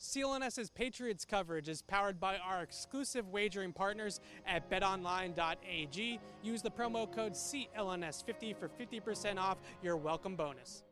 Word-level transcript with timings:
CLNS's 0.00 0.70
Patriots 0.70 1.26
coverage 1.26 1.68
is 1.68 1.82
powered 1.82 2.18
by 2.18 2.38
our 2.38 2.62
exclusive 2.62 3.28
wagering 3.28 3.70
partners 3.70 4.20
at 4.46 4.70
betonline.ag. 4.70 6.20
Use 6.42 6.62
the 6.62 6.70
promo 6.70 7.12
code 7.12 7.34
CLNS50 7.34 8.56
for 8.56 8.68
50% 8.68 9.36
off 9.36 9.58
your 9.82 9.98
welcome 9.98 10.36
bonus. 10.36 10.84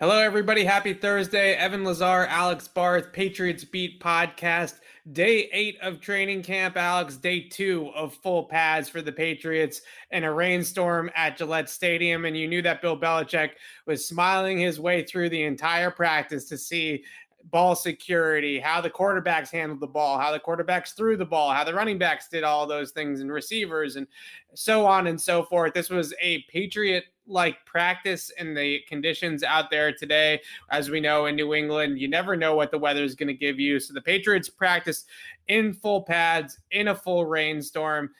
Hello, 0.00 0.18
everybody. 0.18 0.64
Happy 0.64 0.92
Thursday. 0.92 1.54
Evan 1.54 1.84
Lazar, 1.84 2.26
Alex 2.26 2.66
Barth, 2.66 3.12
Patriots 3.12 3.62
Beat 3.62 4.00
podcast. 4.00 4.80
Day 5.12 5.48
eight 5.52 5.78
of 5.82 6.00
training 6.00 6.42
camp, 6.42 6.76
Alex. 6.76 7.16
Day 7.16 7.42
two 7.42 7.92
of 7.94 8.12
full 8.14 8.42
pads 8.42 8.88
for 8.88 9.02
the 9.02 9.12
Patriots 9.12 9.82
and 10.10 10.24
a 10.24 10.30
rainstorm 10.32 11.10
at 11.14 11.36
Gillette 11.36 11.70
Stadium. 11.70 12.24
And 12.24 12.36
you 12.36 12.48
knew 12.48 12.60
that 12.62 12.82
Bill 12.82 12.98
Belichick 12.98 13.50
was 13.86 14.04
smiling 14.04 14.58
his 14.58 14.80
way 14.80 15.04
through 15.04 15.28
the 15.28 15.44
entire 15.44 15.92
practice 15.92 16.46
to 16.46 16.58
see 16.58 17.04
ball 17.50 17.74
security, 17.74 18.58
how 18.58 18.80
the 18.80 18.90
quarterbacks 18.90 19.50
handled 19.50 19.80
the 19.80 19.86
ball, 19.86 20.18
how 20.18 20.32
the 20.32 20.40
quarterbacks 20.40 20.94
threw 20.94 21.16
the 21.16 21.24
ball, 21.24 21.52
how 21.52 21.64
the 21.64 21.74
running 21.74 21.98
backs 21.98 22.28
did 22.28 22.44
all 22.44 22.66
those 22.66 22.90
things, 22.90 23.20
and 23.20 23.32
receivers, 23.32 23.96
and 23.96 24.06
so 24.54 24.86
on 24.86 25.06
and 25.06 25.20
so 25.20 25.42
forth. 25.42 25.74
This 25.74 25.90
was 25.90 26.14
a 26.20 26.42
Patriot 26.50 27.04
like 27.26 27.64
practice 27.64 28.30
and 28.38 28.56
the 28.56 28.80
conditions 28.86 29.42
out 29.42 29.70
there 29.70 29.92
today. 29.92 30.40
As 30.70 30.90
we 30.90 31.00
know 31.00 31.26
in 31.26 31.36
New 31.36 31.54
England, 31.54 31.98
you 31.98 32.08
never 32.08 32.36
know 32.36 32.54
what 32.54 32.70
the 32.70 32.78
weather 32.78 33.02
is 33.02 33.14
going 33.14 33.28
to 33.28 33.34
give 33.34 33.58
you. 33.58 33.80
So 33.80 33.94
the 33.94 34.02
Patriots 34.02 34.48
practice 34.48 35.04
in 35.48 35.72
full 35.72 36.02
pads 36.02 36.58
in 36.70 36.88
a 36.88 36.94
full 36.94 37.24
rainstorm. 37.24 38.10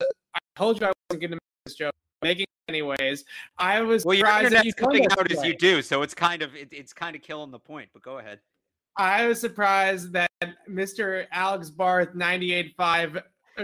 I 0.00 0.38
told 0.56 0.80
you 0.80 0.86
I 0.86 0.92
wasn't 1.10 1.20
going 1.22 1.30
to 1.32 1.36
make 1.36 1.64
this 1.66 1.74
joke. 1.74 1.92
Making 2.22 2.46
anyways. 2.70 3.24
I 3.58 3.80
was 3.80 4.04
well. 4.04 4.14
Your 4.14 4.28
internet's 4.28 4.64
you 4.64 4.74
coming 4.74 5.06
out 5.10 5.30
as 5.30 5.44
you 5.44 5.56
do, 5.56 5.82
so 5.82 6.02
it's 6.02 6.14
kind 6.14 6.42
of 6.42 6.54
it, 6.54 6.68
it's 6.70 6.92
kind 6.92 7.16
of 7.16 7.22
killing 7.22 7.50
the 7.50 7.58
point. 7.58 7.88
But 7.92 8.02
go 8.02 8.18
ahead. 8.18 8.40
I 9.00 9.26
was 9.26 9.40
surprised 9.40 10.12
that 10.12 10.30
Mr. 10.68 11.26
Alex 11.32 11.70
Barth, 11.70 12.14
98.5 12.14 13.22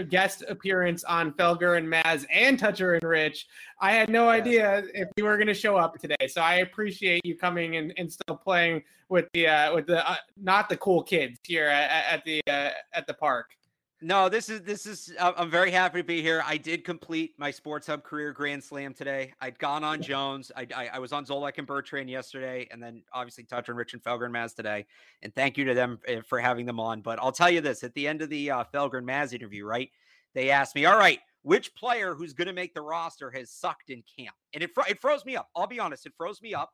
guest 0.09 0.43
appearance 0.49 1.03
on 1.03 1.31
Felger 1.33 1.77
and 1.77 1.87
Maz 1.87 2.25
and 2.33 2.57
Toucher 2.57 2.95
and 2.95 3.03
Rich. 3.03 3.45
I 3.79 3.91
had 3.91 4.09
no 4.09 4.29
idea 4.29 4.83
if 4.95 5.09
you 5.15 5.25
were 5.25 5.37
going 5.37 5.45
to 5.45 5.53
show 5.53 5.77
up 5.77 5.99
today, 5.99 6.27
so 6.27 6.41
I 6.41 6.55
appreciate 6.55 7.23
you 7.23 7.37
coming 7.37 7.75
and, 7.75 7.93
and 7.97 8.11
still 8.11 8.35
playing 8.35 8.81
with 9.09 9.27
the 9.33 9.47
uh, 9.47 9.75
with 9.75 9.85
the 9.85 10.09
uh, 10.09 10.15
not 10.41 10.69
the 10.69 10.77
cool 10.77 11.03
kids 11.03 11.39
here 11.43 11.67
at, 11.67 12.15
at 12.15 12.25
the 12.25 12.41
uh, 12.47 12.71
at 12.95 13.05
the 13.05 13.13
park. 13.13 13.51
No, 13.99 14.29
this 14.29 14.47
is 14.47 14.61
this 14.61 14.85
is. 14.85 15.11
I'm 15.19 15.49
very 15.49 15.71
happy 15.71 15.99
to 15.99 16.03
be 16.03 16.21
here. 16.21 16.43
I 16.45 16.57
did 16.57 16.83
complete 16.83 17.33
my 17.39 17.49
Sports 17.49 17.87
Hub 17.87 18.03
career 18.03 18.31
Grand 18.31 18.63
Slam 18.63 18.93
today. 18.93 19.33
I'd 19.41 19.57
gone 19.57 19.83
on 19.83 20.03
Jones. 20.03 20.51
I, 20.55 20.67
I, 20.75 20.89
I 20.93 20.99
was 20.99 21.11
on 21.11 21.25
Zolak 21.25 21.57
and 21.57 21.65
Bertrand 21.65 22.07
yesterday, 22.07 22.67
and 22.69 22.81
then 22.81 23.01
obviously 23.11 23.43
Toucher 23.43 23.71
and 23.71 23.77
Rich 23.77 23.93
and 23.93 24.03
Felger 24.03 24.25
and 24.25 24.35
Maz 24.35 24.53
today. 24.53 24.85
And 25.23 25.33
thank 25.33 25.57
you 25.57 25.65
to 25.65 25.73
them 25.73 25.97
eh, 26.07 26.21
for 26.27 26.39
having 26.39 26.67
them 26.67 26.79
on. 26.79 27.01
But 27.01 27.17
I'll 27.19 27.31
tell 27.31 27.49
you 27.49 27.59
this: 27.59 27.83
at 27.83 27.95
the 27.95 28.07
end 28.07 28.21
of 28.21 28.29
the 28.29 28.51
uh, 28.51 28.63
Felger 28.71 28.99
and 28.99 29.07
Maz 29.07 29.33
interview, 29.33 29.65
right? 29.65 29.89
They 30.35 30.51
asked 30.51 30.75
me, 30.75 30.85
"All 30.85 30.97
right, 30.97 31.19
which 31.41 31.73
player 31.73 32.13
who's 32.13 32.33
going 32.33 32.47
to 32.47 32.53
make 32.53 32.75
the 32.75 32.81
roster 32.81 33.31
has 33.31 33.49
sucked 33.49 33.89
in 33.89 34.03
camp?" 34.15 34.35
And 34.53 34.61
it 34.61 34.69
it 34.87 35.01
froze 35.01 35.25
me 35.25 35.35
up. 35.35 35.49
I'll 35.55 35.65
be 35.65 35.79
honest, 35.79 36.05
it 36.05 36.13
froze 36.15 36.39
me 36.39 36.53
up. 36.53 36.69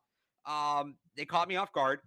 Um, 0.45 0.97
they 1.15 1.23
caught 1.23 1.47
me 1.47 1.55
off 1.55 1.71
guard. 1.71 2.01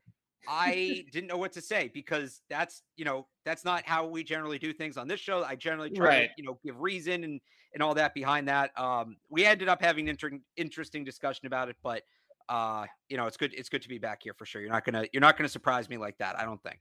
I 0.48 1.04
didn't 1.12 1.28
know 1.28 1.36
what 1.36 1.52
to 1.52 1.60
say 1.60 1.90
because 1.92 2.40
that's 2.48 2.82
you 2.96 3.04
know 3.04 3.26
that's 3.44 3.64
not 3.64 3.86
how 3.86 4.06
we 4.06 4.24
generally 4.24 4.58
do 4.58 4.72
things 4.72 4.96
on 4.96 5.08
this 5.08 5.20
show. 5.20 5.42
I 5.42 5.56
generally 5.56 5.90
try 5.90 6.06
right. 6.06 6.28
to 6.28 6.34
you 6.36 6.44
know 6.44 6.58
give 6.64 6.80
reason 6.80 7.24
and 7.24 7.40
and 7.74 7.82
all 7.82 7.94
that 7.94 8.14
behind 8.14 8.48
that. 8.48 8.70
Um, 8.78 9.16
we 9.28 9.44
ended 9.44 9.68
up 9.68 9.82
having 9.82 10.08
an 10.08 10.16
inter- 10.20 10.38
interesting 10.56 11.04
discussion 11.04 11.46
about 11.46 11.68
it, 11.68 11.76
but 11.82 12.02
uh, 12.48 12.86
you 13.08 13.16
know 13.16 13.26
it's 13.26 13.36
good 13.36 13.52
it's 13.54 13.68
good 13.68 13.82
to 13.82 13.88
be 13.88 13.98
back 13.98 14.22
here 14.22 14.34
for 14.34 14.46
sure. 14.46 14.60
You're 14.62 14.70
not 14.70 14.84
gonna 14.84 15.06
you're 15.12 15.20
not 15.20 15.36
gonna 15.36 15.48
surprise 15.48 15.88
me 15.88 15.96
like 15.96 16.18
that. 16.18 16.38
I 16.38 16.44
don't 16.44 16.62
think. 16.62 16.78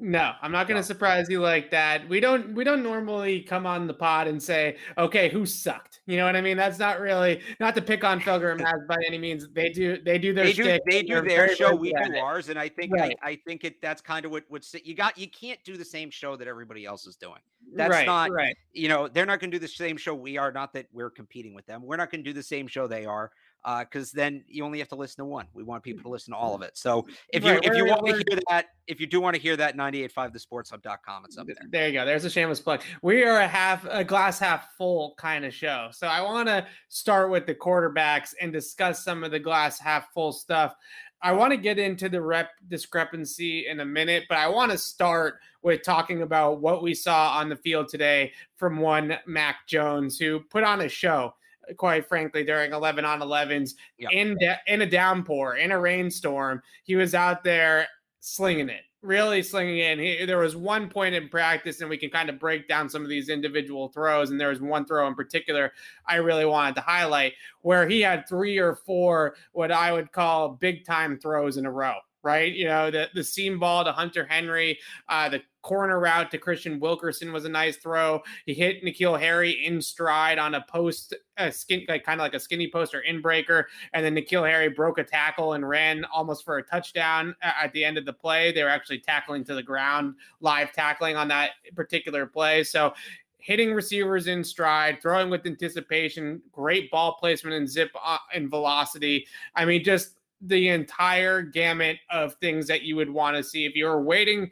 No, 0.00 0.32
I'm 0.42 0.52
not 0.52 0.68
going 0.68 0.80
to 0.80 0.86
surprise 0.86 1.26
you 1.28 1.40
like 1.40 1.72
that. 1.72 2.08
We 2.08 2.20
don't 2.20 2.54
we 2.54 2.62
don't 2.62 2.84
normally 2.84 3.40
come 3.40 3.66
on 3.66 3.88
the 3.88 3.94
pod 3.94 4.28
and 4.28 4.40
say, 4.40 4.76
"Okay, 4.96 5.28
who 5.28 5.44
sucked?" 5.44 6.02
You 6.06 6.16
know 6.16 6.24
what 6.24 6.36
I 6.36 6.40
mean? 6.40 6.56
That's 6.56 6.78
not 6.78 7.00
really 7.00 7.40
not 7.58 7.74
to 7.74 7.82
pick 7.82 8.04
on 8.04 8.20
Felger 8.20 8.52
and 8.52 8.60
Maz 8.60 8.86
by 8.86 8.98
any 9.08 9.18
means. 9.18 9.48
They 9.52 9.70
do 9.70 10.00
they 10.00 10.16
do 10.16 10.32
their 10.32 10.44
they 10.44 10.52
do, 10.52 10.78
they 10.86 11.02
do 11.02 11.20
their 11.22 11.54
show, 11.56 11.74
we 11.74 11.92
do 11.92 12.16
ours, 12.16 12.48
and 12.48 12.56
I 12.56 12.68
think 12.68 12.92
right. 12.92 13.16
I, 13.22 13.30
I 13.30 13.38
think 13.44 13.64
it 13.64 13.82
that's 13.82 14.00
kind 14.00 14.24
of 14.24 14.30
what 14.30 14.44
what 14.48 14.64
you 14.84 14.94
got. 14.94 15.18
You 15.18 15.28
can't 15.28 15.62
do 15.64 15.76
the 15.76 15.84
same 15.84 16.10
show 16.10 16.36
that 16.36 16.46
everybody 16.46 16.86
else 16.86 17.04
is 17.08 17.16
doing. 17.16 17.40
That's 17.74 17.90
right, 17.90 18.06
not 18.06 18.30
right. 18.30 18.56
You 18.72 18.88
know, 18.88 19.08
they're 19.08 19.26
not 19.26 19.40
going 19.40 19.50
to 19.50 19.56
do 19.56 19.60
the 19.60 19.66
same 19.66 19.96
show 19.96 20.14
we 20.14 20.38
are. 20.38 20.52
Not 20.52 20.72
that 20.74 20.86
we're 20.92 21.10
competing 21.10 21.54
with 21.54 21.66
them. 21.66 21.82
We're 21.82 21.96
not 21.96 22.12
going 22.12 22.22
to 22.22 22.30
do 22.30 22.34
the 22.34 22.42
same 22.42 22.68
show 22.68 22.86
they 22.86 23.04
are 23.04 23.32
because 23.64 24.14
uh, 24.14 24.16
then 24.16 24.44
you 24.46 24.64
only 24.64 24.78
have 24.78 24.88
to 24.88 24.94
listen 24.94 25.16
to 25.18 25.24
one. 25.24 25.46
We 25.52 25.62
want 25.62 25.82
people 25.82 26.02
to 26.02 26.08
listen 26.08 26.32
to 26.32 26.38
all 26.38 26.54
of 26.54 26.62
it. 26.62 26.76
So 26.78 27.06
if 27.32 27.44
you 27.44 27.52
right, 27.52 27.64
if 27.64 27.76
you 27.76 27.86
want 27.86 28.06
to 28.06 28.12
hear 28.12 28.40
that, 28.48 28.66
if 28.86 29.00
you 29.00 29.06
do 29.06 29.20
want 29.20 29.36
to 29.36 29.42
hear 29.42 29.56
that, 29.56 29.76
985thesportshub.com, 29.76 31.24
it's 31.24 31.38
up 31.38 31.46
there. 31.46 31.56
There 31.68 31.86
you 31.88 31.92
go. 31.92 32.06
There's 32.06 32.24
a 32.24 32.30
shameless 32.30 32.60
plug. 32.60 32.82
We 33.02 33.24
are 33.24 33.40
a 33.40 33.48
half 33.48 33.86
a 33.90 34.04
glass 34.04 34.38
half 34.38 34.74
full 34.76 35.14
kind 35.18 35.44
of 35.44 35.52
show. 35.52 35.88
So 35.92 36.06
I 36.06 36.20
want 36.20 36.48
to 36.48 36.66
start 36.88 37.30
with 37.30 37.46
the 37.46 37.54
quarterbacks 37.54 38.34
and 38.40 38.52
discuss 38.52 39.04
some 39.04 39.24
of 39.24 39.30
the 39.30 39.40
glass 39.40 39.78
half 39.78 40.12
full 40.12 40.32
stuff. 40.32 40.74
I 41.20 41.32
want 41.32 41.50
to 41.50 41.56
get 41.56 41.78
into 41.78 42.08
the 42.08 42.20
rep 42.20 42.50
discrepancy 42.68 43.66
in 43.66 43.80
a 43.80 43.84
minute, 43.84 44.24
but 44.28 44.38
I 44.38 44.48
want 44.48 44.70
to 44.70 44.78
start 44.78 45.40
with 45.62 45.82
talking 45.82 46.22
about 46.22 46.60
what 46.60 46.82
we 46.82 46.94
saw 46.94 47.36
on 47.36 47.48
the 47.48 47.56
field 47.56 47.88
today 47.88 48.32
from 48.56 48.78
one 48.78 49.18
Mac 49.26 49.66
Jones 49.66 50.18
who 50.18 50.40
put 50.40 50.62
on 50.62 50.82
a 50.82 50.88
show 50.88 51.34
quite 51.76 52.08
frankly, 52.08 52.44
during 52.44 52.72
11 52.72 53.04
on 53.04 53.20
11s 53.20 53.74
yep. 53.98 54.10
in, 54.12 54.36
in 54.66 54.82
a 54.82 54.86
downpour, 54.86 55.56
in 55.56 55.72
a 55.72 55.78
rainstorm. 55.78 56.62
He 56.84 56.96
was 56.96 57.14
out 57.14 57.44
there 57.44 57.86
slinging 58.20 58.68
it, 58.68 58.82
really 59.02 59.42
slinging 59.42 59.78
it. 59.78 59.98
He, 59.98 60.24
there 60.24 60.38
was 60.38 60.56
one 60.56 60.88
point 60.88 61.14
in 61.14 61.28
practice, 61.28 61.80
and 61.80 61.90
we 61.90 61.98
can 61.98 62.10
kind 62.10 62.28
of 62.28 62.38
break 62.38 62.68
down 62.68 62.88
some 62.88 63.02
of 63.02 63.08
these 63.08 63.28
individual 63.28 63.88
throws. 63.88 64.30
And 64.30 64.40
there 64.40 64.48
was 64.48 64.60
one 64.60 64.86
throw 64.86 65.06
in 65.06 65.14
particular 65.14 65.72
I 66.06 66.16
really 66.16 66.46
wanted 66.46 66.76
to 66.76 66.80
highlight 66.82 67.34
where 67.62 67.88
he 67.88 68.00
had 68.00 68.28
three 68.28 68.58
or 68.58 68.74
four 68.74 69.36
what 69.52 69.70
I 69.70 69.92
would 69.92 70.12
call 70.12 70.50
big 70.50 70.84
time 70.84 71.18
throws 71.18 71.56
in 71.56 71.66
a 71.66 71.70
row 71.70 71.94
right? 72.22 72.52
You 72.52 72.66
know, 72.66 72.90
the 72.90 73.08
the 73.14 73.24
seam 73.24 73.58
ball 73.58 73.84
to 73.84 73.92
Hunter 73.92 74.26
Henry, 74.26 74.78
uh, 75.08 75.28
the 75.28 75.42
corner 75.62 76.00
route 76.00 76.30
to 76.30 76.38
Kristian 76.38 76.80
Wilkerson 76.80 77.32
was 77.32 77.44
a 77.44 77.48
nice 77.48 77.76
throw. 77.76 78.22
He 78.46 78.54
hit 78.54 78.82
N'Keal 78.82 79.18
Harry 79.18 79.66
in 79.66 79.82
stride 79.82 80.38
on 80.38 80.54
a 80.54 80.64
post, 80.68 81.14
a 81.36 81.52
skin, 81.52 81.84
like 81.88 82.04
kind 82.04 82.20
of 82.20 82.24
like 82.24 82.34
a 82.34 82.40
skinny 82.40 82.70
post 82.70 82.94
or 82.94 83.00
in 83.00 83.20
breaker, 83.20 83.68
and 83.92 84.04
then 84.04 84.14
N'Keal 84.14 84.48
Harry 84.48 84.68
broke 84.68 84.98
a 84.98 85.04
tackle 85.04 85.54
and 85.54 85.68
ran 85.68 86.04
almost 86.06 86.44
for 86.44 86.58
a 86.58 86.62
touchdown 86.62 87.34
at 87.42 87.72
the 87.72 87.84
end 87.84 87.98
of 87.98 88.04
the 88.04 88.12
play. 88.12 88.52
They 88.52 88.62
were 88.62 88.70
actually 88.70 89.00
tackling 89.00 89.44
to 89.44 89.54
the 89.54 89.62
ground, 89.62 90.14
live 90.40 90.72
tackling 90.72 91.16
on 91.16 91.28
that 91.28 91.50
particular 91.74 92.26
play. 92.26 92.64
So 92.64 92.94
hitting 93.38 93.72
receivers 93.72 94.26
in 94.26 94.44
stride, 94.44 95.00
throwing 95.00 95.30
with 95.30 95.46
anticipation, 95.46 96.42
great 96.52 96.90
ball 96.90 97.16
placement 97.18 97.56
and 97.56 97.68
zip 97.68 97.90
uh, 98.04 98.18
and 98.34 98.50
velocity. 98.50 99.26
I 99.54 99.64
mean, 99.64 99.82
just 99.82 100.17
the 100.40 100.68
entire 100.68 101.42
gamut 101.42 101.98
of 102.10 102.34
things 102.34 102.66
that 102.66 102.82
you 102.82 102.96
would 102.96 103.10
want 103.10 103.36
to 103.36 103.42
see 103.42 103.64
if 103.64 103.74
you're 103.74 104.00
waiting. 104.00 104.50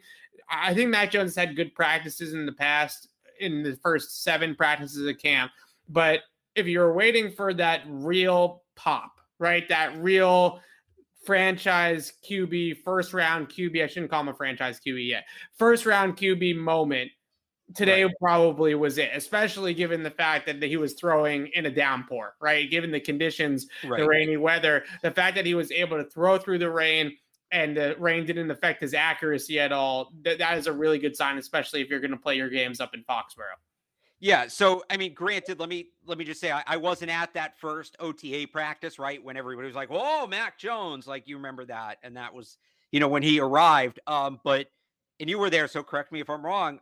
I 0.49 0.73
think 0.73 0.89
Mac 0.89 1.11
Jones 1.11 1.35
had 1.35 1.55
good 1.55 1.73
practices 1.75 2.33
in 2.33 2.45
the 2.45 2.51
past 2.51 3.09
in 3.39 3.63
the 3.63 3.77
first 3.83 4.23
seven 4.23 4.55
practices 4.55 5.07
of 5.07 5.17
camp, 5.19 5.51
but 5.89 6.21
if 6.55 6.65
you're 6.65 6.93
waiting 6.93 7.31
for 7.31 7.53
that 7.53 7.81
real 7.87 8.63
pop, 8.75 9.19
right, 9.37 9.69
that 9.69 9.95
real 9.97 10.59
franchise 11.23 12.13
QB, 12.27 12.83
first 12.83 13.13
round 13.13 13.49
QB, 13.49 13.83
I 13.83 13.87
shouldn't 13.87 14.09
call 14.09 14.21
him 14.21 14.29
a 14.29 14.33
franchise 14.33 14.79
QB 14.85 15.07
yet, 15.07 15.25
first 15.55 15.85
round 15.85 16.17
QB 16.17 16.57
moment 16.57 17.11
today 17.75 18.03
right. 18.03 18.13
probably 18.21 18.75
was 18.75 18.97
it, 18.97 19.09
especially 19.13 19.73
given 19.73 20.03
the 20.03 20.11
fact 20.11 20.45
that 20.45 20.61
he 20.61 20.77
was 20.77 20.93
throwing 20.93 21.47
in 21.47 21.65
a 21.65 21.71
downpour, 21.71 22.35
right? 22.39 22.69
Given 22.69 22.91
the 22.91 22.99
conditions, 22.99 23.67
right. 23.83 23.99
the 23.99 24.07
rainy 24.07 24.37
weather, 24.37 24.85
the 25.01 25.11
fact 25.11 25.35
that 25.35 25.45
he 25.45 25.53
was 25.53 25.71
able 25.71 25.97
to 25.97 26.05
throw 26.05 26.37
through 26.37 26.59
the 26.59 26.69
rain 26.69 27.17
and 27.51 27.75
the 27.75 27.95
rain 27.99 28.25
didn't 28.25 28.51
affect 28.51 28.81
his 28.81 28.93
accuracy 28.93 29.59
at 29.59 29.71
all, 29.71 30.11
that, 30.23 30.37
that 30.37 30.57
is 30.57 30.67
a 30.67 30.73
really 30.73 30.99
good 30.99 31.15
sign, 31.15 31.37
especially 31.37 31.81
if 31.81 31.89
you're 31.89 31.99
going 31.99 32.11
to 32.11 32.17
play 32.17 32.35
your 32.35 32.49
games 32.49 32.79
up 32.79 32.93
in 32.93 33.03
Foxborough. 33.03 33.57
Yeah, 34.19 34.47
so 34.47 34.83
I 34.89 34.97
mean, 34.97 35.13
granted, 35.13 35.59
let 35.59 35.69
me 35.69 35.89
let 36.05 36.17
me 36.17 36.25
just 36.25 36.41
say 36.41 36.51
I, 36.51 36.63
I, 36.65 36.77
wasn't 36.77 37.11
at 37.11 37.35
that 37.35 37.59
first 37.59 37.95
OTA 37.99 38.47
practice, 38.51 38.97
right? 38.97 39.23
When 39.23 39.37
everybody 39.37 39.67
was 39.67 39.75
like, 39.75 39.91
"Whoa, 39.91 40.25
Mac 40.25 40.57
Jones!" 40.57 41.05
Like 41.05 41.27
you 41.27 41.37
remember 41.37 41.65
that, 41.65 41.99
and 42.01 42.17
that 42.17 42.33
was 42.33 42.57
you 42.91 42.99
know 42.99 43.07
when 43.07 43.21
he 43.21 43.39
arrived. 43.39 43.99
Um, 44.07 44.39
but 44.43 44.71
and 45.19 45.29
you 45.29 45.37
were 45.37 45.51
there, 45.51 45.67
so 45.67 45.83
correct 45.83 46.11
me 46.11 46.19
if 46.19 46.31
I'm 46.31 46.43
wrong. 46.43 46.79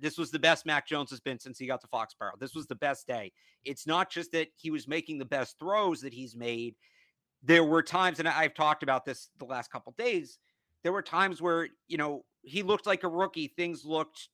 This 0.00 0.18
was 0.18 0.30
the 0.30 0.38
best 0.38 0.66
Mac 0.66 0.86
Jones 0.86 1.10
has 1.10 1.20
been 1.20 1.38
since 1.38 1.58
he 1.58 1.66
got 1.66 1.80
to 1.80 1.88
Foxborough. 1.88 2.38
This 2.38 2.54
was 2.54 2.66
the 2.66 2.74
best 2.74 3.06
day. 3.06 3.32
It's 3.64 3.86
not 3.86 4.10
just 4.10 4.32
that 4.32 4.48
he 4.56 4.70
was 4.70 4.86
making 4.88 5.18
the 5.18 5.24
best 5.24 5.58
throws 5.58 6.00
that 6.02 6.12
he's 6.12 6.36
made. 6.36 6.74
There 7.42 7.64
were 7.64 7.82
times, 7.82 8.18
and 8.18 8.28
I've 8.28 8.54
talked 8.54 8.82
about 8.82 9.04
this 9.04 9.30
the 9.38 9.44
last 9.44 9.70
couple 9.70 9.94
days. 9.96 10.38
There 10.82 10.92
were 10.92 11.02
times 11.02 11.42
where 11.42 11.68
you 11.86 11.96
know 11.96 12.24
he 12.42 12.62
looked 12.62 12.86
like 12.86 13.04
a 13.04 13.08
rookie. 13.08 13.48
Things 13.48 13.84
looked 13.84 14.28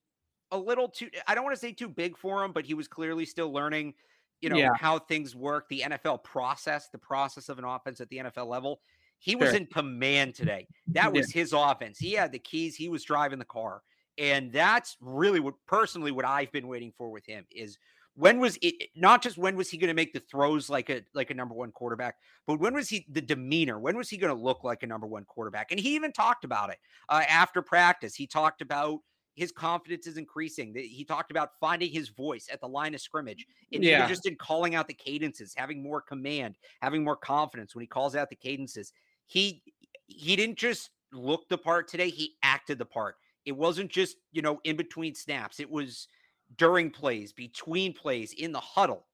a 0.51 0.59
little 0.59 0.89
too. 0.89 1.11
I 1.27 1.35
don't 1.35 1.45
want 1.45 1.55
to 1.55 1.61
say 1.61 1.73
too 1.73 1.89
big 1.89 2.17
for 2.17 2.45
him, 2.45 2.53
but 2.53 2.65
he 2.65 2.75
was 2.75 2.89
clearly 2.89 3.25
still 3.25 3.53
learning. 3.53 3.95
You 4.41 4.51
know 4.51 4.57
yeah. 4.57 4.71
how 4.79 4.99
things 4.99 5.35
work, 5.35 5.69
the 5.69 5.85
NFL 5.87 6.25
process, 6.25 6.89
the 6.91 6.99
process 6.99 7.49
of 7.49 7.59
an 7.59 7.65
offense 7.65 8.01
at 8.01 8.09
the 8.09 8.19
NFL 8.19 8.47
level. 8.47 8.81
He 9.19 9.37
was 9.37 9.51
sure. 9.51 9.57
in 9.57 9.67
command 9.67 10.35
today. 10.35 10.67
That 10.89 11.13
was 11.13 11.35
yeah. 11.35 11.41
his 11.41 11.53
offense. 11.55 11.99
He 11.99 12.13
had 12.13 12.31
the 12.31 12.39
keys. 12.39 12.77
He 12.77 12.91
was 12.91 13.05
driving 13.05 13.39
the 13.39 13.45
car. 13.47 13.81
And 14.19 14.53
that's 14.53 14.97
really 15.01 15.41
what 15.41 15.55
personally 15.67 16.13
what 16.13 16.25
I've 16.25 16.53
been 16.53 16.69
waiting 16.69 16.93
for 16.97 17.11
with 17.11 17.27
him 17.27 17.45
is 17.51 17.79
when 18.15 18.39
was 18.39 18.57
it 18.63 18.91
not 18.95 19.23
just 19.23 19.37
when 19.37 19.57
was 19.57 19.69
he 19.69 19.77
going 19.77 19.89
to 19.89 19.95
make 19.95 20.13
the 20.13 20.21
throws 20.21 20.71
like 20.71 20.89
a 20.89 21.03
like 21.15 21.31
a 21.31 21.35
number 21.35 21.55
one 21.55 21.73
quarterback, 21.73 22.17
but 22.47 22.61
when 22.61 22.75
was 22.75 22.89
he 22.89 23.07
the 23.11 23.21
demeanor? 23.21 23.81
When 23.81 23.97
was 23.97 24.09
he 24.09 24.17
going 24.17 24.35
to 24.35 24.41
look 24.41 24.63
like 24.63 24.83
a 24.83 24.87
number 24.87 25.07
one 25.07 25.25
quarterback? 25.25 25.73
And 25.73 25.81
he 25.81 25.95
even 25.97 26.13
talked 26.13 26.45
about 26.45 26.71
it 26.71 26.79
uh, 27.09 27.23
after 27.29 27.61
practice. 27.61 28.15
He 28.15 28.27
talked 28.27 28.63
about 28.63 29.01
his 29.35 29.51
confidence 29.51 30.07
is 30.07 30.17
increasing. 30.17 30.73
He 30.77 31.05
talked 31.05 31.33
about 31.33 31.51
finding 31.59 31.91
his 31.91 32.11
voice 32.11 32.49
at 32.53 32.61
the 32.61 32.69
line 32.69 32.95
of 32.95 33.01
scrimmage, 33.01 33.45
and 33.73 33.83
yeah. 33.83 34.07
just 34.07 34.27
in 34.27 34.37
calling 34.37 34.77
out 34.77 34.87
the 34.87 34.95
cadences, 34.95 35.53
having 35.57 35.83
more 35.83 36.01
command, 36.01 36.55
having 36.81 37.03
more 37.03 37.17
confidence 37.17 37.75
when 37.75 37.83
he 37.83 37.89
calls 37.89 38.15
out 38.15 38.31
the 38.31 38.37
cadences 38.37 38.93
he 39.27 39.63
he 40.07 40.37
didn't 40.37 40.59
just 40.59 40.91
look 41.13 41.49
the 41.49 41.59
part 41.59 41.89
today, 41.89 42.11
he 42.11 42.35
acted 42.43 42.79
the 42.79 42.85
part. 42.85 43.17
It 43.45 43.53
wasn't 43.53 43.91
just, 43.91 44.17
you 44.33 44.43
know, 44.43 44.61
in 44.65 44.77
between 44.77 45.15
snaps. 45.15 45.61
It 45.61 45.71
was 45.71 46.09
during 46.57 46.91
plays, 46.91 47.33
between 47.33 47.93
plays, 47.93 48.33
in 48.33 48.53
the 48.53 48.61
huddle. 48.61 49.07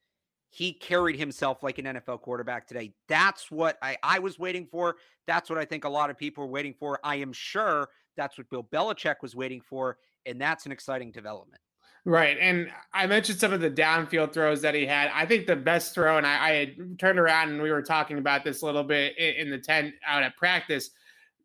He 0.49 0.73
carried 0.73 1.17
himself 1.17 1.63
like 1.63 1.79
an 1.79 1.85
NFL 1.85 2.23
quarterback 2.23 2.67
today. 2.67 2.93
That's 3.09 3.51
what 3.51 3.79
I, 3.83 3.97
I 4.03 4.19
was 4.19 4.39
waiting 4.39 4.67
for. 4.67 4.97
That's 5.27 5.49
what 5.49 5.59
I 5.59 5.65
think 5.65 5.85
a 5.85 5.89
lot 5.89 6.11
of 6.11 6.19
people 6.19 6.45
were 6.45 6.51
waiting 6.51 6.75
for. 6.79 6.99
I 7.05 7.17
am 7.17 7.33
sure 7.33 7.89
that's 8.17 8.37
what 8.37 8.51
Bill 8.51 8.65
Belichick 8.65 9.17
was 9.23 9.37
waiting 9.37 9.61
for. 9.61 9.99
And 10.27 10.41
that's 10.41 10.67
an 10.67 10.73
exciting 10.73 11.13
development. 11.13 11.63
Right. 12.05 12.37
And 12.41 12.71
I 12.95 13.07
mentioned 13.07 13.39
some 13.39 13.53
of 13.53 13.61
the 13.61 13.71
downfield 13.71 14.33
throws 14.33 14.63
that 14.63 14.75
he 14.75 14.87
had. 14.87 15.11
I 15.15 15.27
think 15.27 15.47
the 15.47 15.57
best 15.57 15.95
throw, 15.95 16.17
and 16.17 16.27
I, 16.27 16.49
I 16.49 16.53
had 16.53 16.99
turned 16.99 17.19
around 17.19 17.51
and 17.51 17.63
we 17.63 17.71
were 17.71 17.83
talking 17.83 18.19
about 18.19 18.43
this 18.43 18.63
a 18.63 18.67
little 18.67 18.85
bit 18.85 19.17
in, 19.19 19.47
in 19.47 19.51
the 19.51 19.59
tent 19.59 19.95
out 20.07 20.23
at 20.23 20.37
practice. 20.37 20.91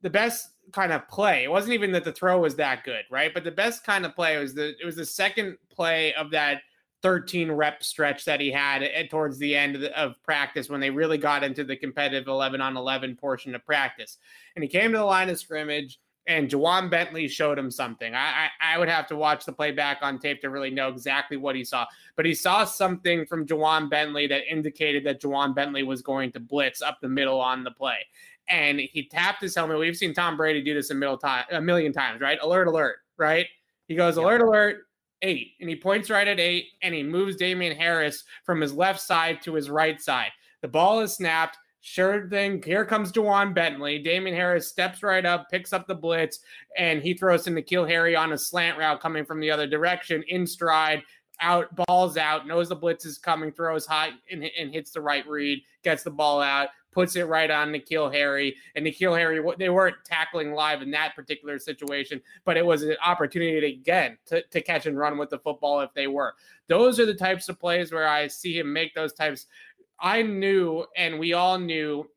The 0.05 0.11
best 0.11 0.49
kind 0.71 0.93
of 0.93 1.07
play, 1.07 1.43
it 1.43 1.49
wasn't 1.49 1.73
even 1.73 1.91
that 1.93 2.03
the 2.03 2.11
throw 2.11 2.39
was 2.39 2.55
that 2.57 2.83
good, 2.83 3.03
right? 3.09 3.33
But 3.33 3.43
the 3.43 3.51
best 3.51 3.83
kind 3.83 4.05
of 4.05 4.15
play 4.15 4.37
was 4.37 4.53
the 4.53 4.75
it 4.79 4.85
was 4.85 4.95
the 4.95 5.05
second 5.05 5.57
play 5.69 6.13
of 6.13 6.29
that 6.31 6.61
13 7.01 7.51
rep 7.51 7.83
stretch 7.83 8.25
that 8.25 8.39
he 8.39 8.51
had 8.51 8.83
at, 8.83 9.09
towards 9.09 9.37
the 9.37 9.55
end 9.55 9.75
of, 9.75 9.81
the, 9.81 9.99
of, 9.99 10.15
practice 10.23 10.69
when 10.69 10.79
they 10.79 10.89
really 10.89 11.17
got 11.17 11.43
into 11.43 11.63
the 11.63 11.75
competitive 11.75 12.27
11 12.27 12.61
on 12.61 12.77
11 12.77 13.15
portion 13.15 13.53
of 13.53 13.65
practice. 13.65 14.17
And 14.55 14.63
he 14.63 14.69
came 14.69 14.91
to 14.91 14.97
the 14.97 15.03
line 15.03 15.29
of 15.29 15.39
scrimmage 15.39 15.99
and 16.27 16.49
Ja'Whaun 16.49 16.89
Bentley 16.89 17.27
showed 17.27 17.59
him 17.59 17.69
something. 17.69 18.15
I, 18.15 18.47
I, 18.59 18.75
I 18.75 18.77
would 18.79 18.89
have 18.89 19.07
to 19.07 19.15
watch 19.15 19.45
the 19.45 19.53
playback 19.53 19.99
on 20.01 20.17
tape 20.17 20.41
to 20.41 20.49
really 20.49 20.71
know 20.71 20.89
exactly 20.89 21.37
what 21.37 21.55
he 21.55 21.63
saw, 21.63 21.85
but 22.15 22.25
he 22.25 22.33
saw 22.33 22.65
something 22.65 23.25
from 23.25 23.45
Ja'Whaun 23.45 23.89
Bentley 23.89 24.25
that 24.27 24.51
indicated 24.51 25.03
that 25.05 25.21
Ja'Whaun 25.21 25.53
Bentley 25.53 25.83
was 25.83 26.01
going 26.01 26.31
to 26.31 26.39
blitz 26.39 26.81
up 26.81 26.99
the 27.01 27.09
middle 27.09 27.39
on 27.39 27.63
the 27.63 27.71
play, 27.71 27.97
and 28.49 28.79
he 28.79 29.07
tapped 29.07 29.41
his 29.41 29.55
helmet. 29.55 29.79
We've 29.79 29.95
seen 29.95 30.13
Tom 30.13 30.37
Brady 30.37 30.61
do 30.61 30.73
this 30.73 30.89
a, 30.89 30.95
middle 30.95 31.17
time, 31.17 31.45
a 31.51 31.61
million 31.61 31.93
times, 31.93 32.21
right? 32.21 32.37
Alert, 32.41 32.67
alert, 32.67 32.97
right? 33.17 33.47
He 33.87 33.95
goes 33.95 34.17
alert, 34.17 34.41
alert, 34.41 34.87
eight, 35.21 35.53
and 35.59 35.69
he 35.69 35.75
points 35.75 36.09
right 36.09 36.27
at 36.27 36.39
eight, 36.39 36.67
and 36.81 36.93
he 36.93 37.03
moves 37.03 37.35
Damien 37.35 37.75
Harris 37.75 38.23
from 38.43 38.61
his 38.61 38.73
left 38.73 38.99
side 38.99 39.41
to 39.43 39.53
his 39.53 39.69
right 39.69 40.01
side. 40.01 40.31
The 40.61 40.67
ball 40.67 41.01
is 41.01 41.13
snapped. 41.15 41.57
Sure 41.81 42.27
thing. 42.29 42.63
Here 42.63 42.83
comes 42.83 43.11
Ja'Whaun 43.11 43.53
Bentley. 43.53 43.99
Damien 43.99 44.35
Harris 44.35 44.67
steps 44.67 45.03
right 45.03 45.23
up, 45.23 45.51
picks 45.51 45.71
up 45.71 45.85
the 45.85 45.93
blitz, 45.93 46.39
and 46.77 47.03
he 47.03 47.13
throws 47.13 47.43
to 47.43 47.51
N'Keal 47.51 47.87
Harry 47.87 48.15
on 48.15 48.33
a 48.33 48.37
slant 48.37 48.79
route 48.79 48.99
coming 48.99 49.23
from 49.23 49.39
the 49.39 49.51
other 49.51 49.67
direction 49.67 50.23
in 50.27 50.47
stride. 50.47 51.03
Out, 51.41 51.67
balls 51.85 52.17
out, 52.17 52.47
knows 52.47 52.69
the 52.69 52.75
blitz 52.75 53.05
is 53.05 53.17
coming, 53.19 53.51
throws 53.51 53.85
high 53.85 54.11
and, 54.31 54.49
and 54.57 54.73
hits 54.73 54.91
the 54.91 55.01
right 55.01 55.27
read, 55.27 55.61
gets 55.83 56.01
the 56.01 56.09
ball 56.09 56.41
out, 56.41 56.69
puts 56.95 57.15
it 57.15 57.27
right 57.27 57.51
on 57.51 57.71
N'Keal 57.71 58.11
Harry. 58.11 58.55
And 58.75 58.85
N'Keal 58.85 59.15
Harry, 59.15 59.39
they 59.59 59.69
weren't 59.69 59.97
tackling 60.03 60.53
live 60.53 60.81
in 60.81 60.89
that 60.91 61.15
particular 61.15 61.59
situation, 61.59 62.19
but 62.45 62.57
it 62.57 62.65
was 62.65 62.81
an 62.81 62.95
opportunity 63.05 63.59
to, 63.59 63.67
again 63.67 64.17
to, 64.25 64.41
to 64.41 64.61
catch 64.61 64.87
and 64.87 64.97
run 64.97 65.19
with 65.19 65.29
the 65.29 65.37
football 65.37 65.81
if 65.81 65.93
they 65.93 66.07
were. 66.07 66.33
Those 66.67 66.99
are 66.99 67.05
the 67.05 67.13
types 67.13 67.49
of 67.49 67.59
plays 67.59 67.91
where 67.91 68.07
I 68.07 68.27
see 68.27 68.57
him 68.57 68.73
make 68.73 68.95
those 68.95 69.13
types 69.13 69.45
I 69.99 70.21
knew, 70.23 70.85
and 70.97 71.19
we 71.19 71.33
all 71.33 71.57
knew, 71.57 72.09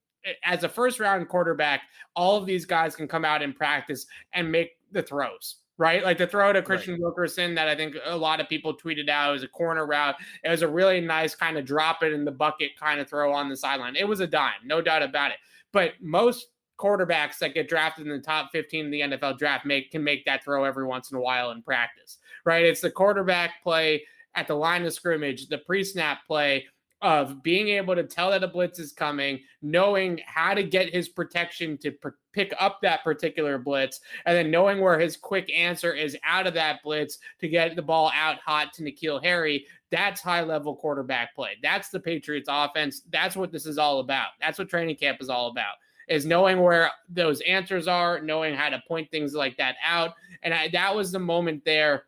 as 0.44 0.64
a 0.64 0.68
first 0.68 1.00
round 1.00 1.28
quarterback, 1.28 1.82
all 2.16 2.36
of 2.36 2.46
these 2.46 2.64
guys 2.64 2.96
can 2.96 3.06
come 3.06 3.24
out 3.24 3.42
in 3.42 3.52
practice 3.52 4.06
and 4.32 4.50
make 4.50 4.78
the 4.92 5.02
throws. 5.02 5.56
Right, 5.80 6.02
like 6.02 6.18
the 6.18 6.26
throw 6.26 6.52
to 6.52 6.60
Kristian 6.60 6.94
right. 6.94 7.00
Wilkerson 7.02 7.54
that 7.54 7.68
I 7.68 7.76
think 7.76 7.94
a 8.04 8.16
lot 8.16 8.40
of 8.40 8.48
people 8.48 8.76
tweeted 8.76 9.08
out. 9.08 9.30
It 9.30 9.32
was 9.34 9.42
a 9.44 9.48
corner 9.48 9.86
route. 9.86 10.16
It 10.42 10.50
was 10.50 10.62
a 10.62 10.68
really 10.68 11.00
nice 11.00 11.36
kind 11.36 11.56
of 11.56 11.64
drop 11.64 12.02
it 12.02 12.12
in 12.12 12.24
the 12.24 12.32
bucket 12.32 12.72
kind 12.76 12.98
of 12.98 13.08
throw 13.08 13.32
on 13.32 13.48
the 13.48 13.56
sideline. 13.56 13.94
It 13.94 14.08
was 14.08 14.18
a 14.18 14.26
dime, 14.26 14.58
no 14.64 14.82
doubt 14.82 15.04
about 15.04 15.30
it. 15.30 15.36
But 15.72 15.92
most 16.00 16.48
quarterbacks 16.78 17.38
that 17.38 17.54
get 17.54 17.68
drafted 17.68 18.06
in 18.06 18.12
the 18.12 18.20
top 18.22 18.50
15 18.52 18.86
in 18.86 18.90
the 18.90 19.00
NFL 19.00 19.38
draft 19.38 19.66
make 19.66 19.90
can 19.90 20.02
make 20.02 20.24
that 20.24 20.44
throw 20.44 20.64
every 20.64 20.84
once 20.84 21.10
in 21.10 21.16
a 21.16 21.20
while 21.20 21.50
in 21.50 21.62
practice, 21.62 22.18
right? 22.44 22.64
It's 22.64 22.80
the 22.80 22.90
quarterback 22.90 23.62
play 23.62 24.04
at 24.34 24.46
the 24.46 24.54
line 24.54 24.84
of 24.84 24.92
scrimmage, 24.92 25.48
the 25.48 25.58
pre-snap 25.58 26.26
play, 26.26 26.66
of 27.00 27.42
being 27.44 27.68
able 27.68 27.94
to 27.94 28.02
tell 28.02 28.30
that 28.30 28.42
a 28.42 28.48
blitz 28.48 28.80
is 28.80 28.92
coming, 28.92 29.38
knowing 29.62 30.20
how 30.26 30.52
to 30.52 30.64
get 30.64 30.92
his 30.92 31.08
protection 31.08 31.78
to 31.78 31.92
pr- 31.92 32.08
pick 32.32 32.52
up 32.58 32.80
that 32.82 33.04
particular 33.04 33.56
blitz, 33.56 34.00
and 34.26 34.36
then 34.36 34.50
knowing 34.50 34.80
where 34.80 34.98
his 34.98 35.16
quick 35.16 35.48
answer 35.52 35.92
is 35.92 36.16
out 36.26 36.46
of 36.46 36.54
that 36.54 36.82
blitz 36.82 37.18
to 37.38 37.48
get 37.48 37.76
the 37.76 37.82
ball 37.82 38.10
out 38.16 38.38
hot 38.38 38.72
to 38.72 38.82
N'Keal 38.82 39.22
Harry. 39.22 39.64
That's 39.90 40.20
high 40.20 40.42
level 40.42 40.74
quarterback 40.74 41.34
play. 41.36 41.56
That's 41.62 41.88
the 41.88 42.00
Patriots 42.00 42.48
offense. 42.50 43.02
That's 43.10 43.36
what 43.36 43.52
this 43.52 43.64
is 43.64 43.78
all 43.78 44.00
about. 44.00 44.30
That's 44.40 44.58
what 44.58 44.68
training 44.68 44.96
camp 44.96 45.18
is 45.20 45.28
all 45.28 45.48
about. 45.50 45.74
Is 46.08 46.26
knowing 46.26 46.60
where 46.60 46.90
those 47.08 47.40
answers 47.42 47.86
are, 47.86 48.20
knowing 48.20 48.54
how 48.54 48.70
to 48.70 48.82
point 48.88 49.10
things 49.10 49.34
like 49.34 49.56
that 49.58 49.76
out. 49.84 50.14
And 50.42 50.52
I, 50.52 50.68
that 50.72 50.94
was 50.94 51.12
the 51.12 51.18
moment 51.18 51.64
there 51.64 52.04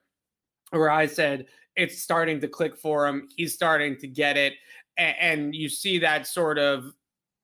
where 0.70 0.91
I 0.91 1.06
said, 1.06 1.47
it's 1.77 2.03
starting 2.03 2.41
to 2.41 2.49
click 2.49 2.77
for 2.77 3.06
him. 3.06 3.29
He's 3.37 3.55
starting 3.55 3.97
to 3.99 4.09
get 4.09 4.37
it 4.37 4.55
and, 4.97 5.17
and 5.20 5.55
you 5.55 5.69
see 5.69 5.99
that 5.99 6.27
sort 6.27 6.59
of 6.59 6.94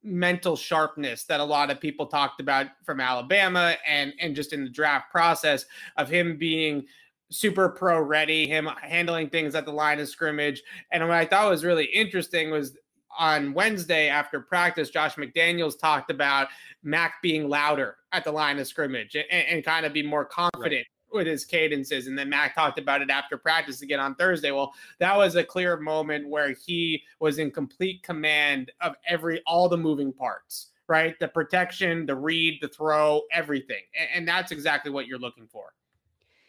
mental 0.02 0.56
sharpness 0.56 1.24
that 1.24 1.40
a 1.40 1.44
lot 1.44 1.70
of 1.70 1.80
people 1.80 2.06
talked 2.06 2.40
about 2.40 2.66
from 2.84 3.00
Alabama 3.00 3.76
and 3.86 4.12
and 4.20 4.36
just 4.36 4.52
in 4.52 4.62
the 4.62 4.70
draft 4.70 5.10
process 5.10 5.64
of 5.96 6.08
him 6.08 6.36
being 6.36 6.86
super 7.30 7.68
pro 7.68 8.00
ready, 8.00 8.46
him 8.46 8.68
handling 8.82 9.28
things 9.28 9.54
at 9.54 9.64
the 9.64 9.72
line 9.72 9.98
of 9.98 10.08
scrimmage. 10.08 10.62
And 10.92 11.02
what 11.02 11.16
I 11.16 11.26
thought 11.26 11.50
was 11.50 11.64
really 11.64 11.86
interesting 11.86 12.50
was 12.50 12.76
on 13.18 13.52
Wednesday 13.52 14.08
after 14.08 14.40
practice, 14.40 14.90
Josh 14.90 15.16
McDaniels 15.16 15.78
talked 15.78 16.10
about 16.10 16.48
Mac 16.82 17.14
being 17.22 17.48
louder 17.48 17.96
at 18.12 18.24
the 18.24 18.30
line 18.30 18.58
of 18.58 18.68
scrimmage 18.68 19.16
and, 19.16 19.26
and 19.30 19.64
kind 19.64 19.86
of 19.86 19.92
be 19.92 20.02
more 20.02 20.24
confident. 20.24 20.72
Right 20.72 20.86
with 21.16 21.26
his 21.26 21.44
cadences. 21.44 22.06
And 22.06 22.18
then 22.18 22.28
Mac 22.28 22.54
talked 22.54 22.78
about 22.78 23.02
it 23.02 23.10
after 23.10 23.36
practice 23.36 23.82
again 23.82 23.98
on 24.00 24.14
Thursday. 24.14 24.52
Well, 24.52 24.72
that 24.98 25.16
was 25.16 25.34
a 25.34 25.44
clear 25.44 25.76
moment 25.76 26.28
where 26.28 26.52
he 26.52 27.02
was 27.18 27.38
in 27.38 27.50
complete 27.50 28.02
command 28.02 28.70
of 28.80 28.94
every 29.08 29.42
all 29.46 29.68
the 29.68 29.76
moving 29.76 30.12
parts, 30.12 30.68
right? 30.86 31.18
The 31.18 31.28
protection, 31.28 32.06
the 32.06 32.14
read, 32.14 32.58
the 32.60 32.68
throw, 32.68 33.22
everything. 33.32 33.82
And, 33.98 34.08
and 34.14 34.28
that's 34.28 34.52
exactly 34.52 34.92
what 34.92 35.06
you're 35.06 35.18
looking 35.18 35.48
for. 35.48 35.72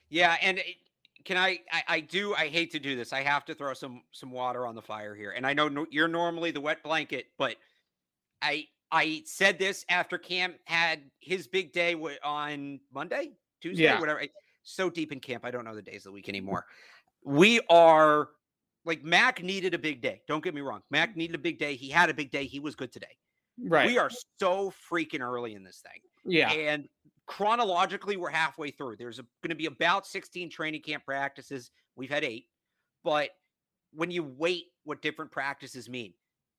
Yeah, 0.09 0.37
and 0.41 0.59
eh, 0.59 0.73
can 1.25 1.37
I, 1.37 1.59
I, 1.71 1.83
I 1.87 1.99
do 1.99 2.33
I 2.35 2.47
hate 2.47 2.71
to 2.71 2.79
do 2.79 2.95
this. 2.95 3.11
I 3.11 3.21
have 3.21 3.43
to 3.45 3.55
throw 3.55 3.73
some 3.73 4.03
some 4.11 4.31
water 4.31 4.65
on 4.65 4.75
the 4.75 4.81
fire 4.81 5.13
here. 5.15 5.31
And 5.31 5.45
I 5.45 5.53
know 5.53 5.67
no, 5.67 5.85
you're 5.89 6.07
normally 6.07 6.51
the 6.51 6.61
wet 6.61 6.83
blanket, 6.83 7.27
but 7.37 7.55
I 8.41 8.67
I 8.91 9.23
said 9.25 9.59
this 9.59 9.85
after 9.89 10.17
Cam 10.17 10.55
had 10.65 11.01
his 11.19 11.47
big 11.47 11.73
day 11.73 11.95
on 12.23 12.79
Monday, 12.93 13.31
Tuesday, 13.61 13.83
yeah. 13.83 13.99
whatever 13.99 14.21
so 14.67 14.89
deep 14.89 15.11
in 15.11 15.19
camp. 15.19 15.45
I 15.45 15.51
don't 15.51 15.65
know 15.65 15.75
the 15.75 15.81
days 15.81 15.97
of 15.97 16.03
the 16.05 16.11
week 16.11 16.29
anymore. 16.29 16.65
We 17.23 17.59
are 17.69 18.29
like 18.85 19.03
Mac 19.03 19.43
needed 19.43 19.73
a 19.73 19.77
big 19.77 20.01
day. 20.01 20.21
Don't 20.27 20.43
get 20.43 20.53
me 20.53 20.61
wrong. 20.61 20.81
Mac 20.89 21.15
needed 21.15 21.35
a 21.35 21.39
big 21.39 21.59
day. 21.59 21.75
He 21.75 21.89
had 21.89 22.09
a 22.09 22.13
big 22.13 22.31
day. 22.31 22.45
He 22.45 22.59
was 22.59 22.75
good 22.75 22.91
today. 22.91 23.17
Right. 23.63 23.87
We 23.87 23.97
are 23.97 24.09
so 24.39 24.73
freaking 24.91 25.21
early 25.21 25.55
in 25.55 25.63
this 25.63 25.79
thing. 25.79 26.01
Yeah. 26.25 26.51
And 26.51 26.87
chronologically, 27.25 28.17
we're 28.17 28.29
halfway 28.29 28.71
through. 28.71 28.97
There's 28.97 29.17
going 29.17 29.49
to 29.49 29.55
be 29.55 29.65
about 29.65 30.05
16 30.05 30.49
training 30.49 30.81
camp 30.81 31.05
practices. 31.05 31.71
We've 31.95 32.09
had 32.09 32.23
eight. 32.23 32.45
But 33.03 33.29
when 33.93 34.11
you 34.11 34.23
wait 34.23 34.65
what 34.83 35.01
different 35.01 35.31
practices 35.31 35.89
mean, 35.89 36.13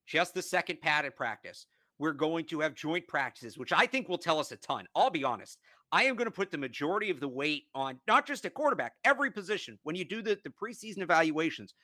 just 0.06 0.34
the 0.34 0.42
second 0.42 0.80
padded 0.80 1.14
practice, 1.14 1.66
we're 1.98 2.12
going 2.12 2.44
to 2.46 2.60
have 2.60 2.74
joint 2.74 3.06
practices, 3.08 3.58
which 3.58 3.72
I 3.72 3.86
think 3.86 4.08
will 4.08 4.18
tell 4.18 4.38
us 4.38 4.52
a 4.52 4.56
ton. 4.56 4.86
I'll 4.94 5.10
be 5.10 5.24
honest. 5.24 5.58
I 5.90 6.04
am 6.04 6.16
going 6.16 6.26
to 6.26 6.30
put 6.30 6.50
the 6.50 6.58
majority 6.58 7.10
of 7.10 7.20
the 7.20 7.28
weight 7.28 7.64
on 7.74 7.98
not 8.06 8.26
just 8.26 8.44
a 8.44 8.50
quarterback, 8.50 8.94
every 9.04 9.30
position. 9.30 9.78
When 9.84 9.96
you 9.96 10.04
do 10.04 10.22
the, 10.22 10.38
the 10.44 10.50
preseason 10.50 10.98
evaluations, 10.98 11.74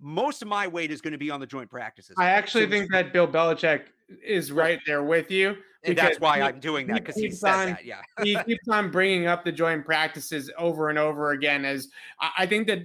most 0.00 0.42
of 0.42 0.48
my 0.48 0.66
weight 0.66 0.90
is 0.90 1.00
going 1.00 1.12
to 1.12 1.18
be 1.18 1.30
on 1.30 1.40
the 1.40 1.46
joint 1.46 1.70
practices. 1.70 2.14
I 2.18 2.30
actually 2.30 2.64
so, 2.64 2.70
think 2.70 2.90
that 2.92 3.12
Bill 3.12 3.26
Belichick 3.26 3.84
is 4.24 4.52
right 4.52 4.80
there 4.86 5.02
with 5.02 5.30
you. 5.30 5.56
And 5.84 5.96
that's 5.96 6.18
why 6.18 6.36
he, 6.36 6.42
I'm 6.42 6.60
doing 6.60 6.86
that 6.88 6.94
because 6.94 7.16
he, 7.16 7.24
he 7.24 7.30
said 7.30 7.54
on, 7.54 7.66
that. 7.68 7.84
Yeah, 7.84 8.00
he 8.22 8.36
keeps 8.46 8.68
on 8.68 8.90
bringing 8.90 9.26
up 9.26 9.44
the 9.44 9.52
joint 9.52 9.84
practices 9.84 10.50
over 10.58 10.88
and 10.88 10.98
over 10.98 11.32
again. 11.32 11.64
As 11.64 11.88
I, 12.20 12.30
I 12.38 12.46
think 12.46 12.66
that, 12.68 12.80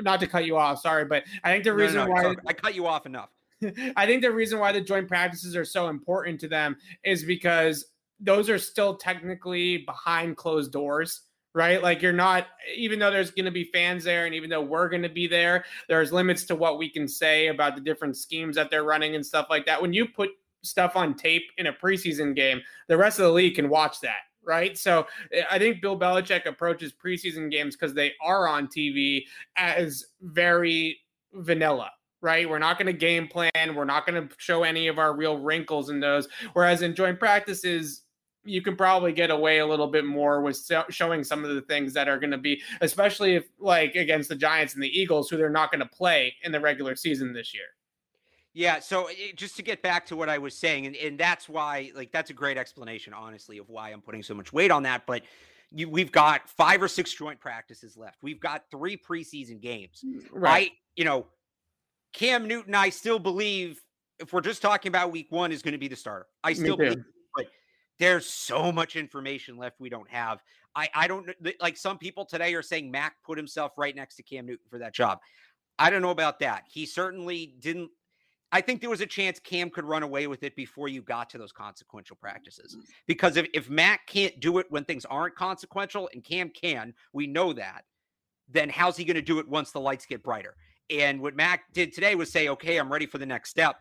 not 0.00 0.20
to 0.20 0.26
cut 0.26 0.44
you 0.44 0.56
off, 0.56 0.80
sorry, 0.80 1.06
but 1.06 1.24
I 1.42 1.52
think 1.52 1.64
the 1.64 1.72
reason 1.72 1.96
no, 1.96 2.06
no, 2.06 2.12
why 2.12 2.34
I 2.46 2.52
cut 2.52 2.74
you 2.74 2.86
off 2.86 3.06
enough. 3.06 3.30
I 3.96 4.06
think 4.06 4.22
the 4.22 4.30
reason 4.30 4.58
why 4.58 4.72
the 4.72 4.80
joint 4.80 5.08
practices 5.08 5.56
are 5.56 5.64
so 5.64 5.88
important 5.88 6.38
to 6.40 6.48
them 6.48 6.76
is 7.02 7.24
because 7.24 7.86
those 8.20 8.50
are 8.50 8.58
still 8.58 8.96
technically 8.96 9.78
behind 9.78 10.36
closed 10.36 10.72
doors 10.72 11.22
right? 11.54 11.82
Like 11.82 12.02
you're 12.02 12.12
not, 12.12 12.46
even 12.76 12.98
though 12.98 13.10
there's 13.10 13.32
going 13.32 13.46
to 13.46 13.50
be 13.50 13.64
fans 13.64 14.04
there, 14.04 14.26
and 14.26 14.34
even 14.34 14.48
though 14.48 14.62
we're 14.62 14.88
going 14.88 15.02
to 15.02 15.08
be 15.08 15.26
there, 15.26 15.64
there's 15.88 16.12
limits 16.12 16.44
to 16.44 16.54
what 16.54 16.78
we 16.78 16.88
can 16.88 17.08
say 17.08 17.48
about 17.48 17.74
the 17.74 17.80
different 17.80 18.16
schemes 18.16 18.54
that 18.54 18.70
they're 18.70 18.84
running 18.84 19.16
and 19.16 19.26
stuff 19.26 19.46
like 19.50 19.66
that. 19.66 19.82
When 19.82 19.92
you 19.92 20.06
put 20.06 20.30
stuff 20.62 20.94
on 20.94 21.14
tape 21.14 21.42
in 21.56 21.66
a 21.66 21.72
preseason 21.72 22.36
game, 22.36 22.60
the 22.86 22.96
rest 22.96 23.18
of 23.18 23.24
the 23.24 23.32
league 23.32 23.56
can 23.56 23.68
watch 23.68 24.00
that. 24.00 24.20
Right. 24.44 24.78
So 24.78 25.06
eh, 25.32 25.42
I 25.50 25.58
think 25.58 25.82
Bill 25.82 25.98
Belichick 25.98 26.46
approaches 26.46 26.92
preseason 26.92 27.50
games 27.50 27.76
because 27.76 27.92
they 27.92 28.12
are 28.22 28.46
on 28.46 28.68
TV 28.68 29.24
as 29.56 30.04
very 30.22 30.98
vanilla 31.32 31.90
right? 32.20 32.50
We're 32.50 32.58
not 32.58 32.78
going 32.78 32.86
to 32.86 32.92
game 32.92 33.28
plan. 33.28 33.76
We're 33.76 33.84
not 33.84 34.04
going 34.04 34.28
to 34.28 34.34
show 34.38 34.64
any 34.64 34.88
of 34.88 34.98
our 34.98 35.14
real 35.14 35.38
wrinkles 35.38 35.88
in 35.88 36.00
those. 36.00 36.26
Whereas 36.52 36.82
in 36.82 36.96
joint 36.96 37.20
practices, 37.20 38.02
you 38.48 38.62
can 38.62 38.76
probably 38.76 39.12
get 39.12 39.30
away 39.30 39.58
a 39.58 39.66
little 39.66 39.86
bit 39.86 40.04
more 40.04 40.40
with 40.40 40.58
showing 40.90 41.22
some 41.22 41.44
of 41.44 41.54
the 41.54 41.62
things 41.62 41.92
that 41.94 42.08
are 42.08 42.18
going 42.18 42.30
to 42.30 42.38
be, 42.38 42.60
especially 42.80 43.34
if 43.34 43.46
like 43.58 43.94
against 43.94 44.28
the 44.28 44.36
Giants 44.36 44.74
and 44.74 44.82
the 44.82 44.88
Eagles, 44.88 45.28
who 45.28 45.36
they're 45.36 45.50
not 45.50 45.70
going 45.70 45.80
to 45.80 45.86
play 45.86 46.34
in 46.42 46.52
the 46.52 46.60
regular 46.60 46.96
season 46.96 47.32
this 47.32 47.54
year. 47.54 47.64
Yeah, 48.54 48.80
so 48.80 49.08
it, 49.08 49.16
eh, 49.20 49.32
just 49.36 49.56
to 49.56 49.62
get 49.62 49.82
back 49.82 50.06
to 50.06 50.16
what 50.16 50.28
I 50.28 50.38
was 50.38 50.56
saying, 50.56 50.86
and, 50.86 50.96
and 50.96 51.18
that's 51.18 51.48
why, 51.48 51.92
like, 51.94 52.10
that's 52.10 52.30
a 52.30 52.32
great 52.32 52.56
explanation, 52.56 53.12
honestly, 53.12 53.58
of 53.58 53.68
why 53.68 53.90
I'm 53.90 54.00
putting 54.00 54.22
so 54.22 54.34
much 54.34 54.52
weight 54.52 54.70
on 54.70 54.82
that. 54.84 55.06
But 55.06 55.22
you, 55.70 55.88
we've 55.88 56.10
got 56.10 56.48
five 56.48 56.82
or 56.82 56.88
six 56.88 57.12
joint 57.12 57.38
practices 57.38 57.96
left. 57.96 58.22
We've 58.22 58.40
got 58.40 58.64
three 58.70 58.96
preseason 58.96 59.60
games. 59.60 60.04
Right. 60.32 60.72
I, 60.72 60.76
you 60.96 61.04
know, 61.04 61.26
Cam 62.12 62.48
Newton, 62.48 62.74
I 62.74 62.88
still 62.88 63.18
believe, 63.18 63.80
if 64.18 64.32
we're 64.32 64.40
just 64.40 64.62
talking 64.62 64.88
about 64.88 65.12
week 65.12 65.30
one, 65.30 65.52
is 65.52 65.62
going 65.62 65.72
to 65.72 65.78
be 65.78 65.88
the 65.88 65.94
starter. 65.94 66.26
I 66.42 66.54
still 66.54 66.76
believe 66.76 67.04
there's 67.98 68.26
so 68.26 68.70
much 68.70 68.96
information 68.96 69.56
left 69.56 69.80
we 69.80 69.88
don't 69.88 70.08
have. 70.08 70.42
I, 70.74 70.88
I 70.94 71.08
don't 71.08 71.28
like 71.60 71.76
some 71.76 71.98
people 71.98 72.24
today 72.24 72.54
are 72.54 72.62
saying 72.62 72.90
Mac 72.90 73.16
put 73.24 73.36
himself 73.36 73.72
right 73.76 73.94
next 73.94 74.16
to 74.16 74.22
Cam 74.22 74.46
Newton 74.46 74.66
for 74.70 74.78
that 74.78 74.94
job. 74.94 75.18
I 75.78 75.90
don't 75.90 76.02
know 76.02 76.10
about 76.10 76.38
that. 76.40 76.64
He 76.68 76.86
certainly 76.86 77.54
didn't. 77.60 77.90
I 78.50 78.60
think 78.60 78.80
there 78.80 78.90
was 78.90 79.00
a 79.00 79.06
chance 79.06 79.38
Cam 79.38 79.68
could 79.68 79.84
run 79.84 80.02
away 80.02 80.26
with 80.26 80.42
it 80.42 80.56
before 80.56 80.88
you 80.88 81.02
got 81.02 81.28
to 81.30 81.38
those 81.38 81.52
consequential 81.52 82.16
practices. 82.16 82.76
Mm. 82.76 82.84
Because 83.06 83.36
if, 83.36 83.46
if 83.52 83.68
Mac 83.68 84.06
can't 84.06 84.38
do 84.40 84.58
it 84.58 84.66
when 84.70 84.84
things 84.84 85.04
aren't 85.04 85.34
consequential 85.34 86.08
and 86.14 86.24
Cam 86.24 86.48
can, 86.50 86.94
we 87.12 87.26
know 87.26 87.52
that, 87.52 87.84
then 88.48 88.70
how's 88.70 88.96
he 88.96 89.04
going 89.04 89.16
to 89.16 89.22
do 89.22 89.38
it 89.38 89.48
once 89.48 89.70
the 89.70 89.80
lights 89.80 90.06
get 90.06 90.22
brighter? 90.22 90.56
And 90.88 91.20
what 91.20 91.36
Mac 91.36 91.72
did 91.74 91.92
today 91.92 92.14
was 92.14 92.32
say, 92.32 92.48
okay, 92.48 92.78
I'm 92.78 92.90
ready 92.90 93.04
for 93.04 93.18
the 93.18 93.26
next 93.26 93.50
step. 93.50 93.76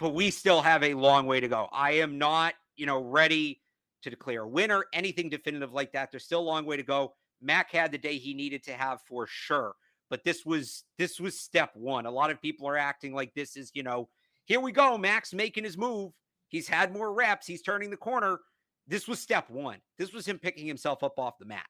But 0.00 0.14
we 0.14 0.30
still 0.30 0.60
have 0.60 0.82
a 0.82 0.94
long 0.94 1.26
way 1.26 1.38
to 1.38 1.48
go. 1.48 1.68
I 1.70 1.92
am 1.92 2.18
not 2.18 2.54
you 2.78 2.86
know, 2.86 3.02
ready 3.02 3.60
to 4.02 4.10
declare 4.10 4.42
a 4.42 4.48
winner, 4.48 4.84
anything 4.92 5.28
definitive 5.28 5.72
like 5.72 5.92
that. 5.92 6.10
There's 6.10 6.24
still 6.24 6.40
a 6.40 6.42
long 6.42 6.64
way 6.64 6.76
to 6.76 6.82
go. 6.82 7.14
Mac 7.42 7.70
had 7.70 7.92
the 7.92 7.98
day 7.98 8.16
he 8.16 8.32
needed 8.32 8.62
to 8.64 8.72
have 8.72 9.00
for 9.02 9.26
sure. 9.26 9.74
But 10.10 10.24
this 10.24 10.46
was 10.46 10.84
this 10.96 11.20
was 11.20 11.38
step 11.38 11.70
one. 11.74 12.06
A 12.06 12.10
lot 12.10 12.30
of 12.30 12.40
people 12.40 12.66
are 12.66 12.78
acting 12.78 13.12
like 13.12 13.34
this 13.34 13.56
is, 13.56 13.70
you 13.74 13.82
know, 13.82 14.08
here 14.46 14.60
we 14.60 14.72
go. 14.72 14.96
Mac's 14.96 15.34
making 15.34 15.64
his 15.64 15.76
move. 15.76 16.12
He's 16.48 16.66
had 16.66 16.92
more 16.92 17.12
reps. 17.12 17.46
He's 17.46 17.60
turning 17.60 17.90
the 17.90 17.96
corner. 17.96 18.38
This 18.86 19.06
was 19.06 19.18
step 19.18 19.50
one. 19.50 19.78
This 19.98 20.14
was 20.14 20.24
him 20.26 20.38
picking 20.38 20.66
himself 20.66 21.02
up 21.02 21.18
off 21.18 21.38
the 21.38 21.44
mat. 21.44 21.66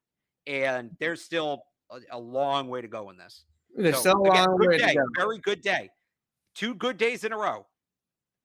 And 0.47 0.91
there's 1.01 1.23
still 1.23 1.65
a, 1.91 1.99
a 2.13 2.19
long 2.19 2.69
way 2.69 2.81
to 2.81 2.87
go 2.87 3.11
in 3.11 3.17
this. 3.17 3.45
There's 3.75 3.97
so, 3.97 4.01
still 4.01 4.27
a 4.27 4.31
again, 4.31 4.45
long 4.47 4.59
way 4.61 4.79
day, 4.79 4.93
to 4.93 4.95
go. 4.95 5.05
Very 5.17 5.39
good 5.39 5.61
day. 5.61 5.91
Two 6.55 6.75
good 6.75 6.97
days 6.97 7.25
in 7.25 7.33
a 7.33 7.37
row. 7.37 7.67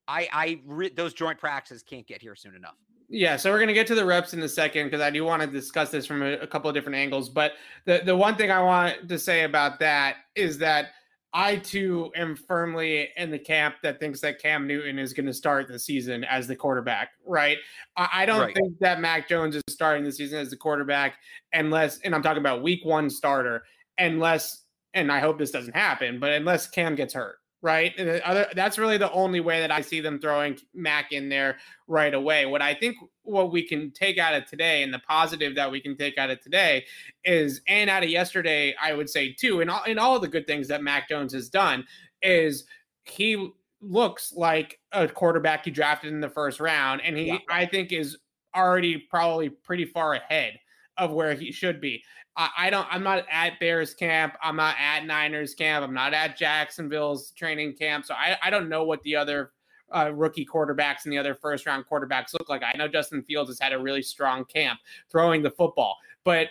I, 0.08 0.28
I 0.32 0.62
re- 0.66 0.94
those 0.96 1.14
joint 1.14 1.40
practices 1.40 1.84
can't 1.84 2.08
get 2.08 2.22
here 2.22 2.36
soon 2.36 2.56
enough. 2.56 2.76
Yeah, 3.10 3.36
so 3.36 3.52
we're 3.52 3.60
gonna 3.60 3.74
get 3.74 3.88
to 3.88 3.96
the 3.96 4.06
reps 4.06 4.34
in 4.34 4.42
a 4.42 4.50
second 4.50 4.88
because 4.88 5.02
I 5.02 5.10
do 5.10 5.24
want 5.24 5.42
to 5.42 5.48
discuss 5.48 5.92
this 5.92 6.06
from 6.06 6.24
a, 6.24 6.34
a, 6.34 6.48
couple 6.48 6.70
of 6.70 6.74
different 6.74 6.96
angles. 6.96 7.30
But 7.30 7.54
the 7.86 8.02
the 8.04 8.16
one 8.16 8.36
thing 8.36 8.50
I 8.50 8.62
want 8.62 9.08
to 9.08 9.20
say 9.20 9.44
about 9.44 9.80
that 9.80 10.18
is 10.36 10.58
that 10.60 10.88
I 11.34 11.58
too 11.58 12.12
am 12.16 12.36
firmly 12.36 13.10
in 13.18 13.32
the 13.32 13.40
camp 13.40 13.76
that 13.84 14.00
thinks 14.00 14.20
that 14.22 14.40
Cam 14.42 14.68
Newton 14.68 15.00
is 15.00 15.14
going 15.14 15.26
to 15.26 15.34
start 15.34 15.68
the 15.68 15.80
season 15.80 16.24
as 16.24 16.48
the 16.48 16.56
quarterback. 16.56 17.10
Right? 17.26 17.58
I, 17.98 18.10
I 18.14 18.26
don't 18.26 18.42
right. 18.42 18.56
think 18.56 18.80
that 18.80 19.00
Mac 19.00 19.28
Jones 19.28 19.56
is 19.56 19.64
starting 19.70 20.04
the 20.04 20.12
season 20.12 20.40
as 20.40 20.50
the 20.50 20.58
quarterback 20.58 21.16
unless, 21.52 22.00
and 22.00 22.14
I'm 22.14 22.22
talking 22.22 22.42
about 22.42 22.62
Week 22.62 22.86
One 22.86 23.10
starter, 23.10 23.64
unless, 23.98 24.64
and 24.94 25.12
I 25.12 25.20
hope 25.20 25.40
this 25.40 25.52
doesn't 25.52 25.76
happen, 25.76 26.20
but 26.20 26.32
unless 26.32 26.68
Cam 26.68 26.96
gets 26.96 27.14
hurt 27.16 27.38
right? 27.64 27.98
And 27.98 28.22
Other, 28.22 28.48
that's 28.56 28.78
really 28.78 28.98
the 28.98 29.12
only 29.14 29.40
way 29.40 29.62
that 29.62 29.72
I 29.72 29.82
see 29.82 30.02
them 30.02 30.20
throwing 30.20 30.60
Mac 30.76 31.14
in 31.14 31.30
there 31.30 31.58
right 31.88 32.14
away. 32.14 32.46
What 32.46 32.62
I 32.62 32.76
think 32.76 32.98
what 33.24 33.52
we 33.52 33.66
can 33.66 33.90
take 33.92 34.18
out 34.18 34.36
of 34.36 34.46
today 34.46 34.84
and 34.84 34.94
the 34.94 35.00
positive 35.00 35.56
that 35.56 35.72
we 35.72 35.80
can 35.80 35.98
take 35.98 36.18
out 36.18 36.30
of 36.30 36.42
today 36.42 36.86
is 37.24 37.62
and 37.68 37.90
out 37.90 38.04
of 38.04 38.10
yesterday, 38.10 38.76
I 38.80 38.94
would 38.94 39.10
say 39.10 39.32
too, 39.32 39.62
and 39.62 39.72
all 39.72 39.84
in 39.86 39.98
all 39.98 40.20
the 40.20 40.28
good 40.28 40.46
things 40.46 40.68
that 40.68 40.84
Mac 40.84 41.08
Jones 41.08 41.34
has 41.34 41.50
done 41.50 41.86
is 42.22 42.66
he 43.06 43.52
looks 43.82 44.34
like 44.34 44.80
a 44.92 45.08
quarterback 45.08 45.64
he 45.64 45.72
drafted 45.72 46.12
in 46.12 46.20
the 46.20 46.30
first 46.30 46.60
round, 46.60 47.02
and 47.02 47.18
he 47.18 47.28
yeah. 47.28 47.38
I 47.50 47.66
think 47.66 47.94
is 47.94 48.18
already 48.54 48.98
probably 48.98 49.50
pretty 49.50 49.86
far 49.86 50.14
ahead 50.14 50.60
of 50.98 51.12
where 51.12 51.34
he 51.34 51.52
should 51.52 51.82
be. 51.82 52.04
I, 52.36 52.50
I 52.58 52.70
don't. 52.70 52.88
I'm 52.90 53.04
not 53.04 53.26
at 53.32 53.60
Bears 53.60 53.94
camp. 53.94 54.36
I'm 54.42 54.56
not 54.56 54.76
at 54.80 55.06
Niners 55.06 55.54
camp. 55.54 55.84
I'm 55.84 55.94
not 55.94 56.14
at 56.14 56.38
Jacksonville's 56.38 57.32
training 57.32 57.76
camp. 57.76 58.06
So 58.06 58.14
I, 58.14 58.38
I 58.42 58.50
don't 58.50 58.70
know 58.70 58.84
what 58.84 59.02
the 59.04 59.16
other 59.16 59.52
uh, 59.94 60.12
rookie 60.14 60.46
quarterbacks 60.46 61.06
and 61.06 61.14
the 61.14 61.18
other 61.18 61.36
first 61.36 61.66
round 61.66 61.86
quarterbacks 61.90 62.34
look 62.34 62.50
like. 62.50 62.64
I 62.64 62.78
know 62.78 62.88
Justin 62.88 63.24
Fields 63.24 63.50
has 63.50 63.60
had 63.60 63.74
a 63.74 63.80
really 63.80 64.02
strong 64.02 64.46
camp 64.46 64.80
throwing 65.12 65.44
the 65.44 65.52
football, 65.52 65.98
but 66.24 66.50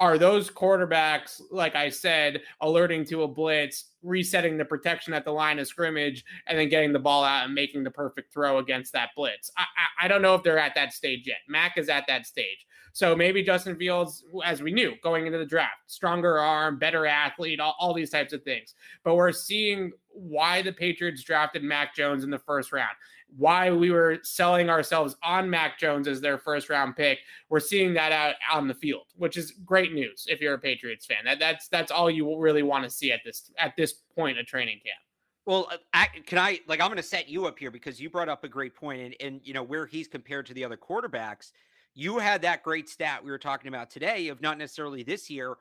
are 0.00 0.16
those 0.16 0.50
quarterbacks, 0.50 1.42
like 1.50 1.76
I 1.76 1.90
said, 1.90 2.40
alerting 2.62 3.04
to 3.06 3.22
a 3.22 3.28
blitz, 3.28 3.90
resetting 4.02 4.56
the 4.56 4.64
protection 4.64 5.12
at 5.12 5.26
the 5.26 5.30
line 5.30 5.58
of 5.58 5.68
scrimmage, 5.68 6.24
and 6.46 6.58
then 6.58 6.70
getting 6.70 6.92
the 6.92 6.98
ball 6.98 7.22
out 7.22 7.44
and 7.44 7.54
making 7.54 7.84
the 7.84 7.90
perfect 7.90 8.32
throw 8.32 8.58
against 8.58 8.94
that 8.94 9.10
blitz? 9.14 9.50
I, 9.58 9.62
I, 9.62 10.06
I 10.06 10.08
don't 10.08 10.22
know 10.22 10.34
if 10.34 10.42
they're 10.42 10.58
at 10.58 10.74
that 10.74 10.94
stage 10.94 11.26
yet. 11.26 11.40
Mac 11.48 11.76
is 11.76 11.90
at 11.90 12.06
that 12.06 12.26
stage. 12.26 12.66
So 13.00 13.16
maybe 13.16 13.42
Justin 13.42 13.76
Fields, 13.76 14.24
as 14.44 14.60
we 14.60 14.72
knew 14.72 14.92
going 15.02 15.24
into 15.24 15.38
the 15.38 15.46
draft, 15.46 15.78
stronger 15.86 16.38
arm, 16.38 16.78
better 16.78 17.06
athlete, 17.06 17.58
all, 17.58 17.74
all 17.80 17.94
these 17.94 18.10
types 18.10 18.34
of 18.34 18.42
things. 18.42 18.74
But 19.04 19.14
we're 19.14 19.32
seeing 19.32 19.92
why 20.10 20.60
the 20.60 20.74
Patriots 20.74 21.22
drafted 21.22 21.62
Mac 21.62 21.94
Jones 21.94 22.24
in 22.24 22.30
the 22.30 22.38
first 22.38 22.72
round, 22.72 22.90
why 23.38 23.70
we 23.70 23.90
were 23.90 24.18
selling 24.22 24.68
ourselves 24.68 25.16
on 25.22 25.48
Mac 25.48 25.78
Jones 25.78 26.08
as 26.08 26.20
their 26.20 26.36
first 26.36 26.68
round 26.68 26.94
pick. 26.94 27.20
We're 27.48 27.58
seeing 27.58 27.94
that 27.94 28.12
out 28.12 28.34
on 28.52 28.68
the 28.68 28.74
field, 28.74 29.06
which 29.16 29.38
is 29.38 29.52
great 29.64 29.94
news 29.94 30.26
if 30.28 30.42
you're 30.42 30.52
a 30.52 30.58
Patriots 30.58 31.06
fan. 31.06 31.24
That, 31.24 31.38
that's 31.38 31.68
that's 31.68 31.90
all 31.90 32.10
you 32.10 32.36
really 32.36 32.62
want 32.62 32.84
to 32.84 32.90
see 32.90 33.12
at 33.12 33.20
this 33.24 33.50
at 33.56 33.74
this 33.78 33.94
point 34.14 34.38
of 34.38 34.44
training 34.44 34.80
camp. 34.84 35.00
Well, 35.46 35.70
uh, 35.94 36.04
can 36.26 36.36
I 36.36 36.60
like 36.68 36.82
I'm 36.82 36.88
going 36.88 36.98
to 36.98 37.02
set 37.02 37.30
you 37.30 37.46
up 37.46 37.58
here 37.58 37.70
because 37.70 37.98
you 37.98 38.10
brought 38.10 38.28
up 38.28 38.44
a 38.44 38.48
great 38.48 38.74
point, 38.76 39.00
and 39.00 39.14
and 39.20 39.40
you 39.42 39.54
know 39.54 39.62
where 39.62 39.86
he's 39.86 40.06
compared 40.06 40.44
to 40.48 40.52
the 40.52 40.66
other 40.66 40.76
quarterbacks 40.76 41.52
you 41.94 42.18
had 42.18 42.42
that 42.42 42.62
great 42.62 42.88
stat 42.88 43.24
we 43.24 43.30
were 43.30 43.38
talking 43.38 43.68
about 43.68 43.90
today 43.90 44.28
of 44.28 44.40
not 44.40 44.58
necessarily 44.58 45.02
this 45.02 45.28
year, 45.28 45.56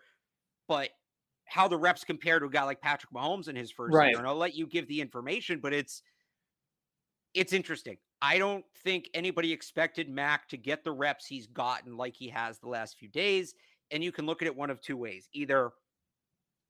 but 0.68 0.90
how 1.46 1.68
the 1.68 1.78
reps 1.78 2.04
compare 2.04 2.40
to 2.40 2.46
a 2.46 2.50
guy 2.50 2.64
like 2.64 2.82
Patrick 2.82 3.12
Mahomes 3.12 3.48
in 3.48 3.56
his 3.56 3.72
first 3.72 3.94
right. 3.94 4.10
year. 4.10 4.20
And 4.20 4.28
I'll 4.28 4.36
let 4.36 4.56
you 4.56 4.68
give 4.68 4.88
the 4.88 5.02
information, 5.02 5.60
but 5.60 5.74
it's 5.74 6.04
it's 7.34 7.54
interesting. 7.54 7.98
I 8.22 8.38
don't 8.38 8.66
think 8.84 9.10
anybody 9.14 9.52
expected 9.52 10.10
Mac 10.10 10.48
to 10.50 10.58
get 10.58 10.84
the 10.84 10.92
reps 10.92 11.26
he's 11.26 11.48
gotten 11.48 11.96
like 11.96 12.16
he 12.16 12.28
has 12.30 12.60
the 12.60 12.68
last 12.68 12.98
few 12.98 13.08
days. 13.08 13.54
And 13.92 14.04
you 14.04 14.12
can 14.12 14.26
look 14.26 14.42
at 14.42 14.48
it 14.48 14.56
one 14.56 14.70
of 14.70 14.82
two 14.82 14.98
ways. 14.98 15.30
Either 15.34 15.72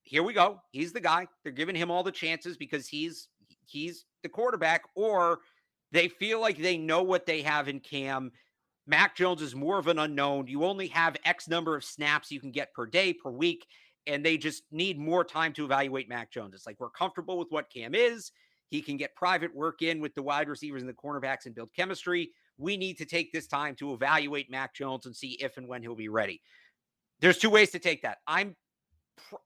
here 0.03 0.23
we 0.23 0.33
go, 0.33 0.61
he's 0.71 0.93
the 0.93 1.01
guy. 1.01 1.27
They're 1.43 1.51
giving 1.51 1.75
him 1.75 1.91
all 1.91 2.03
the 2.03 2.11
chances 2.11 2.55
because 2.55 2.87
he's 2.87 3.27
he's 3.65 4.05
the 4.23 4.29
quarterback, 4.29 4.83
or 4.95 5.39
they 5.91 6.07
feel 6.07 6.39
like 6.39 6.57
they 6.57 6.77
know 6.77 7.03
what 7.03 7.25
they 7.25 7.41
have 7.41 7.67
in 7.67 7.79
Cam 7.79 8.31
Mac 8.89 9.15
Jones 9.15 9.43
is 9.43 9.53
more 9.53 9.77
of 9.77 9.85
an 9.85 9.99
unknown. 9.99 10.47
You 10.47 10.65
only 10.65 10.87
have 10.87 11.15
X 11.23 11.47
number 11.47 11.75
of 11.75 11.83
snaps 11.83 12.31
you 12.31 12.39
can 12.39 12.51
get 12.51 12.73
per 12.73 12.87
day, 12.87 13.13
per 13.13 13.29
week, 13.29 13.67
and 14.07 14.25
they 14.25 14.35
just 14.35 14.63
need 14.71 14.97
more 14.97 15.23
time 15.23 15.53
to 15.53 15.63
evaluate 15.63 16.09
Mac 16.09 16.31
Jones. 16.31 16.55
It's 16.55 16.65
like 16.65 16.79
we're 16.79 16.89
comfortable 16.89 17.37
with 17.37 17.49
what 17.51 17.69
Cam 17.71 17.93
is. 17.93 18.31
He 18.71 18.81
can 18.81 18.97
get 18.97 19.15
private 19.15 19.55
work 19.55 19.83
in 19.83 20.01
with 20.01 20.15
the 20.15 20.23
wide 20.23 20.49
receivers 20.49 20.81
and 20.81 20.89
the 20.89 20.95
cornerbacks 20.95 21.45
and 21.45 21.53
build 21.53 21.69
chemistry. 21.75 22.31
we 22.57 22.77
need 22.77 22.97
to 22.97 23.05
take 23.05 23.31
this 23.31 23.45
time 23.45 23.75
to 23.75 23.93
evaluate 23.93 24.49
Mac 24.49 24.73
Jones 24.73 25.05
and 25.05 25.15
see 25.15 25.37
if 25.39 25.57
and 25.57 25.67
when 25.67 25.83
he'll 25.83 25.95
be 25.95 26.09
ready. 26.09 26.41
There's 27.21 27.37
two 27.37 27.51
ways 27.51 27.69
to 27.71 27.79
take 27.79 28.01
that. 28.01 28.17
I'm 28.25 28.55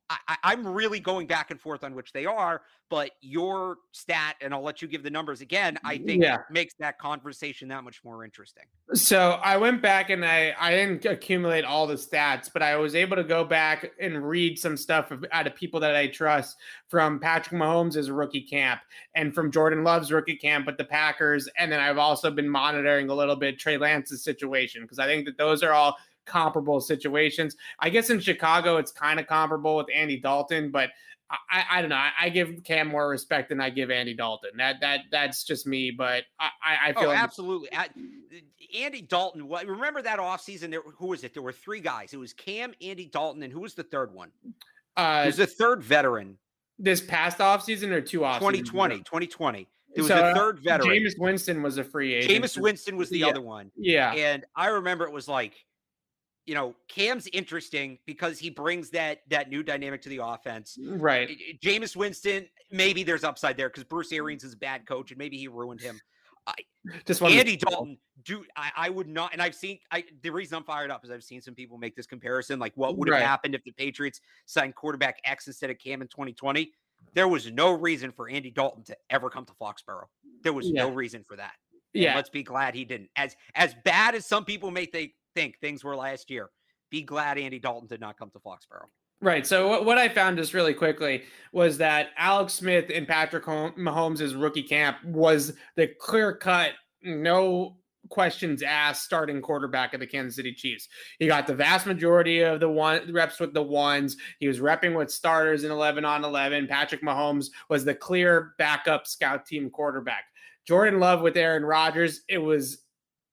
I, 0.10 0.54
am 0.54 0.68
really 0.68 1.00
going 1.00 1.28
back 1.28 1.52
and 1.52 1.60
forth 1.60 1.84
on 1.84 1.96
which 1.96 2.14
they 2.14 2.26
are, 2.26 2.62
but 2.90 3.12
your 3.22 3.78
stat, 3.92 4.36
and 4.42 4.54
I'll 4.54 4.62
let 4.62 4.82
you 4.82 4.88
give 4.88 5.04
the 5.04 5.10
numbers 5.10 5.42
again, 5.42 5.80
I 5.84 5.98
think 5.98 6.24
yeah. 6.24 6.38
makes 6.52 6.74
that 6.80 7.00
conversation 7.00 7.68
that 7.70 7.84
much 7.84 8.04
more 8.04 8.24
interesting. 8.24 8.66
So 8.94 9.40
I 9.44 9.58
went 9.58 9.82
back 9.82 10.10
and 10.10 10.24
I, 10.24 10.54
I 10.60 10.72
didn't 10.72 11.06
accumulate 11.06 11.66
all 11.66 11.88
the 11.88 11.96
stats, 11.96 12.50
but 12.52 12.62
I 12.62 12.76
was 12.76 12.94
able 12.96 13.16
to 13.16 13.24
go 13.24 13.44
back 13.44 13.92
and 14.00 14.28
read 14.28 14.60
some 14.60 14.78
stuff 14.78 15.12
out 15.32 15.48
of 15.48 15.56
people 15.56 15.80
that 15.80 15.96
I 15.96 16.08
trust 16.08 16.58
from 16.88 17.20
Patrick 17.20 17.60
Mahomes' 17.60 18.16
rookie 18.16 18.42
camp 18.42 18.82
and 19.16 19.34
from 19.34 19.52
Jordan 19.52 19.84
Love's 19.84 20.12
rookie 20.12 20.38
camp 20.38 20.68
with 20.68 20.78
the 20.78 20.86
Packers. 20.86 21.50
And 21.58 21.72
then 21.72 21.80
I've 21.80 21.98
also 21.98 22.30
been 22.30 22.50
monitoring 22.50 23.10
a 23.10 23.16
little 23.16 23.36
bit 23.36 23.58
Trey 23.58 23.78
Lance's 23.78 24.24
situation 24.24 24.84
because 24.84 25.00
I 25.00 25.08
think 25.08 25.26
that 25.26 25.38
those 25.38 25.64
are 25.64 25.72
all 25.72 25.98
comparable 26.26 26.82
situations. 26.82 27.56
I 27.80 27.90
guess 27.90 28.10
in 28.10 28.20
Chicago, 28.20 28.78
it's 28.78 28.92
kind 28.92 29.20
of 29.20 29.28
comparable 29.28 29.78
with 29.78 29.88
Andy 29.94 30.20
Dalton, 30.20 30.72
but 30.72 30.90
I, 31.50 31.64
I 31.72 31.82
don't 31.82 31.90
know. 31.90 31.96
I, 31.96 32.12
I, 32.22 32.30
give 32.30 32.64
Cam 32.64 32.88
more 32.90 33.10
respect 33.10 33.50
than 33.50 33.60
I 33.60 33.70
give 33.70 33.90
Andy 33.90 34.14
Dalton. 34.14 34.52
That 34.58 34.80
that 34.82 35.02
that's 35.12 35.44
just 35.44 35.66
me, 35.66 35.92
but 35.92 36.24
I, 36.40 36.50
I 36.90 36.94
feel 36.94 37.06
oh, 37.06 37.08
like 37.08 37.18
absolutely. 37.18 37.70
Andy 38.76 39.02
Dalton. 39.02 39.48
Remember 39.48 40.02
that 40.02 40.20
offseason 40.20 40.70
there 40.70 40.82
who 40.82 41.08
was 41.08 41.24
it? 41.24 41.34
There 41.34 41.44
were 41.44 41.52
three 41.52 41.80
guys. 41.80 42.14
It 42.14 42.18
was 42.18 42.34
Cam, 42.34 42.74
Andy 42.82 43.06
Dalton, 43.06 43.42
and 43.44 43.52
who 43.52 43.62
was 43.62 43.74
the 43.74 43.84
third 43.84 44.14
one? 44.14 44.30
Uh 44.96 45.24
was 45.26 45.38
the 45.38 45.48
third 45.48 45.84
veteran. 45.84 46.38
This 46.78 47.02
past 47.02 47.38
offseason 47.38 47.92
or 47.92 48.02
two 48.02 48.26
off 48.26 48.40
2020, 48.40 48.98
2020. 49.00 49.68
It 49.96 50.02
was 50.02 50.08
so, 50.08 50.16
the 50.16 50.26
uh, 50.26 50.34
third 50.34 50.60
veteran. 50.60 50.90
Jameis 50.90 51.18
Winston 51.18 51.62
was 51.62 51.78
a 51.78 51.84
free 51.84 52.16
agent. 52.16 52.44
Jameis 52.44 52.58
Winston 52.60 52.98
was 52.98 53.10
the 53.10 53.20
yeah. 53.20 53.28
other 53.28 53.42
one. 53.42 53.72
Yeah. 53.76 54.12
And 54.12 54.44
I 54.56 54.68
remember 54.68 55.06
it 55.06 55.14
was 55.14 55.28
like 55.28 55.54
you 56.46 56.56
know, 56.56 56.76
Cam's 56.88 57.28
interesting 57.32 57.98
because 58.06 58.38
he 58.38 58.50
brings 58.50 58.90
that 58.92 59.20
that 59.30 59.50
new 59.50 59.64
dynamic 59.64 60.02
to 60.04 60.10
the 60.10 60.20
offense. 60.24 60.78
Mm, 60.80 61.02
right. 61.02 61.30
Jameis 61.64 61.96
Winston, 61.96 62.48
maybe 62.72 63.04
there's 63.04 63.24
upside 63.24 63.58
there 63.58 63.70
because 63.70 63.84
Bruce 63.84 64.12
Arians 64.12 64.44
is 64.44 64.54
a 64.54 64.58
bad 64.58 64.86
coach 64.86 65.12
and 65.12 65.18
maybe 65.18 65.38
he 65.38 65.48
ruined 65.48 65.82
him. 65.82 66.00
I, 66.46 66.54
just 67.06 67.22
want 67.22 67.34
Andy 67.34 67.56
Dalton, 67.56 67.98
do 68.26 68.44
I, 68.58 68.72
I, 68.76 68.90
would 68.90 69.08
not, 69.08 69.32
and 69.32 69.42
I've 69.42 69.56
seen 69.56 69.80
I 69.92 70.04
the 70.22 70.30
reason 70.30 70.58
I'm 70.58 70.64
fired 70.64 70.92
up 70.92 71.06
is 71.06 71.12
I've 71.12 71.24
seen 71.24 71.42
some 71.42 71.56
people 71.56 71.78
make 71.78 71.96
this 71.96 72.06
comparison, 72.06 72.60
like 72.60 72.74
what 72.76 72.98
would 72.98 73.08
have 73.08 73.20
right. 73.20 73.26
happened 73.26 73.56
if 73.56 73.64
the 73.64 73.72
Patriots 73.72 74.20
signed 74.46 74.76
quarterback 74.76 75.20
X 75.26 75.48
instead 75.48 75.70
of 75.70 75.78
Cam 75.80 76.02
in 76.02 76.08
2020. 76.08 76.72
There 77.14 77.28
was 77.28 77.52
no 77.52 77.72
reason 77.72 78.12
for 78.12 78.30
Andy 78.30 78.50
Dalton 78.50 78.84
to 78.86 78.98
ever 79.10 79.30
come 79.30 79.46
to 79.46 79.54
Foxborough. 79.54 80.08
There 80.42 80.54
was 80.54 80.70
yeah. 80.70 80.84
no 80.84 80.90
reason 80.90 81.24
for 81.28 81.36
that. 81.36 81.54
And 81.94 82.04
yeah. 82.04 82.16
Let's 82.16 82.30
be 82.30 82.44
glad 82.44 82.74
he 82.76 82.86
didn't. 82.86 83.10
As 83.16 83.36
as 83.56 83.76
bad 83.86 84.16
as 84.16 84.26
some 84.26 84.46
people 84.46 84.72
may 84.72 84.86
think 84.86 85.12
think 85.36 85.60
things 85.60 85.84
were 85.84 85.96
last 85.96 86.30
year. 86.30 86.50
Be 86.90 87.02
glad 87.02 87.38
Andy 87.38 87.60
Dalton 87.60 87.88
did 87.88 88.00
not 88.00 88.18
come 88.18 88.30
to 88.32 88.40
Foxborough. 88.40 88.88
Right. 89.22 89.48
So 89.48 89.82
what 89.84 89.98
I 89.98 90.10
found 90.10 90.38
just 90.38 90.54
really 90.54 90.74
quickly 90.74 91.24
was 91.54 91.78
that 91.78 92.10
Alex 92.18 92.54
Smith 92.54 92.92
and 92.94 93.08
Patrick 93.08 93.46
Mahomes' 93.46 94.40
rookie 94.40 94.64
camp 94.64 94.98
was 95.06 95.54
the 95.78 95.88
clear 95.88 96.36
cut, 96.36 96.72
no 97.02 97.78
questions 98.10 98.62
asked 98.62 99.04
starting 99.04 99.42
quarterback 99.42 99.94
of 99.94 100.02
the 100.02 100.08
Kansas 100.08 100.36
City 100.36 100.54
Chiefs. 100.54 100.90
He 101.20 101.28
got 101.28 101.48
the 101.48 101.56
vast 101.56 101.86
majority 101.86 102.42
of 102.42 102.60
the 102.60 102.70
one 102.70 103.14
reps 103.14 103.40
with 103.40 103.54
the 103.54 103.64
ones. 103.64 104.18
He 104.40 104.48
was 104.48 104.60
repping 104.60 104.94
with 104.96 105.10
starters 105.10 105.64
in 105.64 105.72
11 105.72 106.04
on 106.04 106.26
11. 106.26 106.68
Patrick 106.68 107.02
Mahomes 107.02 107.48
was 107.70 107.86
the 107.86 107.96
clear 107.96 108.56
backup 108.58 109.08
scout 109.08 109.46
team 109.46 109.70
quarterback. 109.70 110.26
Jordan 110.68 111.00
Love 111.00 111.22
with 111.22 111.38
Aaron 111.38 111.64
Rodgers, 111.64 112.24
it 112.28 112.40
was 112.40 112.80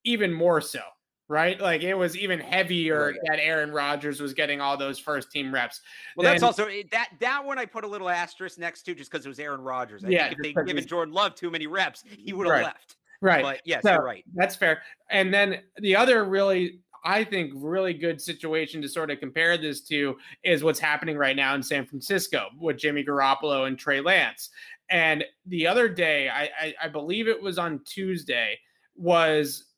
even 0.05 0.33
more 0.33 0.61
so 0.61 0.83
right? 1.31 1.61
Like 1.61 1.83
it 1.83 1.95
was 1.95 2.19
even 2.19 2.41
heavier 2.41 3.13
right. 3.13 3.15
that 3.27 3.39
Aaron 3.39 3.71
Rodgers 3.71 4.21
was 4.21 4.35
getting 4.35 4.61
all 4.61 4.77
those 4.77 4.99
first 4.99 5.31
team 5.31 5.55
reps. 5.55 5.81
Well, 6.17 6.25
then, 6.25 6.35
that's 6.35 6.43
also 6.43 6.67
eh, 6.67 6.83
that 6.91 7.11
that 7.21 7.45
one 7.45 7.57
I 7.57 7.65
put 7.65 7.85
a 7.85 7.87
little 7.87 8.09
asterisk 8.09 8.59
next 8.59 8.83
to 8.83 8.95
just 8.95 9.11
because 9.11 9.25
it 9.25 9.29
was 9.29 9.39
Aaron 9.39 9.61
Rodgers. 9.61 10.05
I 10.05 10.09
yeah, 10.09 10.29
think 10.29 10.41
if 10.45 10.57
they 10.57 10.65
given 10.65 10.85
Jordan 10.87 11.15
Love 11.15 11.37
too 11.37 11.49
many 11.49 11.69
reps, 11.69 12.03
he 12.05 12.33
would 12.33 12.49
have 12.49 12.57
right. 12.57 12.65
left. 12.65 12.97
Right. 13.23 13.43
But 13.43 13.61
yes, 13.65 13.83
so, 13.83 13.93
you're 13.93 14.05
right. 14.05 14.25
That's 14.35 14.57
fair. 14.57 14.83
And 15.09 15.33
then 15.33 15.61
the 15.79 15.95
other 15.95 16.25
really 16.25 16.81
I 17.05 17.23
think 17.23 17.53
really 17.55 17.95
good 17.95 18.21
situation 18.21 18.83
to 18.83 18.89
sort 18.89 19.11
of 19.11 19.21
compare 19.21 19.57
this 19.57 19.83
to 19.83 20.17
is 20.43 20.65
what's 20.65 20.81
happening 20.81 21.17
right 21.17 21.37
now 21.37 21.55
in 21.55 21.63
San 21.63 21.87
Francisco 21.87 22.49
with 22.59 22.77
Jimmy 22.77 23.05
Garoppolo 23.05 23.69
and 23.69 23.79
Trey 23.79 24.01
Lance. 24.01 24.51
And 24.91 25.25
the 25.47 25.69
other 25.69 25.89
day, 25.89 26.29
I, 26.29 26.51
I, 26.61 26.75
I 26.83 26.89
believe 26.89 27.29
it 27.29 27.41
was 27.41 27.57
on 27.59 27.81
Tuesday, 27.85 28.59
was 28.97 29.70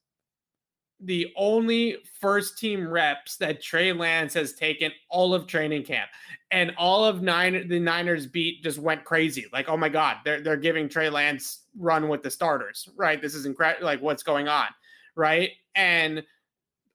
the 1.05 1.33
only 1.37 1.99
first 2.21 2.59
team 2.59 2.89
reps 2.89 3.37
that 3.37 3.61
Trey 3.61 3.93
Lance 3.93 4.35
has 4.35 4.55
taken 4.55 4.93
all 5.11 5.35
of 5.35 5.47
training 5.47 5.83
camp. 5.85 6.11
And 6.51 6.73
all 6.77 7.05
of 7.05 7.23
nine 7.23 7.67
the 7.69 7.81
Niners 7.81 8.27
beat 8.27 8.63
just 8.63 8.79
went 8.79 9.05
crazy. 9.05 9.47
Like, 9.53 9.69
oh 9.69 9.77
my 9.77 9.89
God, 9.89 10.19
they're 10.25 10.41
they're 10.41 10.57
giving 10.57 10.89
Trey 10.89 11.09
Lance 11.11 11.65
run 11.77 12.09
with 12.09 12.23
the 12.23 12.31
starters, 12.31 12.89
right? 12.97 13.21
This 13.21 13.35
is 13.35 13.47
incredible. 13.47 13.87
Like, 13.87 14.03
what's 14.03 14.23
going 14.23 14.49
on? 14.49 14.67
Right. 15.17 15.51
And 15.75 16.23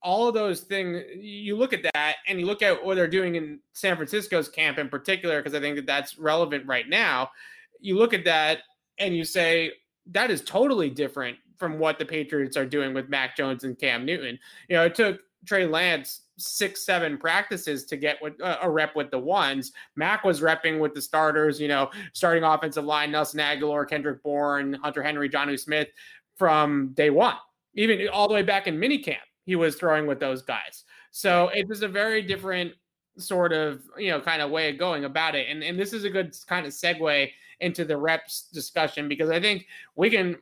all 0.04 0.28
of 0.28 0.36
those 0.36 0.62
things, 0.62 1.04
you 1.20 1.58
look 1.58 1.74
at 1.74 1.84
that 1.94 2.18
and 2.28 2.40
you 2.40 2.46
look 2.46 2.62
at 2.62 2.84
what 2.84 2.96
they're 2.96 3.08
doing 3.08 3.36
in 3.36 3.60
San 3.74 3.96
Francisco's 3.96 4.48
camp 4.48 4.78
in 4.78 4.90
particular, 4.90 5.42
because 5.42 5.56
I 5.56 5.60
think 5.60 5.76
that 5.76 5.88
that's 5.88 6.18
relevant 6.20 6.66
right 6.68 6.88
now. 6.88 7.32
You 7.80 7.98
look 7.98 8.14
at 8.14 8.24
that 8.26 8.60
and 9.00 9.18
you 9.18 9.24
say, 9.24 9.72
that 10.12 10.32
is 10.32 10.42
totally 10.44 10.90
different 10.90 11.38
from 11.58 11.80
what 11.80 12.00
the 12.00 12.06
Patriots 12.06 12.58
are 12.58 12.66
doing 12.66 12.94
with 12.94 13.10
Mac 13.10 13.36
Jones 13.36 13.64
and 13.64 13.78
Cam 13.78 14.06
Newton. 14.06 14.38
You 14.70 14.78
know, 14.78 14.86
it 14.86 14.96
took 14.96 15.22
Trey 15.46 15.66
Lance 15.66 16.22
six, 16.38 16.86
seven 16.86 17.18
practices 17.18 17.86
to 17.86 17.98
get 17.98 18.18
with, 18.22 18.40
uh, 18.42 18.58
a 18.62 18.70
rep 18.70 18.96
with 18.96 19.10
the 19.10 19.20
ones. 19.20 19.72
Mac 19.96 20.24
was 20.24 20.42
repping 20.42 20.80
with 20.80 20.94
the 20.94 21.02
starters, 21.02 21.60
you 21.60 21.68
know, 21.68 21.90
starting 22.14 22.44
offensive 22.44 22.86
line, 22.86 23.12
Nelson 23.12 23.40
Agholor, 23.40 23.88
Kendrick 23.88 24.22
Bourne, 24.22 24.74
Hunter 24.76 25.02
Henry, 25.02 25.30
Jonnu 25.30 25.60
Smith 25.60 25.88
from 26.36 26.90
day 26.94 27.10
one, 27.10 27.36
even 27.74 28.08
all 28.10 28.28
the 28.28 28.34
way 28.34 28.44
back 28.44 28.68
in 28.68 28.78
minicamp, 28.78 29.18
he 29.46 29.56
was 29.56 29.76
throwing 29.76 30.06
with 30.06 30.20
those 30.20 30.42
guys. 30.42 30.84
So 31.12 31.50
it 31.56 31.68
was 31.68 31.82
a 31.82 31.88
very 31.88 32.22
different 32.22 32.74
sort 33.18 33.52
of, 33.52 33.82
you 33.98 34.12
know, 34.12 34.22
kind 34.22 34.42
of 34.42 34.52
way 34.52 34.70
of 34.70 34.78
going 34.78 35.06
about 35.06 35.34
it. 35.34 35.48
And, 35.50 35.64
and 35.64 35.80
this 35.80 35.94
is 35.94 36.04
a 36.04 36.10
good 36.10 36.36
kind 36.46 36.68
of 36.68 36.74
segue 36.74 37.32
into 37.60 37.84
the 37.84 37.98
reps 37.98 38.50
discussion 38.54 39.10
because 39.10 39.32
I 39.32 39.40
think 39.40 39.66
we 39.96 40.12
can 40.12 40.38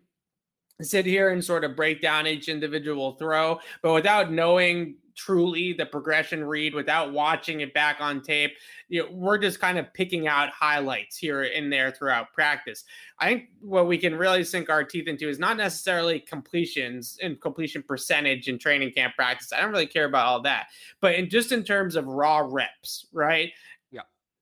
sit 0.81 1.05
here 1.05 1.29
and 1.29 1.43
sort 1.43 1.63
of 1.63 1.75
break 1.75 2.01
down 2.01 2.27
each 2.27 2.49
individual 2.49 3.13
throw, 3.13 3.59
but 3.81 3.93
without 3.93 4.31
knowing 4.31 4.95
truly 5.15 5.71
the 5.71 5.85
progression 5.85 6.43
read, 6.43 6.73
without 6.73 7.13
watching 7.13 7.61
it 7.61 7.73
back 7.73 7.97
on 8.01 8.21
tape, 8.21 8.51
you 8.89 9.01
know, 9.01 9.09
we're 9.11 9.37
just 9.37 9.61
kind 9.61 9.77
of 9.77 9.91
picking 9.93 10.27
out 10.27 10.49
highlights 10.49 11.17
here 11.17 11.43
and 11.43 11.71
there 11.71 11.89
throughout 11.89 12.33
practice. 12.33 12.83
I 13.19 13.27
think 13.27 13.43
what 13.61 13.87
we 13.87 13.97
can 13.97 14.15
really 14.15 14.43
sink 14.43 14.69
our 14.69 14.83
teeth 14.83 15.07
into 15.07 15.29
is 15.29 15.39
not 15.39 15.55
necessarily 15.55 16.19
completions 16.19 17.17
and 17.23 17.39
completion 17.39 17.81
percentage 17.81 18.49
in 18.49 18.59
training 18.59 18.91
camp 18.91 19.15
practice. 19.15 19.53
I 19.53 19.61
don't 19.61 19.71
really 19.71 19.87
care 19.87 20.05
about 20.05 20.27
all 20.27 20.41
that, 20.41 20.67
but 20.99 21.15
in 21.15 21.29
just 21.29 21.53
in 21.53 21.63
terms 21.63 21.95
of 21.95 22.07
raw 22.07 22.39
reps, 22.45 23.07
right? 23.13 23.53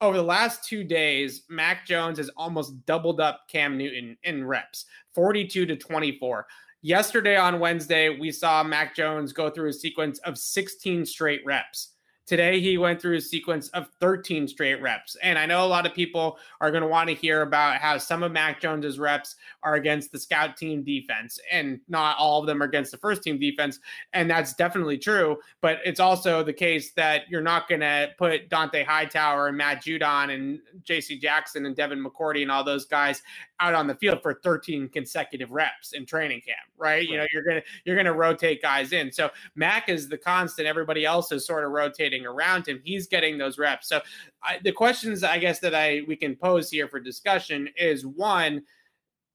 Over 0.04 0.18
the 0.18 0.24
last 0.24 0.66
two 0.66 0.84
days, 0.84 1.44
Mac 1.48 1.86
Jones 1.86 2.18
has 2.18 2.30
almost 2.36 2.86
doubled 2.86 3.22
up 3.22 3.48
Cam 3.48 3.78
Newton 3.78 4.18
in 4.24 4.46
reps, 4.46 4.86
42 5.16 5.66
to 5.66 5.78
24. 5.78 6.46
Yesterday 6.82 7.38
on 7.38 7.60
Wednesday, 7.60 8.10
we 8.20 8.30
saw 8.30 8.62
Mac 8.64 8.94
Jones 8.94 9.32
go 9.32 9.50
through 9.50 9.70
a 9.70 9.74
sequence 9.74 10.20
of 10.20 10.38
16 10.38 11.06
straight 11.06 11.42
reps. 11.46 11.93
Today, 12.26 12.62
he 12.62 12.78
went 12.78 13.02
through 13.02 13.18
a 13.18 13.22
sequence 13.22 13.68
of 13.70 13.90
13 14.00 14.48
straight 14.48 14.82
reps. 14.82 15.18
And 15.22 15.38
I 15.38 15.46
know 15.46 15.66
a 15.66 15.68
lot 15.68 15.86
of 15.86 15.94
people 15.94 16.38
are 16.62 16.72
going 16.72 16.82
to 16.82 16.88
want 16.88 17.10
to 17.10 17.16
hear 17.16 17.42
about 17.42 17.78
how 17.78 17.98
some 17.98 18.24
of 18.24 18.32
Mac 18.32 18.62
Jones's 18.62 18.98
reps 18.98 19.36
are 19.62 19.76
against 19.76 20.12
the 20.12 20.20
scout 20.20 20.56
team 20.56 20.84
defense, 20.84 21.40
and 21.52 21.80
not 21.88 22.18
all 22.18 22.40
of 22.40 22.48
them 22.48 22.62
are 22.62 22.66
against 22.66 22.92
the 22.92 22.98
first 22.98 23.24
team 23.24 23.38
defense. 23.40 23.80
And 24.14 24.30
that's 24.30 24.54
definitely 24.54 24.98
true. 24.98 25.38
But 25.62 25.80
it's 25.84 26.00
also 26.00 26.44
the 26.44 26.54
case 26.54 26.92
that 26.94 27.24
you're 27.30 27.42
not 27.42 27.68
going 27.68 27.82
to 27.82 28.12
put 28.18 28.50
Dont'a 28.50 28.86
Hightower 28.86 29.48
and 29.48 29.58
Matt 29.58 29.84
Judon 29.84 30.34
and 30.34 30.60
JC 30.84 31.20
Jackson 31.20 31.66
and 31.66 31.76
Devin 31.76 32.04
McCourty 32.04 32.42
and 32.42 32.52
all 32.52 32.64
those 32.64 32.86
guys 32.86 33.22
out 33.60 33.74
on 33.74 33.88
the 33.88 33.96
field 33.96 34.22
for 34.22 34.34
13 34.44 34.90
consecutive 34.90 35.52
reps 35.52 35.94
in 35.94 36.06
training 36.06 36.42
camp, 36.42 36.58
right? 36.78 36.94
right. 36.94 37.08
You 37.08 37.18
know, 37.18 37.26
you're 37.32 37.44
gonna 37.44 37.62
you're 37.86 37.96
gonna 37.96 38.14
rotate 38.14 38.62
guys 38.62 38.92
in. 38.92 39.12
So 39.12 39.30
Mac 39.56 39.90
is 39.90 40.10
the 40.10 40.18
constant. 40.18 40.68
Everybody 40.68 41.06
else 41.06 41.32
is 41.32 41.46
sort 41.46 41.64
of 41.64 41.72
rotating 41.72 42.13
around 42.26 42.68
him. 42.68 42.82
He's 42.84 43.08
getting 43.08 43.38
those 43.38 43.58
reps. 43.58 43.90
So 43.90 44.02
I, 44.44 44.60
the 44.64 44.72
questions 44.72 45.24
I 45.24 45.38
guess 45.40 45.60
that 45.60 45.76
I 45.76 46.02
we 46.08 46.16
can 46.16 46.36
pose 46.36 46.70
here 46.70 46.88
for 46.88 47.00
discussion 47.00 47.70
is 47.78 48.06
one, 48.06 48.64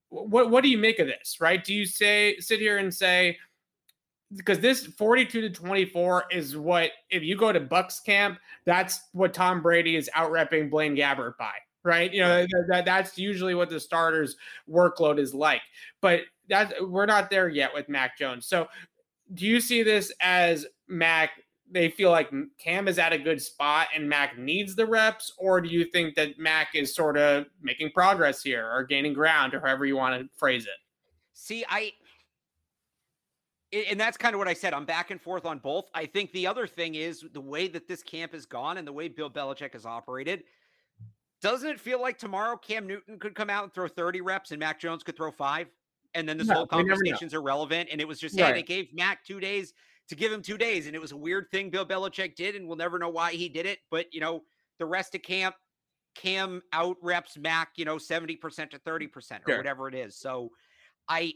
what 0.09 0.51
what 0.51 0.62
do 0.62 0.71
you 0.71 0.79
make 0.79 0.99
of 0.99 1.07
this? 1.07 1.37
Right? 1.41 1.62
Do 1.62 1.75
you 1.75 1.87
say 1.87 2.37
sit 2.38 2.61
here 2.61 2.79
and 2.79 2.95
say 2.95 3.38
because 4.37 4.61
this 4.61 4.85
42 4.87 5.41
to 5.41 5.51
24 5.51 6.25
is 6.31 6.57
what 6.57 6.91
if 7.11 7.23
you 7.23 7.37
go 7.37 7.53
to 7.53 7.61
Bucks 7.61 8.01
camp, 8.01 8.38
that's 8.67 9.01
what 9.12 9.35
Tom 9.35 9.62
Brady 9.62 9.97
is 9.97 10.11
out 10.14 10.31
repping 10.31 10.71
Blaine 10.71 10.97
Gabbert 10.97 11.37
by 11.38 11.53
right? 11.85 12.12
You 12.12 12.21
know, 12.21 12.47
that, 12.69 12.85
that's 12.85 13.17
usually 13.17 13.55
what 13.55 13.71
the 13.71 13.81
starters' 13.81 14.37
workload 14.71 15.19
is 15.19 15.33
like. 15.33 15.62
But 16.03 16.23
that 16.49 16.75
we're 16.81 17.07
not 17.07 17.31
there 17.31 17.49
yet 17.49 17.73
with 17.73 17.88
Mac 17.88 18.19
Jones. 18.19 18.47
So 18.47 18.69
do 19.35 19.47
you 19.47 19.61
see 19.61 19.83
this 19.83 20.12
as 20.21 20.67
Mac 20.88 21.31
they 21.70 21.90
feel 21.90 22.11
like 22.11 22.31
Cam 22.59 22.88
is 22.88 22.98
at 22.98 23.12
a 23.12 23.18
good 23.18 23.40
spot 23.40 23.88
and 23.94 24.09
Mac 24.09 24.38
needs 24.38 24.74
the 24.74 24.87
reps, 24.87 25.33
or 25.38 25.61
do 25.61 25.68
you 25.68 25.85
think 25.85 26.14
that 26.14 26.38
Mac 26.38 26.68
is 26.74 26.94
sort 26.94 27.16
of 27.16 27.46
making 27.62 27.90
progress 27.90 28.42
here 28.42 28.70
or 28.70 28.85
gaining 28.85 29.12
ground, 29.12 29.54
or 29.54 29.61
however 29.61 29.85
you 29.85 29.96
want 29.96 30.20
to 30.20 30.28
phrase 30.37 30.64
it? 30.64 30.78
See, 31.35 31.64
I 31.68 31.92
and 33.72 34.00
that's 34.00 34.16
kind 34.16 34.35
of 34.35 34.38
what 34.38 34.48
I 34.48 34.54
said. 34.54 34.72
I'm 34.72 34.87
back 34.87 35.11
and 35.11 35.20
forth 35.20 35.44
on 35.44 35.59
both. 35.59 35.90
I 35.94 36.07
think 36.07 36.33
the 36.33 36.46
other 36.46 36.66
thing 36.66 36.94
is 36.94 37.24
the 37.33 37.40
way 37.40 37.68
that 37.68 37.87
this 37.87 38.02
camp 38.02 38.33
has 38.33 38.46
gone 38.46 38.78
and 38.78 38.87
the 38.87 38.92
way 38.92 39.09
Bill 39.09 39.31
Belichick 39.31 39.74
has 39.74 39.85
operated. 39.85 40.44
Doesn't 41.42 41.68
it 41.68 41.78
feel 41.78 42.00
like 42.00 42.18
tomorrow 42.18 42.57
Cam 42.57 42.87
Newton 42.87 43.18
could 43.18 43.35
come 43.35 43.50
out 43.50 43.64
and 43.64 43.72
throw 43.72 43.87
30 43.87 44.22
reps 44.22 44.50
and 44.52 44.59
Mac 44.59 44.81
Jones 44.81 45.02
could 45.02 45.16
throw 45.16 45.31
five? 45.31 45.68
And 46.14 46.26
then 46.26 46.38
this 46.38 46.48
no, 46.48 46.54
whole 46.54 46.66
conversation's 46.66 47.35
irrelevant. 47.35 47.90
And 47.92 48.00
it 48.00 48.09
was 48.09 48.18
just, 48.18 48.37
hey, 48.37 48.42
right. 48.42 48.54
they 48.54 48.62
gave 48.62 48.88
Mac 48.94 49.24
two 49.24 49.38
days 49.38 49.74
to 50.09 50.14
give 50.14 50.33
him 50.33 50.42
two 50.42 50.59
days. 50.59 50.87
And 50.87 50.94
it 50.94 51.01
was 51.01 51.12
a 51.12 51.16
weird 51.16 51.51
thing 51.51 51.71
Bill 51.71 51.87
Belichick 51.87 52.35
did, 52.37 52.55
and 52.55 52.66
we'll 52.66 52.77
never 52.77 52.99
know 52.99 53.09
why 53.09 53.33
he 53.33 53.49
did 53.49 53.66
it. 53.66 53.79
But, 53.90 54.07
you 54.12 54.21
know, 54.21 54.42
the 54.79 54.87
rest 54.87 55.14
of 55.14 55.23
camp, 55.23 55.55
Cam 56.14 56.62
out 56.73 56.97
reps 57.03 57.37
Mac, 57.38 57.71
you 57.77 57.85
know, 57.85 57.97
70% 57.97 58.40
to 58.71 58.79
mm, 58.79 58.83
30% 58.83 59.09
or 59.12 59.21
sure. 59.47 59.57
whatever 59.57 59.88
it 59.88 59.94
is. 59.94 60.18
So 60.18 60.51
I, 61.09 61.35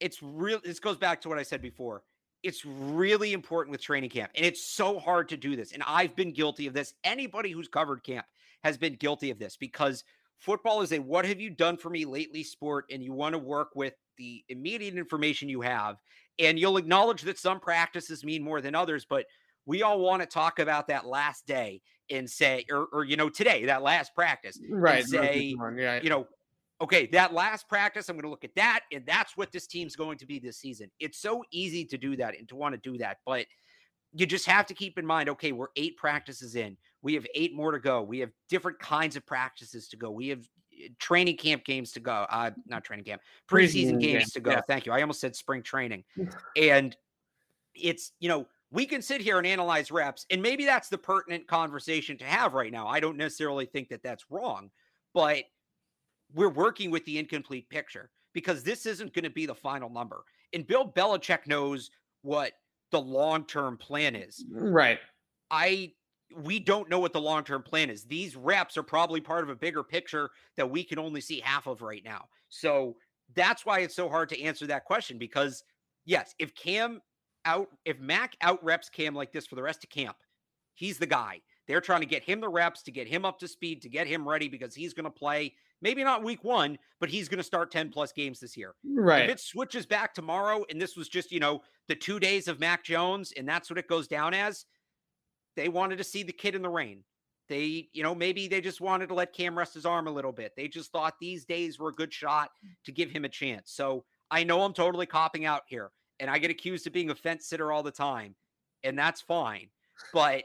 it's 0.00 0.22
real. 0.22 0.60
This 0.62 0.80
goes 0.80 0.96
back 0.96 1.20
to 1.22 1.28
what 1.28 1.38
I 1.38 1.42
said 1.42 1.62
before. 1.62 2.02
It's 2.42 2.64
really 2.64 3.32
important 3.32 3.72
with 3.72 3.80
training 3.80 4.10
camp, 4.10 4.30
and 4.36 4.44
it's 4.44 4.64
so 4.64 4.98
hard 4.98 5.28
to 5.30 5.36
do 5.36 5.56
this. 5.56 5.72
And 5.72 5.82
I've 5.86 6.14
been 6.14 6.32
guilty 6.32 6.66
of 6.66 6.74
this. 6.74 6.92
Anybody 7.02 7.50
who's 7.50 7.68
covered 7.68 8.04
camp 8.04 8.26
has 8.62 8.76
been 8.76 8.94
guilty 8.94 9.30
of 9.30 9.38
this 9.38 9.56
because 9.56 10.04
football 10.38 10.82
is 10.82 10.92
a 10.92 10.98
what 10.98 11.24
have 11.24 11.40
you 11.40 11.50
done 11.50 11.76
for 11.76 11.90
me 11.90 12.04
lately 12.04 12.44
sport, 12.44 12.84
and 12.90 13.02
you 13.02 13.12
want 13.12 13.32
to 13.32 13.38
work 13.38 13.70
with 13.74 13.94
the 14.18 14.44
immediate 14.48 14.96
information 14.96 15.48
you 15.48 15.60
have. 15.62 15.96
And 16.38 16.58
you'll 16.58 16.76
acknowledge 16.76 17.22
that 17.22 17.38
some 17.38 17.60
practices 17.60 18.24
mean 18.24 18.42
more 18.42 18.60
than 18.60 18.74
others, 18.74 19.06
but 19.08 19.26
we 19.64 19.82
all 19.82 20.00
want 20.00 20.22
to 20.22 20.26
talk 20.26 20.58
about 20.58 20.88
that 20.88 21.06
last 21.06 21.46
day 21.46 21.80
and 22.10 22.28
say, 22.28 22.64
or, 22.70 22.86
or 22.92 23.04
you 23.04 23.16
know, 23.16 23.28
today, 23.28 23.64
that 23.66 23.82
last 23.82 24.14
practice, 24.14 24.58
right? 24.70 25.04
say, 25.04 25.54
yeah. 25.76 26.00
you 26.02 26.08
know, 26.08 26.26
okay, 26.80 27.06
that 27.06 27.32
last 27.32 27.68
practice, 27.68 28.08
I'm 28.08 28.16
going 28.16 28.22
to 28.24 28.30
look 28.30 28.44
at 28.44 28.54
that, 28.54 28.80
and 28.92 29.04
that's 29.06 29.36
what 29.36 29.50
this 29.50 29.66
team's 29.66 29.96
going 29.96 30.18
to 30.18 30.26
be 30.26 30.38
this 30.38 30.58
season. 30.58 30.90
It's 31.00 31.18
so 31.20 31.42
easy 31.50 31.84
to 31.86 31.98
do 31.98 32.16
that 32.16 32.38
and 32.38 32.48
to 32.48 32.56
want 32.56 32.74
to 32.74 32.90
do 32.90 32.98
that, 32.98 33.18
but 33.26 33.46
you 34.12 34.24
just 34.24 34.46
have 34.46 34.66
to 34.66 34.74
keep 34.74 34.98
in 34.98 35.04
mind 35.04 35.28
okay, 35.28 35.52
we're 35.52 35.68
eight 35.76 35.96
practices 35.96 36.54
in, 36.54 36.76
we 37.02 37.14
have 37.14 37.26
eight 37.34 37.54
more 37.54 37.72
to 37.72 37.80
go, 37.80 38.02
we 38.02 38.20
have 38.20 38.30
different 38.48 38.78
kinds 38.78 39.16
of 39.16 39.26
practices 39.26 39.88
to 39.88 39.96
go, 39.96 40.10
we 40.10 40.28
have 40.28 40.46
training 40.98 41.36
camp 41.36 41.64
games 41.64 41.92
to 41.92 42.00
go, 42.00 42.26
uh, 42.30 42.50
not 42.66 42.84
training 42.84 43.04
camp, 43.04 43.22
preseason 43.48 44.00
games 44.00 44.24
game. 44.24 44.26
to 44.34 44.40
go. 44.40 44.50
Yeah. 44.52 44.60
Thank 44.66 44.86
you. 44.86 44.92
I 44.92 45.00
almost 45.00 45.20
said 45.20 45.36
spring 45.36 45.62
training, 45.62 46.04
and 46.56 46.96
it's 47.74 48.12
you 48.20 48.28
know 48.28 48.46
we 48.70 48.86
can 48.86 49.02
sit 49.02 49.20
here 49.20 49.38
and 49.38 49.46
analyze 49.46 49.90
reps, 49.90 50.26
and 50.30 50.42
maybe 50.42 50.64
that's 50.64 50.88
the 50.88 50.98
pertinent 50.98 51.46
conversation 51.46 52.18
to 52.18 52.24
have 52.24 52.54
right 52.54 52.72
now. 52.72 52.86
I 52.86 53.00
don't 53.00 53.16
necessarily 53.16 53.66
think 53.66 53.88
that 53.88 54.02
that's 54.02 54.24
wrong, 54.30 54.70
but 55.14 55.44
we're 56.34 56.48
working 56.48 56.90
with 56.90 57.04
the 57.04 57.18
incomplete 57.18 57.68
picture 57.70 58.10
because 58.32 58.62
this 58.62 58.86
isn't 58.86 59.14
going 59.14 59.24
to 59.24 59.30
be 59.30 59.46
the 59.46 59.54
final 59.54 59.88
number. 59.88 60.24
And 60.52 60.66
Bill 60.66 60.90
Belichick 60.90 61.46
knows 61.46 61.90
what 62.22 62.52
the 62.90 63.00
long 63.00 63.44
term 63.46 63.76
plan 63.76 64.14
is. 64.14 64.44
Right. 64.50 64.98
I 65.50 65.92
we 66.34 66.58
don't 66.58 66.90
know 66.90 66.98
what 66.98 67.12
the 67.12 67.20
long 67.20 67.44
term 67.44 67.62
plan 67.62 67.90
is. 67.90 68.04
These 68.04 68.36
reps 68.36 68.76
are 68.76 68.82
probably 68.82 69.20
part 69.20 69.44
of 69.44 69.50
a 69.50 69.56
bigger 69.56 69.82
picture 69.82 70.30
that 70.56 70.70
we 70.70 70.82
can 70.82 70.98
only 70.98 71.20
see 71.20 71.40
half 71.40 71.66
of 71.66 71.82
right 71.82 72.02
now. 72.04 72.26
So 72.48 72.96
that's 73.34 73.66
why 73.66 73.80
it's 73.80 73.94
so 73.94 74.08
hard 74.08 74.28
to 74.30 74.42
answer 74.42 74.66
that 74.66 74.84
question 74.84 75.18
because 75.18 75.62
yes, 76.04 76.34
if 76.38 76.54
Cam 76.54 77.00
out 77.44 77.68
if 77.84 77.98
Mac 78.00 78.36
out 78.40 78.62
reps 78.64 78.88
Cam 78.88 79.14
like 79.14 79.32
this 79.32 79.46
for 79.46 79.54
the 79.54 79.62
rest 79.62 79.84
of 79.84 79.90
camp, 79.90 80.16
he's 80.74 80.98
the 80.98 81.06
guy. 81.06 81.40
They're 81.66 81.80
trying 81.80 82.00
to 82.00 82.06
get 82.06 82.22
him 82.22 82.40
the 82.40 82.48
reps 82.48 82.82
to 82.84 82.92
get 82.92 83.08
him 83.08 83.24
up 83.24 83.38
to 83.40 83.48
speed, 83.48 83.82
to 83.82 83.88
get 83.88 84.06
him 84.06 84.28
ready 84.28 84.48
because 84.48 84.74
he's 84.74 84.94
going 84.94 85.04
to 85.04 85.10
play 85.10 85.52
maybe 85.82 86.02
not 86.04 86.22
week 86.22 86.44
one, 86.44 86.78
but 87.00 87.08
he's 87.08 87.28
going 87.28 87.38
to 87.38 87.44
start 87.44 87.70
10 87.70 87.90
plus 87.90 88.12
games 88.12 88.40
this 88.40 88.56
year. 88.56 88.74
Right. 88.84 89.24
If 89.24 89.30
it 89.30 89.40
switches 89.40 89.84
back 89.84 90.14
tomorrow 90.14 90.64
and 90.70 90.80
this 90.80 90.96
was 90.96 91.08
just, 91.08 91.32
you 91.32 91.40
know, 91.40 91.62
the 91.88 91.94
two 91.94 92.20
days 92.20 92.48
of 92.48 92.60
Mac 92.60 92.84
Jones 92.84 93.32
and 93.36 93.48
that's 93.48 93.68
what 93.68 93.78
it 93.78 93.88
goes 93.88 94.06
down 94.06 94.32
as, 94.32 94.64
they 95.56 95.68
wanted 95.68 95.98
to 95.98 96.04
see 96.04 96.22
the 96.22 96.32
kid 96.32 96.54
in 96.54 96.62
the 96.62 96.68
rain. 96.68 97.02
They, 97.48 97.88
you 97.92 98.02
know, 98.02 98.14
maybe 98.14 98.48
they 98.48 98.60
just 98.60 98.80
wanted 98.80 99.08
to 99.08 99.14
let 99.14 99.32
Cam 99.32 99.56
rest 99.56 99.74
his 99.74 99.86
arm 99.86 100.08
a 100.08 100.10
little 100.10 100.32
bit. 100.32 100.52
They 100.56 100.68
just 100.68 100.90
thought 100.90 101.14
these 101.20 101.44
days 101.44 101.78
were 101.78 101.90
a 101.90 101.94
good 101.94 102.12
shot 102.12 102.50
to 102.84 102.92
give 102.92 103.10
him 103.10 103.24
a 103.24 103.28
chance. 103.28 103.72
So 103.72 104.04
I 104.30 104.42
know 104.42 104.62
I'm 104.62 104.72
totally 104.72 105.06
copping 105.06 105.44
out 105.44 105.62
here 105.68 105.90
and 106.20 106.30
I 106.30 106.38
get 106.38 106.50
accused 106.50 106.86
of 106.86 106.92
being 106.92 107.10
a 107.10 107.14
fence 107.14 107.46
sitter 107.46 107.72
all 107.72 107.82
the 107.82 107.90
time, 107.90 108.34
and 108.84 108.98
that's 108.98 109.20
fine. 109.20 109.68
But 110.12 110.44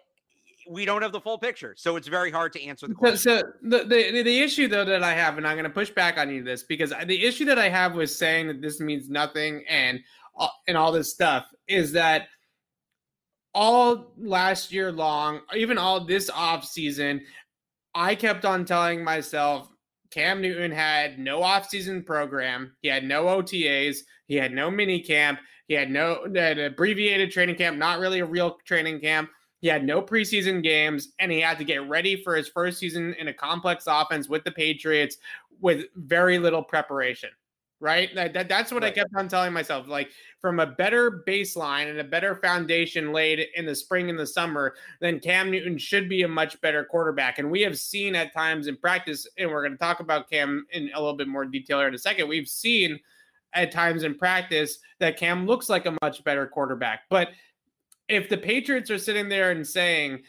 we 0.70 0.86
don't 0.86 1.02
have 1.02 1.12
the 1.12 1.22
full 1.22 1.38
picture, 1.38 1.74
so 1.78 1.96
it's 1.96 2.08
very 2.08 2.32
hard 2.32 2.54
to 2.54 2.64
answer 2.64 2.88
the 2.88 2.94
question. 2.94 3.18
So, 3.18 3.44
the, 3.64 3.80
the 3.86 4.24
the 4.24 4.40
issue 4.40 4.68
though 4.68 4.86
that 4.86 5.04
I 5.04 5.14
have, 5.14 5.38
and 5.38 5.48
I'm 5.48 5.56
going 5.56 5.64
to 5.64 5.70
push 5.70 5.90
back 5.90 6.18
on 6.18 6.30
you 6.30 6.44
this 6.44 6.64
because 6.64 6.94
the 7.06 7.24
issue 7.24 7.46
that 7.46 7.58
I 7.58 7.70
have 7.70 7.96
with 7.96 8.12
saying 8.12 8.48
that 8.48 8.62
this 8.62 8.80
means 8.80 9.10
nothing 9.10 9.64
and 9.68 10.00
uh, 10.38 10.48
and 10.68 10.78
all 10.78 10.92
this 10.92 11.12
stuff 11.12 11.48
is 11.68 11.92
that 11.94 12.28
all 13.54 14.14
last 14.18 14.72
year 14.72 14.92
long, 14.92 15.42
even 15.56 15.78
all 15.78 16.06
this 16.06 16.30
off 16.30 16.66
season, 16.66 17.22
I 17.94 18.16
kept 18.16 18.46
on 18.46 18.66
telling 18.66 19.04
myself 19.04 19.70
Cam 20.12 20.42
Newton 20.42 20.72
had 20.72 21.20
no 21.20 21.42
off-season 21.42 22.04
program. 22.04 22.76
He 22.82 22.90
had 22.90 23.04
no 23.04 23.26
OTAs. 23.26 24.00
He 24.28 24.36
had 24.36 24.52
no 24.52 24.70
mini 24.70 25.00
camp. 25.00 25.40
He 25.68 25.74
had 25.74 25.90
no 25.90 26.28
had 26.36 26.60
abbreviated 26.60 27.32
training 27.32 27.56
camp, 27.56 27.78
not 27.78 28.00
really 28.00 28.20
a 28.20 28.26
real 28.26 28.58
training 28.66 29.00
camp. 29.00 29.30
He 29.62 29.68
had 29.68 29.86
no 29.86 30.02
preseason 30.02 30.64
games, 30.64 31.10
and 31.20 31.32
he 31.32 31.40
had 31.40 31.58
to 31.60 31.64
get 31.64 31.88
ready 31.88 32.22
for 32.22 32.36
his 32.36 32.50
first 32.50 32.80
season 32.80 33.14
in 33.20 33.28
a 33.30 33.34
complex 33.34 33.86
offense 33.88 34.28
with 34.28 34.44
the 34.44 34.52
Patriots 34.52 35.18
with 35.62 35.86
very 35.96 36.40
little 36.40 36.64
preparation. 36.64 37.30
Right. 37.82 38.14
That, 38.14 38.34
that 38.34 38.48
that's 38.48 38.72
what 38.72 38.84
right. 38.84 38.94
I 38.94 38.96
kept 38.96 39.10
on 39.16 39.28
telling 39.28 39.54
myself. 39.54 39.88
Like, 39.88 40.12
from 40.40 40.60
a 40.60 40.68
better 40.68 41.24
baseline 41.28 41.90
and 41.90 42.00
a 42.00 42.04
better 42.04 42.36
foundation 42.36 43.12
laid 43.12 43.44
in 43.56 43.66
the 43.66 43.74
spring 43.74 44.08
and 44.12 44.20
the 44.20 44.28
summer, 44.28 44.76
then 45.00 45.20
Cam 45.20 45.50
Newton 45.50 45.80
should 45.80 46.08
be 46.08 46.22
a 46.22 46.28
much 46.28 46.62
better 46.62 46.86
quarterback. 46.86 47.40
And 47.40 47.50
we 47.50 47.62
have 47.62 47.80
seen 47.80 48.16
at 48.16 48.34
times 48.34 48.68
in 48.68 48.78
practice, 48.78 49.28
and 49.40 49.50
we're 49.50 49.64
going 49.64 49.72
to 49.72 49.80
talk 49.80 50.00
about 50.00 50.30
Cam 50.30 50.64
in 50.72 50.92
a 50.94 51.00
little 51.00 51.18
bit 51.18 51.28
more 51.28 51.44
detail 51.44 51.80
here 51.80 51.88
in 51.88 51.96
a 51.96 51.98
second. 51.98 52.28
We've 52.28 52.48
seen 52.48 53.00
at 53.54 53.72
times 53.72 54.04
in 54.04 54.14
practice 54.14 54.78
that 55.00 55.18
Cam 55.18 55.48
looks 55.48 55.68
like 55.68 55.88
a 55.88 55.98
much 56.04 56.24
better 56.24 56.46
quarterback. 56.46 57.02
But 57.10 57.30
if 58.08 58.30
the 58.30 58.38
Patriots 58.38 58.92
are 58.92 59.00
sitting 59.00 59.28
there 59.28 59.50
and 59.50 59.66
saying, 59.66 60.22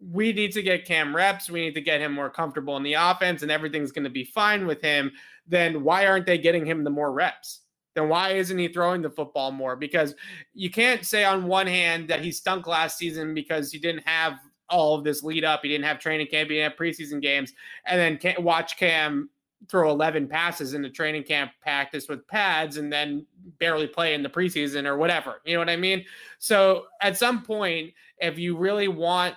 we 0.00 0.32
need 0.32 0.52
to 0.52 0.62
get 0.62 0.84
Cam 0.84 1.14
reps, 1.14 1.50
we 1.50 1.60
need 1.60 1.74
to 1.74 1.80
get 1.80 2.00
him 2.00 2.12
more 2.12 2.30
comfortable 2.30 2.76
in 2.76 2.82
the 2.82 2.94
offense, 2.94 3.42
and 3.42 3.50
everything's 3.50 3.92
going 3.92 4.04
to 4.04 4.10
be 4.10 4.24
fine 4.24 4.66
with 4.66 4.80
him, 4.80 5.12
then 5.46 5.82
why 5.82 6.06
aren't 6.06 6.26
they 6.26 6.38
getting 6.38 6.64
him 6.64 6.84
the 6.84 6.90
more 6.90 7.12
reps? 7.12 7.60
Then 7.94 8.08
why 8.08 8.30
isn't 8.30 8.58
he 8.58 8.68
throwing 8.68 9.02
the 9.02 9.10
football 9.10 9.50
more? 9.50 9.76
Because 9.76 10.14
you 10.54 10.70
can't 10.70 11.04
say 11.04 11.24
on 11.24 11.46
one 11.46 11.66
hand 11.66 12.08
that 12.08 12.20
he 12.20 12.30
stunk 12.30 12.66
last 12.66 12.96
season 12.98 13.34
because 13.34 13.72
he 13.72 13.78
didn't 13.78 14.06
have 14.06 14.38
all 14.68 14.94
of 14.94 15.04
this 15.04 15.22
lead 15.22 15.44
up. 15.44 15.60
He 15.62 15.68
didn't 15.68 15.84
have 15.84 15.98
training 15.98 16.28
camp, 16.28 16.48
he 16.48 16.56
didn't 16.56 16.70
have 16.70 16.78
preseason 16.78 17.20
games, 17.20 17.52
and 17.84 17.98
then 17.98 18.16
can't 18.16 18.42
watch 18.42 18.76
Cam 18.76 19.28
throw 19.68 19.90
11 19.90 20.26
passes 20.26 20.72
in 20.72 20.80
the 20.80 20.88
training 20.88 21.22
camp 21.22 21.50
practice 21.60 22.08
with 22.08 22.26
pads 22.28 22.78
and 22.78 22.90
then 22.90 23.26
barely 23.58 23.86
play 23.86 24.14
in 24.14 24.22
the 24.22 24.28
preseason 24.28 24.86
or 24.86 24.96
whatever. 24.96 25.42
You 25.44 25.54
know 25.54 25.58
what 25.58 25.68
I 25.68 25.76
mean? 25.76 26.04
So 26.38 26.86
at 27.02 27.18
some 27.18 27.42
point, 27.42 27.92
if 28.18 28.38
you 28.38 28.56
really 28.56 28.88
want 28.88 29.34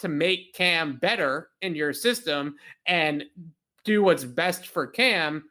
to 0.00 0.08
make 0.08 0.54
Cam 0.54 0.96
better 0.96 1.50
in 1.62 1.74
your 1.74 1.92
system 1.92 2.56
and 2.86 3.24
do 3.84 4.02
what's 4.02 4.24
best 4.24 4.66
for 4.66 4.86
Cam, 4.86 5.44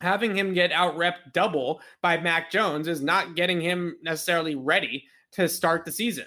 having 0.00 0.36
him 0.36 0.52
get 0.52 0.72
out 0.72 0.96
rep 0.96 1.32
double 1.32 1.80
by 2.02 2.18
Mac 2.18 2.50
Jones 2.50 2.88
is 2.88 3.00
not 3.00 3.34
getting 3.36 3.60
him 3.60 3.96
necessarily 4.02 4.54
ready 4.54 5.04
to 5.32 5.48
start 5.48 5.84
the 5.84 5.92
season. 5.92 6.26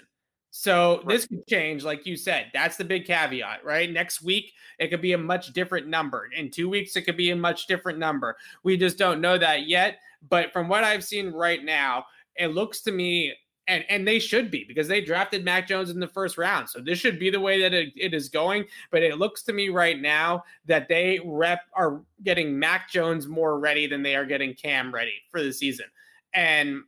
So 0.50 0.98
right. 0.98 1.08
this 1.08 1.26
could 1.26 1.46
change, 1.46 1.84
like 1.84 2.06
you 2.06 2.16
said. 2.16 2.46
That's 2.52 2.76
the 2.76 2.84
big 2.84 3.06
caveat, 3.06 3.64
right? 3.64 3.90
Next 3.90 4.22
week, 4.22 4.52
it 4.78 4.88
could 4.88 5.00
be 5.00 5.12
a 5.12 5.18
much 5.18 5.52
different 5.52 5.86
number. 5.86 6.28
In 6.36 6.50
two 6.50 6.68
weeks, 6.68 6.96
it 6.96 7.02
could 7.02 7.16
be 7.16 7.30
a 7.30 7.36
much 7.36 7.66
different 7.66 7.98
number. 7.98 8.36
We 8.64 8.76
just 8.76 8.98
don't 8.98 9.20
know 9.20 9.38
that 9.38 9.68
yet. 9.68 9.98
But 10.28 10.52
from 10.52 10.68
what 10.68 10.84
I've 10.84 11.04
seen 11.04 11.32
right 11.32 11.64
now, 11.64 12.04
it 12.36 12.48
looks 12.48 12.80
to 12.82 12.92
me, 12.92 13.32
and, 13.70 13.84
and 13.88 14.06
they 14.06 14.18
should 14.18 14.50
be 14.50 14.64
because 14.64 14.88
they 14.88 15.00
drafted 15.00 15.44
Mac 15.44 15.68
Jones 15.68 15.90
in 15.90 16.00
the 16.00 16.08
first 16.08 16.36
round. 16.36 16.68
So 16.68 16.80
this 16.80 16.98
should 16.98 17.20
be 17.20 17.30
the 17.30 17.38
way 17.38 17.62
that 17.62 17.72
it, 17.72 17.92
it 17.96 18.12
is 18.12 18.28
going. 18.28 18.64
But 18.90 19.04
it 19.04 19.16
looks 19.18 19.44
to 19.44 19.52
me 19.52 19.68
right 19.68 19.98
now 19.98 20.42
that 20.66 20.88
they 20.88 21.20
rep 21.24 21.60
are 21.74 22.02
getting 22.24 22.58
Mac 22.58 22.90
Jones 22.90 23.28
more 23.28 23.60
ready 23.60 23.86
than 23.86 24.02
they 24.02 24.16
are 24.16 24.26
getting 24.26 24.54
Cam 24.54 24.92
ready 24.92 25.14
for 25.30 25.40
the 25.40 25.52
season. 25.52 25.86
And 26.34 26.82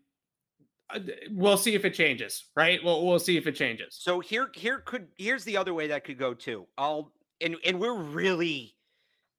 uh, 0.91 0.99
we'll 1.31 1.57
see 1.57 1.77
if 1.77 1.85
it 1.85 1.95
changes, 1.95 2.47
right? 2.57 2.83
Well, 2.83 3.07
we'll 3.07 3.21
see 3.21 3.37
if 3.37 3.47
it 3.47 3.55
changes. 3.55 3.97
So 4.01 4.19
here, 4.19 4.51
here 4.53 4.81
could 4.81 5.07
here's 5.17 5.45
the 5.45 5.57
other 5.57 5.75
way 5.75 5.87
that 5.87 6.03
could 6.03 6.19
go 6.19 6.35
too. 6.35 6.67
I'll 6.77 7.13
and 7.41 7.57
and 7.65 7.79
we're 7.79 7.97
really 7.97 8.75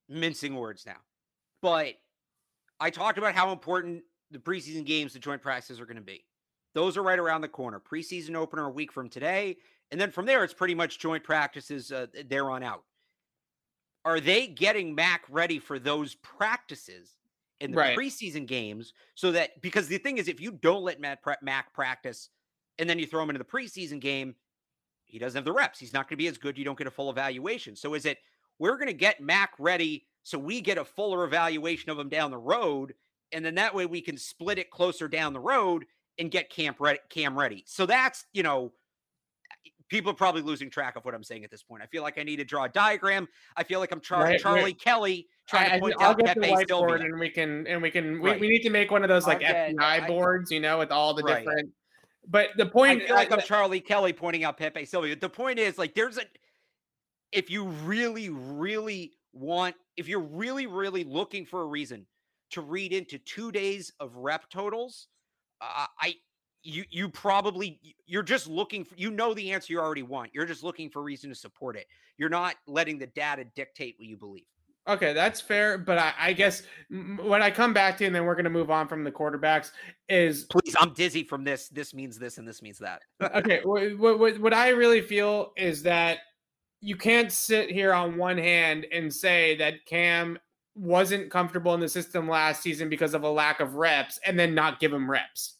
mincing 0.07 0.55
words 0.55 0.85
now, 0.85 1.01
but 1.61 1.95
I 2.79 2.89
talked 2.89 3.17
about 3.17 3.35
how 3.35 3.51
important 3.51 4.03
the 4.31 4.39
preseason 4.39 4.85
games, 4.85 5.11
the 5.11 5.19
joint 5.19 5.41
practices 5.41 5.81
are 5.81 5.85
going 5.85 5.97
to 5.97 6.01
be. 6.01 6.23
Those 6.73 6.97
are 6.97 7.03
right 7.03 7.19
around 7.19 7.41
the 7.41 7.47
corner. 7.47 7.79
Preseason 7.79 8.35
opener 8.35 8.65
a 8.65 8.71
week 8.71 8.91
from 8.91 9.09
today. 9.09 9.57
And 9.91 10.01
then 10.01 10.11
from 10.11 10.25
there, 10.25 10.43
it's 10.43 10.53
pretty 10.53 10.75
much 10.75 10.99
joint 10.99 11.23
practices 11.23 11.91
uh, 11.91 12.07
there 12.27 12.49
on 12.49 12.63
out. 12.63 12.83
Are 14.05 14.19
they 14.19 14.47
getting 14.47 14.95
Mac 14.95 15.23
ready 15.29 15.59
for 15.59 15.79
those 15.79 16.15
practices 16.15 17.15
in 17.59 17.71
the 17.71 17.77
right. 17.77 17.97
preseason 17.97 18.45
games 18.45 18.93
so 19.15 19.31
that 19.31 19.61
because 19.61 19.87
the 19.87 19.97
thing 19.97 20.17
is, 20.17 20.27
if 20.27 20.41
you 20.41 20.51
don't 20.51 20.83
let 20.83 20.99
Matt, 20.99 21.19
Mac 21.41 21.73
practice 21.73 22.29
and 22.79 22.89
then 22.89 22.99
you 22.99 23.05
throw 23.05 23.23
him 23.23 23.29
into 23.29 23.39
the 23.39 23.45
preseason 23.45 23.99
game, 23.99 24.35
he 25.05 25.19
doesn't 25.19 25.37
have 25.37 25.45
the 25.45 25.53
reps. 25.53 25.79
He's 25.79 25.93
not 25.93 26.09
going 26.09 26.17
to 26.17 26.23
be 26.23 26.27
as 26.27 26.37
good. 26.37 26.57
You 26.57 26.65
don't 26.65 26.77
get 26.77 26.87
a 26.87 26.91
full 26.91 27.09
evaluation. 27.09 27.75
So 27.75 27.93
is 27.93 28.05
it 28.05 28.17
we're 28.59 28.77
going 28.77 28.87
to 28.87 28.93
get 28.93 29.21
Mac 29.21 29.51
ready 29.59 30.05
so 30.23 30.37
we 30.37 30.59
get 30.59 30.77
a 30.77 30.85
fuller 30.85 31.23
evaluation 31.23 31.91
of 31.91 31.99
him 31.99 32.09
down 32.09 32.31
the 32.31 32.37
road, 32.37 32.93
and 33.31 33.45
then 33.45 33.55
that 33.55 33.75
way 33.75 33.85
we 33.85 34.01
can 34.01 34.17
split 34.17 34.57
it 34.57 34.71
closer 34.71 35.07
down 35.07 35.33
the 35.33 35.39
road 35.39 35.85
and 36.19 36.29
get 36.31 36.49
camp 36.49 36.77
ready, 36.79 36.99
Cam 37.09 37.37
ready. 37.37 37.63
So 37.67 37.85
that's 37.85 38.25
you 38.33 38.43
know 38.43 38.71
people 39.89 40.11
are 40.11 40.15
probably 40.15 40.41
losing 40.41 40.69
track 40.69 40.95
of 40.95 41.05
what 41.05 41.13
I'm 41.13 41.23
saying 41.23 41.43
at 41.43 41.51
this 41.51 41.63
point. 41.63 41.83
I 41.83 41.85
feel 41.85 42.03
like 42.03 42.17
I 42.17 42.23
need 42.23 42.37
to 42.37 42.45
draw 42.45 42.65
a 42.65 42.69
diagram. 42.69 43.27
I 43.55 43.63
feel 43.63 43.79
like 43.79 43.91
I'm 43.91 44.01
Char- 44.01 44.23
right, 44.23 44.39
Charlie 44.39 44.63
right. 44.63 44.79
Kelly 44.79 45.27
trying 45.47 45.71
I, 45.71 45.75
to 45.75 45.79
point 45.81 45.95
I, 45.99 46.05
out 46.05 46.09
I'll 46.09 46.25
get 46.25 46.35
the 46.35 46.47
whiteboard 46.47 47.03
and 47.03 47.19
we 47.19 47.29
can 47.29 47.67
and 47.67 47.81
we 47.81 47.91
can 47.91 48.21
we, 48.21 48.31
right. 48.31 48.39
we 48.39 48.49
need 48.49 48.61
to 48.63 48.69
make 48.69 48.91
one 48.91 49.03
of 49.03 49.09
those 49.09 49.27
like 49.27 49.41
get, 49.41 49.75
FBI 49.75 50.07
boards, 50.07 50.51
you 50.51 50.59
know, 50.59 50.79
with 50.79 50.91
all 50.91 51.13
the 51.13 51.23
different. 51.23 51.69
But 52.27 52.49
the 52.55 52.65
point, 52.65 53.01
I 53.03 53.07
feel 53.07 53.15
like 53.15 53.31
I'm 53.31 53.41
Charlie 53.41 53.81
Kelly 53.81 54.13
pointing 54.13 54.43
out 54.43 54.57
Pepe 54.57 54.85
Sylvia. 54.85 55.15
The 55.15 55.29
point 55.29 55.59
is, 55.59 55.77
like, 55.77 55.93
there's 55.93 56.17
a 56.17 56.23
if 57.31 57.49
you 57.49 57.65
really, 57.65 58.29
really 58.29 59.13
want, 59.33 59.75
if 59.97 60.07
you're 60.07 60.21
really, 60.21 60.67
really 60.67 61.03
looking 61.03 61.45
for 61.45 61.63
a 61.63 61.65
reason 61.65 62.05
to 62.51 62.61
read 62.61 62.93
into 62.93 63.17
two 63.17 63.51
days 63.51 63.91
of 63.99 64.15
rep 64.15 64.49
totals, 64.49 65.07
uh, 65.63 65.87
I 65.99 66.15
you 66.63 66.83
you 66.89 67.09
probably 67.09 67.79
you're 68.05 68.23
just 68.23 68.47
looking 68.47 68.83
for 68.83 68.95
you 68.95 69.11
know 69.11 69.33
the 69.33 69.51
answer 69.51 69.73
you 69.73 69.79
already 69.79 70.03
want. 70.03 70.31
You're 70.33 70.45
just 70.45 70.63
looking 70.63 70.89
for 70.89 70.99
a 70.99 71.03
reason 71.03 71.29
to 71.29 71.35
support 71.35 71.75
it. 71.75 71.87
You're 72.17 72.29
not 72.29 72.55
letting 72.67 72.97
the 72.97 73.07
data 73.07 73.45
dictate 73.55 73.95
what 73.97 74.07
you 74.07 74.17
believe. 74.17 74.45
Okay, 74.85 75.13
that's 75.13 75.39
fair, 75.39 75.77
but 75.77 75.97
I, 75.97 76.13
I 76.19 76.33
guess 76.33 76.63
when 76.89 77.41
I 77.41 77.49
come 77.49 77.73
back 77.73 77.97
to, 77.99 78.05
and 78.05 78.13
then 78.13 78.25
we're 78.25 78.35
going 78.35 78.43
to 78.43 78.49
move 78.49 78.69
on 78.69 78.89
from 78.89 79.05
the 79.05 79.11
quarterbacks. 79.11 79.71
Is 80.09 80.43
please, 80.43 80.75
I'm 80.77 80.93
dizzy 80.93 81.23
from 81.23 81.45
this. 81.45 81.69
This 81.69 81.93
means 81.93 82.19
this, 82.19 82.37
and 82.37 82.45
this 82.45 82.61
means 82.61 82.79
that. 82.79 83.01
okay, 83.35 83.61
what, 83.63 84.19
what 84.19 84.39
what 84.39 84.53
I 84.53 84.69
really 84.69 85.01
feel 85.01 85.53
is 85.55 85.83
that 85.83 86.19
you 86.81 86.97
can't 86.97 87.31
sit 87.31 87.71
here 87.71 87.93
on 87.93 88.17
one 88.17 88.37
hand 88.37 88.85
and 88.91 89.13
say 89.13 89.55
that 89.55 89.85
Cam 89.85 90.37
wasn't 90.75 91.29
comfortable 91.29 91.73
in 91.73 91.79
the 91.79 91.89
system 91.89 92.27
last 92.27 92.61
season 92.61 92.89
because 92.89 93.13
of 93.13 93.23
a 93.23 93.29
lack 93.29 93.59
of 93.59 93.75
reps, 93.75 94.19
and 94.25 94.37
then 94.39 94.55
not 94.55 94.79
give 94.79 94.91
him 94.91 95.09
reps 95.09 95.57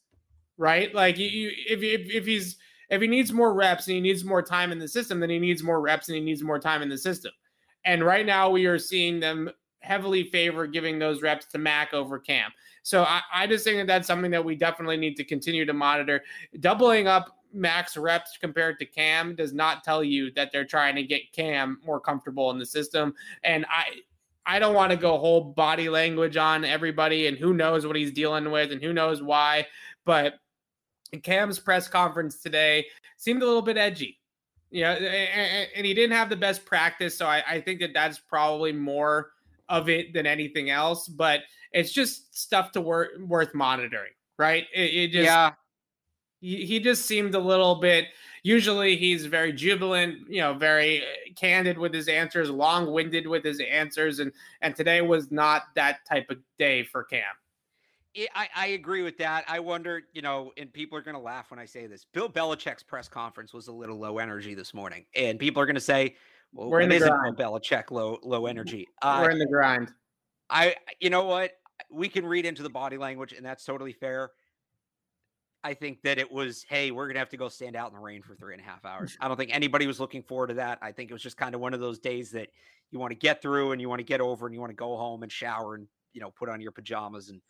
right? 0.58 0.94
Like 0.94 1.18
you, 1.18 1.28
you 1.28 1.52
if, 1.68 1.82
if 1.82 2.14
if 2.14 2.26
he's 2.26 2.58
if 2.90 3.02
he 3.02 3.08
needs 3.08 3.32
more 3.32 3.54
reps 3.54 3.88
and 3.88 3.96
he 3.96 4.02
needs 4.02 4.24
more 4.24 4.42
time 4.42 4.72
in 4.72 4.80
the 4.80 4.88
system, 4.88 5.20
then 5.20 5.30
he 5.30 5.40
needs 5.40 5.64
more 5.64 5.82
reps 5.82 6.10
and 6.10 6.16
he 6.16 6.22
needs 6.22 6.44
more 6.44 6.60
time 6.60 6.82
in 6.82 6.90
the 6.90 6.98
system. 6.98 7.32
And 7.86 8.04
right 8.04 8.26
now 8.26 8.50
we 8.50 8.66
are 8.66 8.80
seeing 8.80 9.20
them 9.20 9.50
heavily 9.80 10.24
favor 10.24 10.66
giving 10.66 10.98
those 10.98 11.22
reps 11.22 11.46
to 11.48 11.58
Mac 11.58 11.94
over 11.94 12.18
Cam. 12.18 12.52
So 12.84 13.04
I, 13.04 13.22
I 13.34 13.48
just 13.48 13.66
think 13.66 13.80
that 13.80 13.88
that's 13.88 14.08
something 14.08 14.32
that 14.32 14.44
we 14.44 14.56
definitely 14.56 14.98
need 14.98 15.18
to 15.18 15.26
continue 15.26 15.66
to 15.66 15.74
monitor. 15.74 16.22
Doubling 16.62 17.08
up 17.08 17.38
Mac's 17.52 17.98
reps 17.98 18.38
compared 18.40 18.80
to 18.80 18.86
Cam 18.86 19.36
does 19.36 19.54
not 19.54 19.84
tell 19.84 20.04
you 20.04 20.32
that 20.34 20.52
they're 20.52 20.66
trying 20.66 20.96
to 20.96 21.04
get 21.04 21.34
Cam 21.34 21.80
more 21.86 22.00
comfortable 22.00 22.50
in 22.52 22.60
the 22.60 22.66
system. 22.66 23.14
And 23.44 23.66
I 23.70 24.02
I 24.46 24.60
don't 24.60 24.76
want 24.76 24.92
to 24.92 24.98
go 24.98 25.18
whole 25.18 25.42
body 25.42 25.90
language 25.90 26.38
on 26.38 26.66
everybody 26.66 27.28
and 27.28 27.38
who 27.38 27.54
knows 27.54 27.86
what 27.86 27.96
he's 27.96 28.12
dealing 28.12 28.52
with 28.52 28.72
and 28.72 28.82
who 28.82 28.94
knows 28.94 29.22
why. 29.22 29.68
But 30.06 30.36
Cam's 31.22 31.60
press 31.60 31.88
conference 31.88 32.42
today 32.42 32.86
seemed 33.18 33.42
a 33.42 33.46
little 33.46 33.62
bit 33.62 33.78
edgy. 33.78 34.20
Yeah, 34.72 34.94
and, 34.94 35.86
he 35.86 35.94
didn't 35.94 36.16
have 36.18 36.30
the 36.30 36.36
best 36.36 36.66
practice, 36.66 37.16
so 37.16 37.28
I, 37.28 37.62
think 37.62 37.80
that 37.82 37.94
that's 37.94 38.18
probably 38.18 38.72
more 38.72 39.30
of 39.70 39.88
it 39.88 40.14
than 40.14 40.26
anything 40.26 40.72
else. 40.72 41.08
But 41.08 41.42
it's 41.72 41.92
just 41.92 42.36
stuff 42.36 42.72
to 42.72 42.82
wor- 42.82 43.12
worth 43.20 43.54
monitoring, 43.54 44.14
right? 44.40 44.66
It, 44.74 44.94
it 44.94 45.12
just 45.12 45.26
yeah. 45.26 45.52
He, 46.44 46.66
he 46.66 46.80
just 46.82 47.06
seemed 47.06 47.36
a 47.36 47.40
little 47.40 47.76
bit. 47.76 48.08
Usually, 48.44 48.98
he's 48.98 49.26
very 49.26 49.54
jubilant, 49.54 50.30
you 50.30 50.42
know, 50.42 50.54
very 50.54 51.02
candid 51.38 51.78
with 51.78 51.94
his 51.94 52.10
answers, 52.10 52.50
long-winded 52.50 53.26
with 53.26 53.46
his 53.46 53.62
answers, 53.62 54.20
and 54.20 54.34
and 54.62 54.76
today 54.76 55.02
was 55.02 55.32
not 55.32 55.64
that 55.76 56.00
type 56.06 56.30
of 56.30 56.40
day 56.60 56.84
for 56.84 57.06
Cam. 57.06 57.24
I, 58.36 58.50
I 58.54 58.68
agree 58.68 59.02
with 59.02 59.18
that. 59.20 59.46
I 59.48 59.60
wonder, 59.60 60.04
you 60.12 60.22
know, 60.22 60.52
and 60.58 60.72
people 60.72 60.98
are 60.98 61.02
going 61.02 61.16
to 61.16 61.22
laugh 61.22 61.50
when 61.50 61.60
I 61.60 61.66
say 61.66 61.88
this. 61.88 62.06
Bill 62.14 62.30
Belichick's 62.30 62.84
press 62.84 63.08
conference 63.08 63.54
was 63.54 63.70
a 63.70 63.72
little 63.72 63.98
low 63.98 64.18
energy 64.18 64.54
this 64.54 64.74
morning, 64.74 65.06
and 65.16 65.40
people 65.40 65.62
are 65.64 65.66
going 65.66 65.76
to 65.76 65.82
say, 65.82 66.18
"Well, 66.52 66.70
we're 66.70 66.82
in 66.82 66.90
the 66.90 67.00
grind." 67.00 67.38
Bill 67.38 67.54
Belichick 67.54 67.90
low 67.90 68.20
low 68.22 68.48
energy. 68.48 68.90
Uh, 69.02 69.22
we're 69.24 69.32
in 69.32 69.40
the 69.40 69.48
grind. 69.48 69.94
I, 70.50 70.76
you 71.00 71.10
know 71.10 71.24
what? 71.24 71.54
We 71.90 72.10
can 72.10 72.26
read 72.26 72.46
into 72.46 72.64
the 72.64 72.70
body 72.70 72.98
language, 72.98 73.32
and 73.32 73.46
that's 73.46 73.64
totally 73.64 73.94
fair. 73.94 74.32
I 75.64 75.74
think 75.74 76.02
that 76.04 76.18
it 76.18 76.32
was, 76.32 76.66
hey, 76.68 76.92
we're 76.92 77.08
gonna 77.08 77.20
have 77.20 77.30
to 77.30 77.38
go 77.38 77.50
stand 77.50 77.76
out 77.76 77.90
in 77.90 77.96
the 77.96 78.02
rain 78.02 78.22
for 78.22 78.36
three 78.36 78.54
and 78.54 78.62
a 78.62 78.66
half 78.66 78.84
hours. 78.86 79.18
I 79.22 79.28
don't 79.28 79.38
think 79.38 79.54
anybody 79.54 79.88
was 79.88 80.00
looking 80.00 80.24
forward 80.24 80.48
to 80.48 80.54
that. 80.56 80.80
I 80.82 80.92
think 80.92 81.10
it 81.10 81.14
was 81.14 81.24
just 81.24 81.38
kind 81.38 81.56
of 81.56 81.62
one 81.62 81.74
of 81.74 81.80
those 81.80 82.00
days 82.00 82.32
that 82.32 82.50
you 82.92 83.00
want 83.00 83.12
to 83.12 83.18
get 83.18 83.42
through 83.42 83.72
and 83.72 83.82
you 83.82 83.90
want 83.90 84.00
to 84.00 84.06
get 84.06 84.22
over 84.22 84.46
and 84.46 84.54
you 84.54 84.62
want 84.62 84.72
to 84.72 84.76
go 84.76 84.96
home 84.98 85.24
and 85.24 85.32
shower 85.32 85.76
and 85.76 85.88
you 86.14 86.22
know 86.22 86.32
put 86.32 86.50
on 86.50 86.62
your 86.62 86.72
pajamas 86.72 87.30
and 87.30 87.42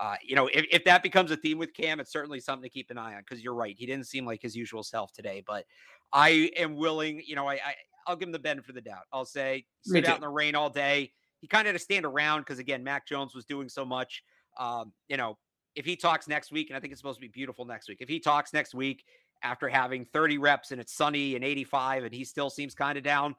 uh, 0.00 0.14
you 0.24 0.34
know, 0.34 0.46
if, 0.46 0.64
if 0.70 0.84
that 0.84 1.02
becomes 1.02 1.30
a 1.30 1.36
theme 1.36 1.58
with 1.58 1.74
Cam, 1.74 2.00
it's 2.00 2.10
certainly 2.10 2.40
something 2.40 2.62
to 2.62 2.72
keep 2.72 2.90
an 2.90 2.98
eye 2.98 3.14
on 3.14 3.20
because 3.20 3.44
you're 3.44 3.54
right. 3.54 3.76
He 3.78 3.86
didn't 3.86 4.06
seem 4.06 4.24
like 4.24 4.40
his 4.40 4.56
usual 4.56 4.82
self 4.82 5.12
today, 5.12 5.42
but 5.46 5.66
I 6.12 6.50
am 6.56 6.76
willing, 6.76 7.22
you 7.26 7.36
know, 7.36 7.46
I, 7.46 7.54
I 7.54 7.74
I'll 8.06 8.16
give 8.16 8.28
him 8.28 8.32
the 8.32 8.38
benefit 8.38 8.70
of 8.70 8.74
the 8.74 8.80
doubt. 8.80 9.04
I'll 9.12 9.24
say 9.24 9.64
sit 9.82 10.08
out 10.08 10.16
in 10.16 10.22
the 10.22 10.28
rain 10.28 10.54
all 10.54 10.70
day. 10.70 11.12
He 11.40 11.46
kind 11.46 11.62
of 11.62 11.72
had 11.72 11.78
to 11.78 11.84
stand 11.84 12.04
around 12.04 12.40
because 12.40 12.58
again, 12.58 12.82
Mac 12.82 13.06
Jones 13.06 13.34
was 13.34 13.44
doing 13.44 13.68
so 13.68 13.84
much. 13.84 14.22
Um, 14.58 14.92
you 15.08 15.16
know, 15.16 15.38
if 15.74 15.84
he 15.84 15.96
talks 15.96 16.28
next 16.28 16.52
week, 16.52 16.70
and 16.70 16.76
I 16.76 16.80
think 16.80 16.92
it's 16.92 17.00
supposed 17.00 17.18
to 17.18 17.20
be 17.20 17.28
beautiful 17.28 17.64
next 17.64 17.88
week, 17.88 17.98
if 18.00 18.08
he 18.08 18.20
talks 18.20 18.52
next 18.52 18.74
week 18.74 19.04
after 19.42 19.68
having 19.68 20.04
30 20.04 20.38
reps 20.38 20.70
and 20.70 20.80
it's 20.80 20.94
sunny 20.94 21.34
and 21.34 21.44
85 21.44 22.04
and 22.04 22.14
he 22.14 22.24
still 22.24 22.50
seems 22.50 22.74
kind 22.74 22.96
of 22.96 23.04
down, 23.04 23.34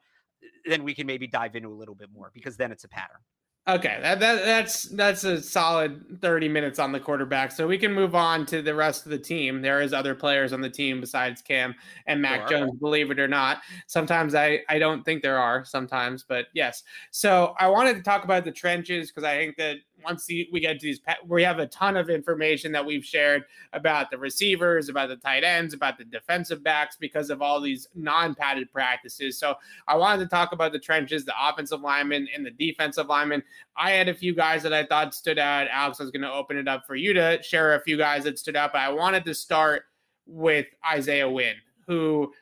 then 0.66 0.84
we 0.84 0.94
can 0.94 1.06
maybe 1.06 1.26
dive 1.26 1.56
into 1.56 1.68
a 1.68 1.74
little 1.74 1.94
bit 1.94 2.10
more 2.12 2.30
because 2.34 2.56
then 2.56 2.72
it's 2.72 2.84
a 2.84 2.88
pattern. 2.88 3.20
Okay, 3.66 3.98
that, 4.02 4.20
that 4.20 4.44
that's 4.44 4.82
that's 4.82 5.24
a 5.24 5.40
solid 5.40 6.20
30 6.20 6.50
minutes 6.50 6.78
on 6.78 6.92
the 6.92 7.00
quarterback. 7.00 7.50
So 7.50 7.66
we 7.66 7.78
can 7.78 7.94
move 7.94 8.14
on 8.14 8.44
to 8.46 8.60
the 8.60 8.74
rest 8.74 9.06
of 9.06 9.10
the 9.10 9.18
team. 9.18 9.62
There 9.62 9.80
is 9.80 9.94
other 9.94 10.14
players 10.14 10.52
on 10.52 10.60
the 10.60 10.68
team 10.68 11.00
besides 11.00 11.40
Cam 11.40 11.74
and 12.06 12.20
Mac 12.20 12.46
sure. 12.46 12.58
Jones, 12.58 12.78
believe 12.78 13.10
it 13.10 13.18
or 13.18 13.26
not. 13.26 13.62
Sometimes 13.86 14.34
I 14.34 14.60
I 14.68 14.78
don't 14.78 15.02
think 15.02 15.22
there 15.22 15.38
are 15.38 15.64
sometimes, 15.64 16.26
but 16.28 16.48
yes. 16.52 16.82
So 17.10 17.54
I 17.58 17.68
wanted 17.68 17.96
to 17.96 18.02
talk 18.02 18.24
about 18.24 18.44
the 18.44 18.52
trenches 18.52 19.10
because 19.10 19.24
I 19.24 19.34
think 19.38 19.56
that 19.56 19.78
once 20.04 20.26
we 20.28 20.60
get 20.60 20.78
to 20.80 20.86
these, 20.86 21.00
we 21.26 21.42
have 21.42 21.58
a 21.58 21.66
ton 21.66 21.96
of 21.96 22.10
information 22.10 22.72
that 22.72 22.84
we've 22.84 23.04
shared 23.04 23.44
about 23.72 24.10
the 24.10 24.18
receivers, 24.18 24.88
about 24.88 25.08
the 25.08 25.16
tight 25.16 25.44
ends, 25.44 25.74
about 25.74 25.98
the 25.98 26.04
defensive 26.04 26.62
backs 26.62 26.96
because 26.98 27.30
of 27.30 27.42
all 27.42 27.60
these 27.60 27.88
non-padded 27.94 28.70
practices. 28.72 29.38
So 29.38 29.54
I 29.88 29.96
wanted 29.96 30.24
to 30.24 30.28
talk 30.28 30.52
about 30.52 30.72
the 30.72 30.78
trenches, 30.78 31.24
the 31.24 31.34
offensive 31.40 31.80
linemen 31.80 32.28
and 32.34 32.44
the 32.44 32.50
defensive 32.50 33.08
linemen. 33.08 33.42
I 33.76 33.90
had 33.90 34.08
a 34.08 34.14
few 34.14 34.34
guys 34.34 34.62
that 34.62 34.72
I 34.72 34.84
thought 34.84 35.14
stood 35.14 35.38
out. 35.38 35.68
Alex 35.70 36.00
I 36.00 36.04
was 36.04 36.10
going 36.10 36.22
to 36.22 36.32
open 36.32 36.56
it 36.56 36.68
up 36.68 36.86
for 36.86 36.94
you 36.94 37.12
to 37.14 37.42
share 37.42 37.74
a 37.74 37.80
few 37.80 37.96
guys 37.96 38.24
that 38.24 38.38
stood 38.38 38.56
out, 38.56 38.72
but 38.72 38.80
I 38.82 38.92
wanted 38.92 39.24
to 39.24 39.34
start 39.34 39.84
with 40.26 40.66
Isaiah 40.90 41.28
Wynn, 41.28 41.56
who 41.86 42.32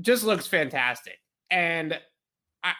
just 0.00 0.24
looks 0.24 0.46
fantastic. 0.46 1.18
And 1.50 1.98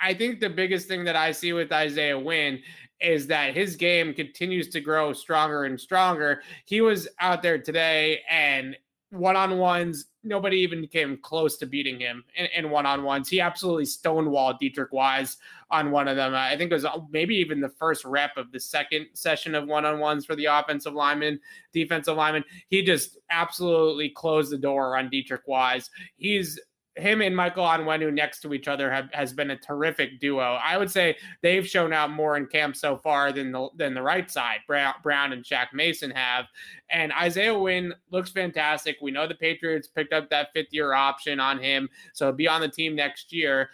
I 0.03 0.13
think 0.13 0.41
the 0.41 0.51
biggest 0.51 0.89
thing 0.89 1.05
that 1.05 1.17
I 1.17 1.31
see 1.31 1.53
with 1.53 1.73
Isaiah 1.73 2.19
Wynn 2.19 2.61
is 3.01 3.27
that 3.29 3.55
his 3.55 3.77
game 3.77 4.13
continues 4.13 4.69
to 4.69 4.81
grow 4.81 5.13
stronger 5.13 5.65
and 5.65 5.81
stronger. 5.81 6.43
He 6.65 6.81
was 6.81 7.09
out 7.21 7.43
there 7.43 7.59
today 7.59 8.21
and 8.31 8.77
one 9.11 9.37
on 9.37 9.57
ones, 9.57 10.07
nobody 10.23 10.59
even 10.59 10.87
came 10.87 11.17
close 11.23 11.57
to 11.57 11.67
beating 11.67 11.99
him 11.99 12.23
in 12.55 12.71
one 12.71 12.85
on 12.85 13.03
ones. 13.03 13.29
He 13.29 13.41
absolutely 13.41 13.85
stonewalled 13.85 14.59
Deatrich 14.61 14.93
Wise 14.93 15.39
on 15.71 15.91
one 15.91 16.09
of 16.09 16.17
them. 16.17 16.35
I 16.35 16.57
think 16.57 16.71
it 16.71 16.75
was 16.75 16.85
uh, 16.85 16.99
maybe 17.11 17.35
even 17.37 17.61
the 17.61 17.71
first 17.71 18.05
rep 18.05 18.37
of 18.37 18.53
the 18.53 18.61
second 18.61 19.07
session 19.15 19.55
of 19.55 19.67
one 19.67 19.87
on 19.87 19.99
ones 19.99 20.27
for 20.27 20.37
the 20.37 20.47
offensive 20.47 20.93
lineman, 20.93 21.41
defensive 21.73 22.17
lineman. 22.17 22.45
He 22.69 22.83
just 22.83 23.19
absolutely 23.31 24.11
closed 24.11 24.53
the 24.53 24.59
door 24.59 24.99
on 24.99 25.11
Deatrich 25.11 25.47
Wise. 25.47 25.91
He's 26.17 26.61
him 26.99 27.23
and 27.23 27.35
Michael 27.35 27.65
Onwenu 27.65 28.13
next 28.13 28.41
to 28.41 28.53
each 28.53 28.69
other 28.69 28.91
have, 28.91 29.09
has 29.13 29.33
been 29.33 29.51
a 29.51 29.57
terrific 29.57 30.21
duo. 30.21 30.59
I 30.63 30.77
would 30.77 30.91
say 30.91 31.17
they've 31.43 31.67
shown 31.67 31.93
out 31.93 32.11
more 32.11 32.37
in 32.37 32.47
camp 32.47 32.77
so 32.77 32.97
far 32.97 33.33
than 33.33 33.53
the 33.53 33.69
than 33.77 33.95
the 33.95 34.03
right 34.03 34.31
side, 34.31 34.59
Brown, 34.67 34.95
Brown 35.03 35.33
and 35.33 35.45
Shaq 35.45 35.69
Mason 35.73 36.11
have. 36.11 36.47
And 36.91 37.13
Isaiah 37.13 37.57
Wynn 37.57 37.95
looks 38.11 38.31
fantastic. 38.31 38.97
We 39.01 39.11
know 39.11 39.27
the 39.27 39.35
Patriots 39.35 39.89
picked 39.89 40.13
up 40.13 40.29
that 40.31 40.49
fifth 40.55 40.73
year 40.73 40.93
option 40.93 41.41
on 41.41 41.59
him, 41.59 41.89
so 42.13 42.33
be 42.33 42.49
on 42.49 42.61
the 42.61 42.69
team 42.69 42.95
next 42.95 43.33
year. 43.33 43.71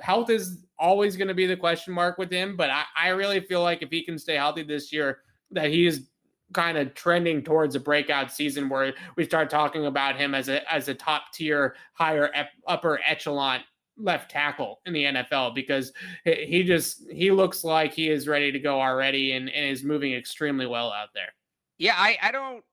Health 0.00 0.28
is 0.28 0.64
always 0.78 1.16
going 1.16 1.28
to 1.28 1.34
be 1.34 1.46
the 1.46 1.56
question 1.56 1.94
mark 1.94 2.18
with 2.18 2.30
him, 2.30 2.56
but 2.56 2.68
I, 2.70 2.84
I 2.96 3.08
really 3.08 3.40
feel 3.40 3.62
like 3.62 3.82
if 3.82 3.90
he 3.90 4.04
can 4.04 4.18
stay 4.18 4.34
healthy 4.34 4.62
this 4.62 4.92
year, 4.92 5.20
that 5.52 5.70
he 5.70 5.86
is 5.86 6.08
kind 6.52 6.78
of 6.78 6.94
trending 6.94 7.42
towards 7.42 7.74
a 7.74 7.80
breakout 7.80 8.32
season 8.32 8.68
where 8.68 8.94
we 9.16 9.24
start 9.24 9.50
talking 9.50 9.86
about 9.86 10.16
him 10.16 10.34
as 10.34 10.48
a 10.48 10.72
as 10.72 10.88
a 10.88 10.94
top 10.94 11.32
tier, 11.32 11.76
higher 11.94 12.30
ep, 12.34 12.50
upper 12.66 13.00
echelon 13.04 13.60
left 13.98 14.30
tackle 14.30 14.80
in 14.86 14.92
the 14.92 15.04
NFL 15.04 15.54
because 15.54 15.92
he 16.24 16.62
just 16.62 17.10
he 17.10 17.30
looks 17.30 17.64
like 17.64 17.92
he 17.92 18.10
is 18.10 18.28
ready 18.28 18.52
to 18.52 18.58
go 18.58 18.80
already 18.80 19.32
and, 19.32 19.48
and 19.48 19.70
is 19.70 19.82
moving 19.82 20.12
extremely 20.14 20.66
well 20.66 20.92
out 20.92 21.08
there. 21.14 21.32
Yeah, 21.78 21.94
I 21.96 22.18
I 22.22 22.30
don't 22.30 22.64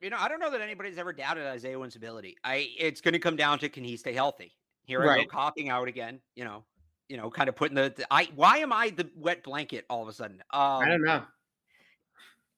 you 0.00 0.10
know 0.10 0.16
I 0.18 0.28
don't 0.28 0.40
know 0.40 0.50
that 0.50 0.60
anybody's 0.60 0.98
ever 0.98 1.12
doubted 1.12 1.46
Isaiah 1.46 1.78
Wynn's 1.78 1.96
ability. 1.96 2.36
I 2.44 2.68
it's 2.78 3.00
going 3.00 3.12
to 3.12 3.18
come 3.18 3.36
down 3.36 3.58
to 3.60 3.68
can 3.68 3.84
he 3.84 3.96
stay 3.96 4.12
healthy. 4.12 4.52
Here 4.84 5.00
right. 5.00 5.20
I 5.20 5.24
go 5.24 5.28
copying 5.28 5.68
out 5.68 5.88
again. 5.88 6.20
You 6.34 6.44
know, 6.44 6.64
you 7.08 7.16
know, 7.16 7.30
kind 7.30 7.48
of 7.48 7.56
putting 7.56 7.74
the, 7.74 7.92
the 7.96 8.06
I. 8.12 8.28
Why 8.34 8.58
am 8.58 8.72
I 8.72 8.90
the 8.90 9.08
wet 9.16 9.42
blanket 9.42 9.84
all 9.90 10.02
of 10.02 10.08
a 10.08 10.12
sudden? 10.12 10.42
Um, 10.52 10.82
I 10.82 10.86
don't 10.86 11.02
know. 11.02 11.22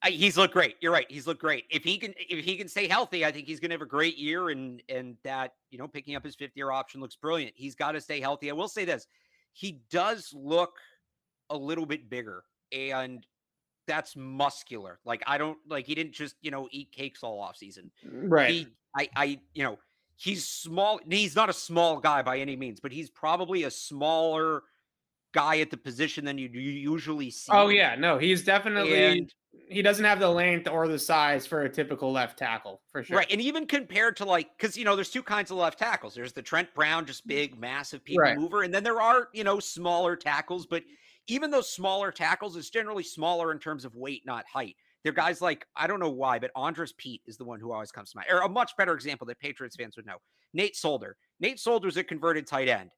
I, 0.02 0.10
he's 0.10 0.36
looked 0.36 0.52
great. 0.52 0.76
You're 0.80 0.92
right. 0.92 1.06
He's 1.08 1.26
looked 1.26 1.40
great. 1.40 1.64
If 1.70 1.84
he 1.84 1.96
can, 1.96 2.12
if 2.18 2.44
he 2.44 2.56
can 2.56 2.68
stay 2.68 2.88
healthy, 2.88 3.24
I 3.24 3.30
think 3.30 3.46
he's 3.46 3.60
going 3.60 3.70
to 3.70 3.74
have 3.74 3.82
a 3.82 3.86
great 3.86 4.18
year. 4.18 4.50
And 4.50 4.82
and 4.88 5.16
that 5.22 5.54
you 5.70 5.78
know, 5.78 5.86
picking 5.86 6.16
up 6.16 6.24
his 6.24 6.34
fifth 6.34 6.56
year 6.56 6.70
option 6.70 7.00
looks 7.00 7.16
brilliant. 7.16 7.54
He's 7.56 7.74
got 7.74 7.92
to 7.92 8.00
stay 8.00 8.20
healthy. 8.20 8.50
I 8.50 8.52
will 8.52 8.68
say 8.68 8.84
this: 8.84 9.06
he 9.52 9.80
does 9.90 10.32
look 10.34 10.72
a 11.50 11.56
little 11.56 11.86
bit 11.86 12.10
bigger, 12.10 12.44
and 12.72 13.24
that's 13.86 14.16
muscular. 14.16 14.98
Like 15.04 15.22
I 15.26 15.38
don't 15.38 15.58
like 15.68 15.86
he 15.86 15.94
didn't 15.94 16.12
just 16.14 16.34
you 16.42 16.50
know 16.50 16.68
eat 16.70 16.90
cakes 16.92 17.22
all 17.22 17.38
off 17.38 17.56
season. 17.56 17.90
Mm, 18.06 18.30
right. 18.30 18.50
He, 18.50 18.66
I 18.96 19.08
I 19.14 19.40
you 19.54 19.62
know 19.62 19.78
he's 20.16 20.46
small. 20.46 21.00
He's 21.08 21.36
not 21.36 21.48
a 21.48 21.54
small 21.54 22.00
guy 22.00 22.22
by 22.22 22.38
any 22.38 22.56
means, 22.56 22.80
but 22.80 22.92
he's 22.92 23.10
probably 23.10 23.64
a 23.64 23.70
smaller 23.70 24.62
guy 25.32 25.60
at 25.60 25.70
the 25.70 25.76
position 25.76 26.24
than 26.24 26.38
you 26.38 26.48
usually 26.48 27.26
oh, 27.26 27.30
see. 27.30 27.52
Oh 27.52 27.68
yeah, 27.68 27.94
no, 27.96 28.18
he's 28.18 28.44
definitely 28.44 29.04
and, 29.04 29.34
he 29.68 29.82
doesn't 29.82 30.04
have 30.04 30.20
the 30.20 30.28
length 30.28 30.68
or 30.68 30.88
the 30.88 30.98
size 30.98 31.46
for 31.46 31.62
a 31.62 31.68
typical 31.68 32.12
left 32.12 32.38
tackle 32.38 32.80
for 32.90 33.02
sure. 33.02 33.18
Right. 33.18 33.26
And 33.30 33.40
even 33.40 33.66
compared 33.66 34.16
to 34.18 34.24
like, 34.24 34.48
because, 34.56 34.76
you 34.76 34.84
know, 34.84 34.94
there's 34.94 35.10
two 35.10 35.22
kinds 35.22 35.50
of 35.50 35.56
left 35.56 35.78
tackles. 35.78 36.14
There's 36.14 36.32
the 36.32 36.42
Trent 36.42 36.72
Brown, 36.74 37.06
just 37.06 37.24
mm. 37.24 37.28
big, 37.28 37.58
massive 37.58 38.04
people 38.04 38.22
right. 38.22 38.38
mover. 38.38 38.62
And 38.62 38.72
then 38.72 38.84
there 38.84 39.00
are, 39.00 39.28
you 39.32 39.44
know, 39.44 39.58
smaller 39.58 40.16
tackles. 40.16 40.66
But 40.66 40.82
even 41.26 41.50
those 41.50 41.70
smaller 41.70 42.10
tackles, 42.10 42.56
is 42.56 42.70
generally 42.70 43.02
smaller 43.02 43.52
in 43.52 43.58
terms 43.58 43.84
of 43.84 43.94
weight, 43.94 44.22
not 44.26 44.44
height. 44.52 44.76
They're 45.02 45.12
guys 45.12 45.40
like, 45.40 45.66
I 45.74 45.86
don't 45.86 46.00
know 46.00 46.10
why, 46.10 46.38
but 46.38 46.52
Andrus 46.56 46.94
Peat 46.96 47.22
is 47.26 47.36
the 47.36 47.44
one 47.44 47.58
who 47.58 47.72
always 47.72 47.90
comes 47.90 48.12
to 48.12 48.18
mind. 48.18 48.28
Or 48.30 48.42
a 48.42 48.48
much 48.48 48.76
better 48.76 48.94
example 48.94 49.26
that 49.26 49.40
Patriots 49.40 49.76
fans 49.76 49.96
would 49.96 50.06
know. 50.06 50.18
Nate 50.54 50.76
Solder. 50.76 51.16
Nate 51.40 51.58
Solder's 51.58 51.96
a 51.96 52.04
converted 52.04 52.46
tight 52.46 52.68
end 52.68 52.90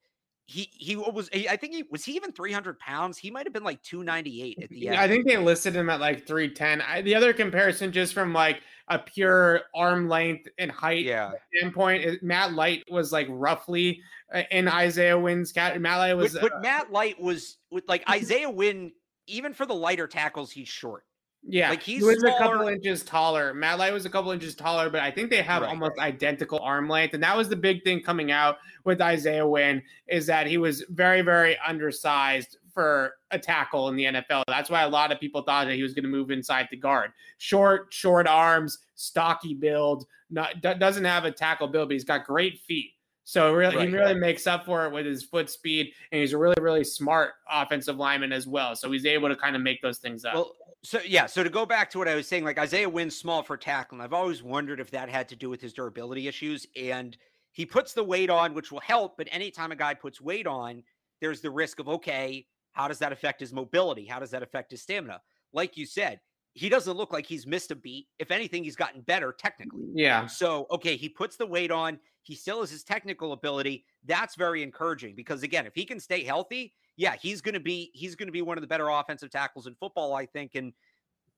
he 0.46 0.70
he 0.72 0.96
was 0.96 1.28
he, 1.33 1.48
I 1.48 1.57
think 1.57 1.74
he 1.74 1.85
was 1.90 2.04
he 2.04 2.12
even 2.12 2.30
300 2.33 2.78
pounds. 2.78 3.16
He 3.16 3.30
might 3.30 3.46
have 3.46 3.52
been 3.52 3.64
like 3.64 3.83
298 3.83 4.59
at 4.62 4.68
the 4.68 4.88
end. 4.88 4.96
I 4.98 5.09
think 5.09 5.26
they 5.26 5.38
listed 5.38 5.74
him 5.74 5.88
at 5.88 6.00
like 6.00 6.26
310. 6.26 6.83
I, 6.83 7.00
the 7.00 7.14
other 7.14 7.33
comparison, 7.33 7.92
just 7.92 8.12
from 8.12 8.35
like 8.35 8.61
a 8.88 8.98
pure 8.98 9.62
arm 9.74 10.09
length 10.09 10.48
and 10.59 10.70
height 10.70 11.04
yeah. 11.04 11.33
standpoint, 11.54 12.04
is 12.04 12.18
Matt 12.22 12.52
Light 12.52 12.85
was 12.90 13.11
like 13.11 13.26
roughly 13.30 14.02
uh, 14.35 14.42
in 14.50 14.68
Isaiah 14.68 15.18
Wynn's 15.18 15.50
cat. 15.50 15.80
Matt 15.80 15.98
Light 15.98 16.14
was, 16.14 16.35
but, 16.35 16.42
but 16.42 16.52
uh, 16.52 16.61
Matt 16.61 16.92
Light 16.92 17.18
was 17.18 17.57
with 17.70 17.85
like 17.88 18.04
Isaiah 18.11 18.50
Wynn. 18.50 18.92
Even 19.26 19.54
for 19.54 19.64
the 19.64 19.74
lighter 19.74 20.07
tackles, 20.07 20.50
he's 20.50 20.68
short. 20.68 21.04
Yeah, 21.46 21.70
like 21.70 21.83
he's 21.83 22.00
he 22.00 22.04
was 22.04 22.20
smaller. 22.20 22.37
a 22.37 22.38
couple 22.38 22.68
inches 22.68 23.02
taller. 23.02 23.52
Matt 23.52 23.78
Light 23.78 23.92
was 23.92 24.07
a 24.07 24.11
couple 24.11 24.30
inches 24.30 24.54
taller, 24.54 24.88
but 24.88 25.00
I 25.00 25.11
think 25.11 25.28
they 25.28 25.42
have 25.42 25.62
right, 25.62 25.68
almost 25.68 25.98
identical 25.98 26.59
arm 26.61 26.88
length, 26.88 27.12
and 27.12 27.22
that 27.22 27.37
was 27.37 27.48
the 27.48 27.57
big 27.57 27.85
thing 27.85 28.00
coming 28.00 28.33
out 28.33 28.57
with 28.85 29.00
Isaiah 29.00 29.46
Wynn 29.46 29.83
is 30.09 30.26
that 30.26 30.46
he 30.46 30.57
was 30.57 30.85
very, 30.88 31.20
very 31.20 31.59
undersized 31.66 32.59
for 32.72 33.14
a 33.30 33.38
tackle 33.38 33.88
in 33.88 33.96
the 33.96 34.04
NFL. 34.04 34.42
That's 34.48 34.70
why 34.70 34.83
a 34.83 34.88
lot 34.88 35.12
of 35.12 35.20
people 35.20 35.42
thought 35.42 35.66
that 35.66 35.74
he 35.74 35.83
was 35.83 35.92
going 35.94 36.04
to 36.04 36.11
move 36.11 36.30
inside 36.30 36.68
the 36.70 36.76
guard. 36.76 37.12
Short, 37.38 37.87
short 37.90 38.26
arms, 38.26 38.78
stocky 38.94 39.54
build. 39.54 40.07
Not 40.30 40.62
doesn't 40.62 41.04
have 41.04 41.24
a 41.24 41.30
tackle 41.30 41.68
build, 41.68 41.88
but 41.88 41.92
he's 41.92 42.04
got 42.04 42.24
great 42.24 42.61
feet. 42.61 42.92
So 43.24 43.54
really, 43.54 43.76
right, 43.76 43.88
he 43.88 43.94
really 43.94 44.14
makes 44.14 44.46
up 44.46 44.66
for 44.66 44.85
it 44.87 44.92
with 44.92 45.07
his 45.07 45.24
foot 45.24 45.48
speed, 45.48 45.92
and 46.12 46.20
he's 46.20 46.35
a 46.35 46.38
really, 46.38 46.61
really 46.61 46.85
smart 46.85 47.33
offensive 47.50 47.96
lineman 47.96 48.33
as 48.33 48.46
well. 48.46 48.76
So 48.76 48.90
he's 48.92 49.07
able 49.07 49.28
to 49.28 49.37
kind 49.37 49.57
of 49.57 49.62
make 49.62 49.80
those 49.80 49.98
things 49.98 50.24
up. 50.24 50.35
Well, 50.35 50.52
so 50.84 51.00
yeah, 51.06 51.24
so 51.24 51.42
to 51.42 51.48
go 51.48 51.64
back 51.64 51.90
to 51.90 51.98
what 51.98 52.08
I 52.08 52.14
was 52.14 52.28
saying, 52.28 52.44
like 52.44 52.58
Isaiah 52.58 52.88
Wynn's 52.88 53.16
small 53.16 53.42
for 53.42 53.56
tackling. 53.56 54.02
I've 54.02 54.12
always 54.12 54.42
wondered 54.42 54.80
if 54.80 54.90
that 54.90 55.08
had 55.08 55.28
to 55.30 55.36
do 55.36 55.48
with 55.48 55.60
his 55.60 55.72
durability 55.72 56.28
issues, 56.28 56.66
and 56.76 57.16
he 57.52 57.64
puts 57.64 57.94
the 57.94 58.04
weight 58.04 58.28
on, 58.28 58.52
which 58.52 58.70
will 58.70 58.80
help. 58.80 59.16
But 59.16 59.28
anytime 59.32 59.72
a 59.72 59.76
guy 59.76 59.94
puts 59.94 60.20
weight 60.20 60.46
on, 60.46 60.82
there's 61.22 61.40
the 61.40 61.50
risk 61.50 61.80
of 61.80 61.88
okay, 61.88 62.46
how 62.72 62.86
does 62.86 62.98
that 62.98 63.12
affect 63.12 63.40
his 63.40 63.52
mobility? 63.52 64.04
How 64.04 64.20
does 64.20 64.30
that 64.32 64.42
affect 64.42 64.72
his 64.72 64.82
stamina? 64.82 65.22
Like 65.54 65.78
you 65.78 65.86
said, 65.86 66.20
he 66.52 66.68
doesn't 66.68 66.96
look 66.96 67.14
like 67.14 67.24
he's 67.24 67.46
missed 67.46 67.70
a 67.70 67.76
beat. 67.76 68.06
If 68.18 68.30
anything, 68.30 68.62
he's 68.62 68.76
gotten 68.76 69.00
better 69.00 69.32
technically. 69.32 69.84
Yeah. 69.94 70.26
So 70.26 70.66
okay, 70.70 70.96
he 70.96 71.08
puts 71.08 71.36
the 71.36 71.46
weight 71.46 71.70
on. 71.70 71.98
He 72.22 72.34
still 72.34 72.60
has 72.60 72.70
his 72.70 72.84
technical 72.84 73.32
ability. 73.32 73.86
That's 74.04 74.34
very 74.34 74.62
encouraging 74.62 75.14
because 75.14 75.42
again, 75.42 75.66
if 75.66 75.74
he 75.74 75.86
can 75.86 75.98
stay 75.98 76.24
healthy, 76.24 76.74
yeah, 76.96 77.16
he's 77.20 77.40
going 77.40 77.54
to 77.54 77.61
be 77.61 77.90
he's 77.94 78.14
going 78.14 78.28
to 78.28 78.33
be 78.33 78.42
one 78.42 78.57
of 78.57 78.62
the 78.62 78.68
better 78.68 78.88
offensive 78.88 79.30
tackles 79.30 79.66
in 79.66 79.74
football, 79.74 80.14
I 80.14 80.26
think. 80.26 80.54
And 80.54 80.72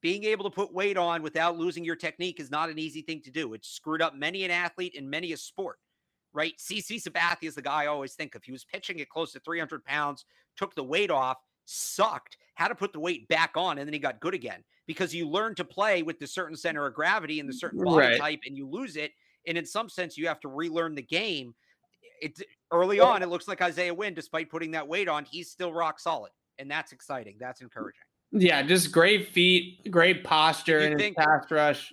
being 0.03 0.25
able 0.25 0.45
to 0.45 0.55
put 0.55 0.73
weight 0.73 0.97
on 0.97 1.23
without 1.23 1.57
losing 1.57 1.85
your 1.85 1.97
technique 1.97 2.41
is 2.41 2.51
not 2.51 2.69
an 2.69 2.79
easy 2.79 3.03
thing 3.03 3.23
to 3.23 3.31
do. 3.31 3.55
It's 3.55 3.69
screwed 3.69 4.03
up 4.03 4.15
many 4.15 4.45
an 4.45 4.51
athlete 4.51 4.95
in 4.95 5.09
many 5.09 5.33
a 5.33 5.37
sport, 5.37 5.79
right? 6.33 6.53
CC 6.59 7.03
Sabathia 7.03 7.49
is 7.49 7.55
the 7.55 7.63
guy 7.63 7.85
I 7.85 7.87
always 7.87 8.15
think 8.15 8.35
of. 8.35 8.45
He 8.45 8.53
was 8.53 8.65
pitching 8.65 9.01
at 9.01 9.09
close 9.09 9.33
to 9.33 9.41
300 9.41 9.85
pounds, 9.85 10.25
took 10.57 10.75
the 10.75 10.85
weight 10.85 11.11
off, 11.11 11.39
sucked, 11.65 12.37
had 12.55 12.69
to 12.69 12.75
put 12.75 12.93
the 12.93 13.01
weight 13.01 13.27
back 13.29 13.53
on, 13.57 13.79
and 13.79 13.89
then 13.89 13.93
he 13.95 13.99
got 13.99 14.21
good 14.21 14.35
again 14.35 14.63
because 14.87 15.15
you 15.15 15.29
learn 15.29 15.55
to 15.55 15.65
play 15.65 16.03
with 16.03 16.19
the 16.19 16.27
certain 16.27 16.57
center 16.57 16.87
of 16.87 16.95
gravity 16.95 17.41
and 17.41 17.49
the 17.49 17.55
certain 17.55 17.83
body 17.83 18.07
right. 18.07 18.21
type, 18.21 18.41
and 18.47 18.57
you 18.57 18.69
lose 18.69 18.97
it. 18.97 19.13
And 19.47 19.57
in 19.57 19.65
some 19.65 19.89
sense, 19.89 20.17
you 20.17 20.29
have 20.29 20.41
to 20.41 20.49
relearn 20.49 20.95
the 20.95 21.03
game 21.03 21.55
it 22.21 22.43
early 22.73 23.01
on, 23.01 23.23
it 23.23 23.29
looks 23.29 23.49
like 23.49 23.63
Isaiah 23.63 23.95
Wynn, 23.95 24.15
despite 24.15 24.51
putting 24.51 24.71
that 24.73 24.87
weight 24.87 25.09
on, 25.09 25.25
he's 25.25 25.51
still 25.51 25.73
rock 25.73 26.01
solid. 26.01 26.33
And 26.59 26.71
that's 26.71 26.93
exciting. 26.93 27.37
That's 27.39 27.61
encouraging. 27.61 28.03
Yeah, 28.33 28.63
just 28.63 28.93
great 28.93 29.29
feet, 29.29 29.91
great 29.91 30.25
posture 30.25 30.81
in 30.81 30.99
think, 30.99 31.17
pass 31.17 31.51
rush. 31.51 31.93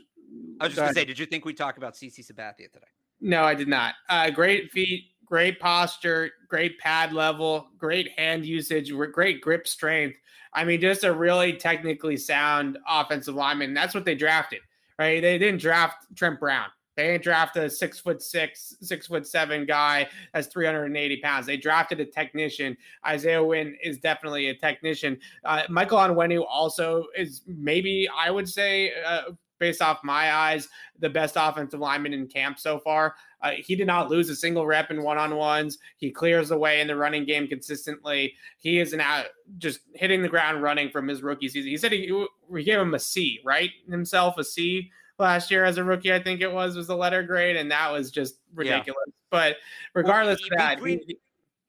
I 0.60 0.66
was 0.66 0.74
just 0.74 0.82
gonna 0.82 0.94
say, 0.94 1.06
did 1.06 1.20
you 1.20 1.26
think 1.26 1.46
we 1.46 1.54
talked 1.54 1.78
about 1.78 1.94
CC 1.94 2.20
Sabathia 2.20 2.72
today? 2.72 2.88
No, 3.22 3.44
I 3.44 3.56
did 3.56 3.68
not. 3.68 3.96
Uh, 4.10 4.30
great 4.30 4.72
feet, 4.72 5.06
great 5.26 5.60
posture, 5.60 6.32
great 6.50 6.80
pad 6.80 7.14
level, 7.14 7.68
great 7.78 8.12
hand 8.18 8.46
usage, 8.46 8.92
great 9.12 9.42
grip 9.42 9.68
strength. 9.68 10.18
I 10.54 10.64
mean, 10.64 10.82
just 10.82 11.04
a 11.04 11.14
really 11.14 11.54
technically 11.54 12.18
sound 12.18 12.78
offensive 12.88 13.36
lineman. 13.36 13.74
That's 13.74 13.96
what 13.96 14.06
they 14.06 14.16
drafted, 14.16 14.60
right? 15.00 15.22
They 15.22 15.38
didn't 15.38 15.62
draft 15.62 16.06
Trent 16.16 16.40
Brown. 16.40 16.68
They 16.96 17.08
didn't 17.08 17.24
draft 17.24 17.56
a 17.58 17.70
six 17.70 18.00
foot 18.00 18.22
six, 18.22 18.76
six 18.82 19.08
foot 19.08 19.26
seven 19.26 19.66
guy 19.66 20.08
that's 20.34 20.48
380 20.48 21.18
pounds. 21.22 21.46
They 21.46 21.58
drafted 21.58 22.00
a 22.00 22.06
technician. 22.06 22.78
Isaiah 23.06 23.44
Wynn 23.44 23.76
is 23.84 23.98
definitely 23.98 24.50
a 24.50 24.56
technician. 24.56 25.20
Uh, 25.44 25.64
Michael 25.70 25.98
Onwenu 25.98 26.46
also 26.48 27.06
is 27.18 27.42
maybe, 27.48 28.08
I 28.16 28.30
would 28.30 28.48
say, 28.48 28.94
uh, 29.06 29.32
based 29.60 29.82
off 29.82 30.04
my 30.04 30.34
eyes, 30.34 30.68
the 31.00 31.10
best 31.10 31.36
offensive 31.38 31.80
lineman 31.80 32.14
in 32.14 32.28
camp 32.28 32.60
so 32.60 32.80
far. 32.80 33.16
Uh, 33.42 33.52
he 33.52 33.76
did 33.76 33.88
not 33.88 34.10
lose 34.10 34.30
a 34.30 34.36
single 34.36 34.66
rep 34.66 34.92
in 34.92 35.04
one 35.04 35.18
on 35.18 35.36
ones. 35.36 35.78
He 35.98 36.12
clears 36.12 36.50
the 36.50 36.58
way 36.58 36.82
in 36.82 36.88
the 36.88 36.96
running 36.96 37.26
game 37.26 37.48
consistently. 37.48 38.34
He 38.58 38.80
is 38.80 38.94
now 38.94 39.24
just 39.58 39.80
hitting 39.96 40.22
the 40.22 40.28
ground 40.28 40.62
running 40.62 40.90
from 40.90 41.08
his 41.08 41.24
rookie 41.24 41.48
season. 41.48 41.72
He 41.72 41.78
said 41.78 41.94
he, 41.94 42.26
we 42.50 42.64
gave 42.64 42.80
him 42.80 42.94
a 42.94 43.00
C, 43.00 43.40
right? 43.46 43.72
Himself 43.90 44.38
a 44.38 44.44
C 44.44 44.92
last 45.20 45.52
year 45.52 45.64
as 45.66 45.78
a 45.78 45.84
rookie, 45.84 46.14
I 46.14 46.22
think 46.22 46.42
it 46.42 46.52
was, 46.52 46.76
was 46.76 46.88
the 46.88 46.96
letter 46.96 47.24
grade, 47.24 47.56
and 47.56 47.72
that 47.72 47.92
was 47.92 48.12
just 48.12 48.36
ridiculous. 48.54 49.04
Yeah. 49.08 49.14
But 49.32 49.58
regardless 49.94 50.42
well, 50.42 50.54
of 50.54 50.58
that, 50.58 50.76
between, 50.78 51.02
he, 51.08 51.18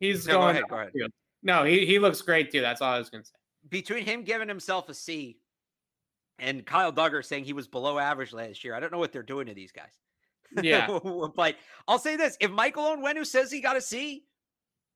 he's 0.00 0.26
no, 0.26 0.34
going. 0.34 0.42
Go 0.42 0.50
ahead, 0.50 0.64
go 0.68 0.76
ahead. 0.76 1.10
No, 1.42 1.64
he, 1.64 1.86
he 1.86 1.98
looks 1.98 2.22
great 2.22 2.50
too. 2.50 2.60
That's 2.60 2.80
all 2.80 2.92
I 2.92 2.98
was 2.98 3.10
going 3.10 3.22
to 3.22 3.28
say. 3.28 3.34
Between 3.68 4.04
him 4.04 4.22
giving 4.24 4.48
himself 4.48 4.88
a 4.88 4.94
C 4.94 5.38
and 6.38 6.64
Kyle 6.66 6.92
Dugger 6.92 7.24
saying 7.24 7.44
he 7.44 7.52
was 7.52 7.68
below 7.68 7.98
average 7.98 8.32
last 8.32 8.64
year, 8.64 8.74
I 8.74 8.80
don't 8.80 8.92
know 8.92 8.98
what 8.98 9.12
they're 9.12 9.22
doing 9.22 9.46
to 9.46 9.54
these 9.54 9.72
guys. 9.72 9.92
Yeah. 10.62 10.98
but 11.36 11.56
I'll 11.86 11.98
say 11.98 12.16
this 12.16 12.36
if 12.40 12.50
Michael 12.50 12.84
Onwenu 12.84 13.26
says 13.26 13.50
he 13.50 13.60
got 13.60 13.76
a 13.76 13.80
C, 13.80 14.24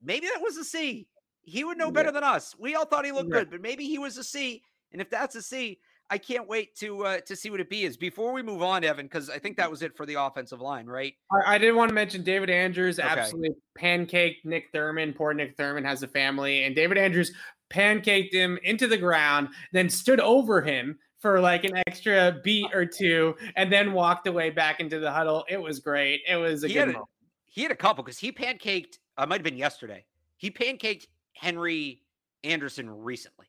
maybe 0.01 0.27
that 0.27 0.41
was 0.41 0.57
a 0.57 0.63
C. 0.63 1.07
He 1.41 1.63
would 1.63 1.77
know 1.77 1.91
better 1.91 2.09
yeah. 2.09 2.13
than 2.13 2.23
us. 2.23 2.55
We 2.59 2.75
all 2.75 2.85
thought 2.85 3.05
he 3.05 3.11
looked 3.11 3.29
yeah. 3.29 3.39
good, 3.39 3.51
but 3.51 3.61
maybe 3.61 3.85
he 3.85 3.97
was 3.97 4.17
a 4.17 4.23
C. 4.23 4.63
And 4.91 5.01
if 5.01 5.09
that's 5.09 5.35
a 5.35 5.41
C, 5.41 5.79
I 6.09 6.17
can't 6.17 6.47
wait 6.47 6.75
to 6.77 7.05
uh, 7.05 7.19
to 7.21 7.35
see 7.35 7.49
what 7.49 7.59
it 7.59 7.69
be 7.69 7.83
is. 7.83 7.97
Before 7.97 8.33
we 8.33 8.41
move 8.41 8.61
on, 8.61 8.83
Evan, 8.83 9.05
because 9.05 9.29
I 9.29 9.37
think 9.37 9.57
that 9.57 9.69
was 9.69 9.81
it 9.81 9.95
for 9.95 10.05
the 10.05 10.15
offensive 10.15 10.59
line, 10.59 10.87
right? 10.87 11.13
I, 11.31 11.55
I 11.55 11.57
did 11.57 11.73
want 11.73 11.89
to 11.89 11.95
mention 11.95 12.23
David 12.23 12.49
Andrews 12.49 12.99
okay. 12.99 13.07
absolutely 13.07 13.55
pancaked 13.77 14.43
Nick 14.43 14.69
Thurman. 14.73 15.13
Poor 15.13 15.33
Nick 15.33 15.55
Thurman 15.55 15.83
has 15.83 16.01
a 16.01 16.07
family, 16.07 16.63
and 16.63 16.75
David 16.75 16.97
Andrews 16.97 17.31
pancaked 17.69 18.33
him 18.33 18.57
into 18.63 18.87
the 18.87 18.97
ground, 18.97 19.49
then 19.71 19.89
stood 19.89 20.19
over 20.19 20.61
him 20.61 20.97
for 21.19 21.39
like 21.39 21.63
an 21.65 21.77
extra 21.87 22.39
beat 22.43 22.73
or 22.73 22.85
two, 22.85 23.35
and 23.55 23.71
then 23.71 23.93
walked 23.93 24.25
away 24.27 24.49
back 24.49 24.79
into 24.79 24.99
the 24.99 25.11
huddle. 25.11 25.45
It 25.47 25.61
was 25.61 25.79
great. 25.79 26.21
It 26.27 26.37
was 26.37 26.63
a 26.63 26.67
he 26.67 26.73
good. 26.73 26.87
Had 26.87 26.95
a, 26.95 27.01
he 27.45 27.61
had 27.61 27.71
a 27.71 27.75
couple 27.75 28.03
because 28.03 28.17
he 28.17 28.31
pancaked. 28.31 28.97
I 29.17 29.23
uh, 29.23 29.25
might 29.27 29.35
have 29.35 29.43
been 29.43 29.57
yesterday. 29.57 30.05
He 30.37 30.49
pancaked 30.49 31.07
Henry 31.33 32.01
Anderson 32.43 32.89
recently. 32.89 33.48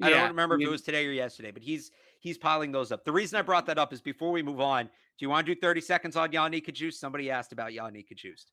Yeah, 0.00 0.06
I 0.06 0.10
don't 0.10 0.28
remember 0.28 0.56
if 0.56 0.62
it 0.62 0.70
was 0.70 0.82
today 0.82 1.06
or 1.06 1.12
yesterday, 1.12 1.50
but 1.50 1.62
he's 1.62 1.90
he's 2.20 2.38
piling 2.38 2.72
those 2.72 2.92
up. 2.92 3.04
The 3.04 3.12
reason 3.12 3.38
I 3.38 3.42
brought 3.42 3.66
that 3.66 3.78
up 3.78 3.92
is 3.92 4.00
before 4.00 4.30
we 4.30 4.42
move 4.42 4.60
on, 4.60 4.84
do 4.84 4.90
you 5.18 5.28
want 5.28 5.46
to 5.46 5.54
do 5.54 5.60
30 5.60 5.80
seconds 5.80 6.16
on 6.16 6.30
Yodny 6.30 6.64
Cajuste? 6.64 6.94
Somebody 6.94 7.30
asked 7.30 7.52
about 7.52 7.70
Yodny 7.70 8.04
Cajuste. 8.04 8.46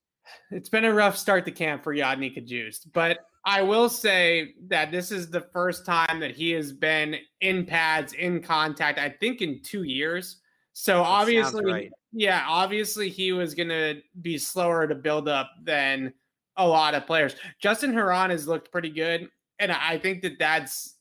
It's 0.50 0.68
been 0.68 0.84
a 0.84 0.92
rough 0.92 1.16
start 1.16 1.46
to 1.46 1.50
camp 1.50 1.82
for 1.82 1.94
Yodny 1.94 2.36
Cajuste, 2.36 2.92
but 2.92 3.20
I 3.44 3.62
will 3.62 3.88
say 3.88 4.54
that 4.66 4.90
this 4.90 5.10
is 5.10 5.30
the 5.30 5.40
first 5.52 5.86
time 5.86 6.20
that 6.20 6.32
he 6.32 6.50
has 6.50 6.72
been 6.72 7.16
in 7.40 7.64
pads, 7.64 8.12
in 8.12 8.42
contact, 8.42 8.98
I 8.98 9.08
think 9.08 9.40
in 9.40 9.62
two 9.62 9.84
years. 9.84 10.40
So 10.74 10.98
that 10.98 11.04
obviously, 11.04 11.64
right. 11.64 11.92
yeah, 12.12 12.44
obviously 12.46 13.08
he 13.08 13.32
was 13.32 13.54
going 13.54 13.70
to 13.70 14.00
be 14.20 14.36
slower 14.36 14.86
to 14.86 14.94
build 14.94 15.28
up 15.28 15.50
than 15.62 16.12
a 16.58 16.66
lot 16.66 16.94
of 16.94 17.06
players. 17.06 17.36
Justin 17.58 17.92
Herron 17.94 18.30
has 18.30 18.46
looked 18.46 18.70
pretty 18.70 18.90
good. 18.90 19.28
And 19.58 19.72
I 19.72 19.98
think 19.98 20.22
that 20.22 20.38
that's 20.38 20.96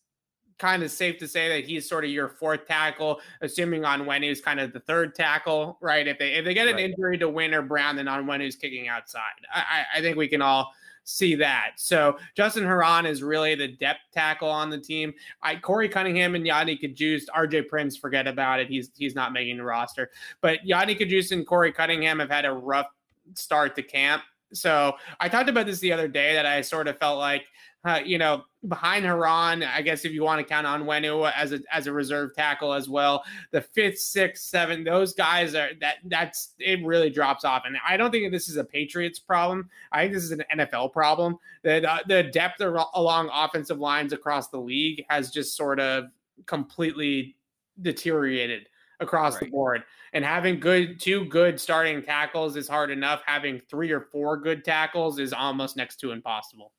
kind 0.58 0.84
of 0.84 0.92
safe 0.92 1.18
to 1.20 1.28
say 1.28 1.50
that 1.50 1.68
he's 1.68 1.88
sort 1.88 2.04
of 2.04 2.10
your 2.10 2.30
fourth 2.30 2.68
tackle, 2.68 3.22
assuming 3.42 3.84
Onwenu's 3.84 4.42
kind 4.42 4.60
of 4.60 4.74
the 4.74 4.80
third 4.80 5.16
tackle, 5.16 5.78
right? 5.82 6.08
If 6.08 6.18
they 6.20 6.34
if 6.34 6.46
they 6.46 6.54
get 6.54 6.68
an 6.68 6.76
right. 6.76 6.86
injury 6.86 7.18
to 7.20 7.30
Wynn 7.30 7.54
or 7.54 7.62
Brown, 7.62 7.96
then 7.96 8.06
Onwenu's 8.06 8.56
kicking 8.56 8.88
outside. 8.88 9.22
I, 9.54 9.86
I 9.96 10.02
think 10.02 10.18
we 10.18 10.28
can 10.28 10.42
all 10.42 10.74
see 11.08 11.36
that. 11.36 11.72
So 11.78 12.18
Justin 12.36 12.66
Herron 12.66 13.06
is 13.06 13.24
really 13.24 13.56
the 13.56 13.70
depth 13.70 14.02
tackle 14.14 14.50
on 14.50 14.70
the 14.70 14.78
team. 14.78 15.14
I 15.42 15.56
Korey 15.56 15.90
Cunningham 15.90 16.36
and 16.36 16.46
Yodny 16.46 16.80
Cajuste, 16.82 17.28
RJ 17.36 17.70
Prince, 17.70 17.96
forget 17.96 18.28
about 18.28 18.60
it. 18.60 18.68
He's 18.68 18.92
he's 18.96 19.16
not 19.16 19.34
making 19.34 19.58
the 19.58 19.64
roster. 19.64 20.12
But 20.42 20.60
Yodny 20.68 21.00
Cajuste 21.00 21.32
and 21.32 21.48
Korey 21.48 21.74
Cunningham 21.74 22.20
have 22.20 22.30
had 22.30 22.46
a 22.46 22.52
rough 22.52 22.88
start 23.36 23.76
to 23.76 23.84
camp. 23.84 24.24
So 24.54 24.94
I 25.20 25.30
talked 25.30 25.50
about 25.50 25.66
this 25.66 25.80
the 25.80 25.92
other 25.92 26.08
day 26.08 26.34
that 26.34 26.46
I 26.46 26.62
sort 26.62 26.88
of 26.88 26.98
felt 26.98 27.20
like 27.20 27.46
uh, 27.86 28.00
you 28.04 28.18
know, 28.18 28.44
behind 28.68 29.06
Herron, 29.06 29.64
I 29.64 29.82
guess 29.82 30.04
if 30.04 30.12
you 30.12 30.24
want 30.24 30.40
to 30.40 30.44
count 30.44 30.68
Onwenu 30.68 31.32
as 31.36 31.54
a 31.54 31.62
as 31.72 31.88
a 31.88 31.94
reserve 31.94 32.36
tackle 32.36 32.74
as 32.74 32.90
well, 32.90 33.24
the 33.52 33.62
fifth, 33.62 34.00
sixth, 34.00 34.44
seven, 34.46 34.84
those 34.84 35.14
guys 35.14 35.56
are 35.56 35.70
that 35.80 35.98
that's 36.06 36.54
it 36.60 36.86
really 36.86 37.10
drops 37.10 37.46
off. 37.46 37.64
And 37.66 37.78
I 37.88 37.96
don't 37.98 38.12
think 38.12 38.32
this 38.32 38.50
is 38.50 38.58
a 38.58 38.64
Patriots 38.64 39.20
problem. 39.20 39.70
I 39.92 40.02
think 40.02 40.14
this 40.14 40.24
is 40.24 40.32
an 40.32 40.44
NFL 40.54 40.92
problem. 40.92 41.38
That 41.64 41.86
uh, 41.86 42.00
the 42.08 42.24
depth 42.24 42.62
along 42.62 43.30
offensive 43.34 43.80
lines 43.80 44.12
across 44.12 44.50
the 44.50 44.60
league 44.60 45.06
has 45.10 45.32
just 45.32 45.56
sort 45.56 45.80
of 45.80 46.06
completely 46.46 47.36
deteriorated 47.82 48.68
across 49.00 49.36
right. 49.36 49.46
the 49.46 49.52
board. 49.52 49.84
And 50.14 50.26
having 50.26 50.60
good 50.60 51.00
two 51.00 51.26
good 51.26 51.60
starting 51.60 52.02
tackles 52.02 52.56
is 52.56 52.68
hard 52.68 52.90
enough. 52.90 53.22
Having 53.26 53.62
three 53.70 53.92
or 53.92 54.02
four 54.02 54.38
good 54.38 54.66
tackles 54.66 55.20
is 55.20 55.32
almost 55.32 55.78
next 55.78 55.98
to 55.98 56.12
impossible. 56.12 56.72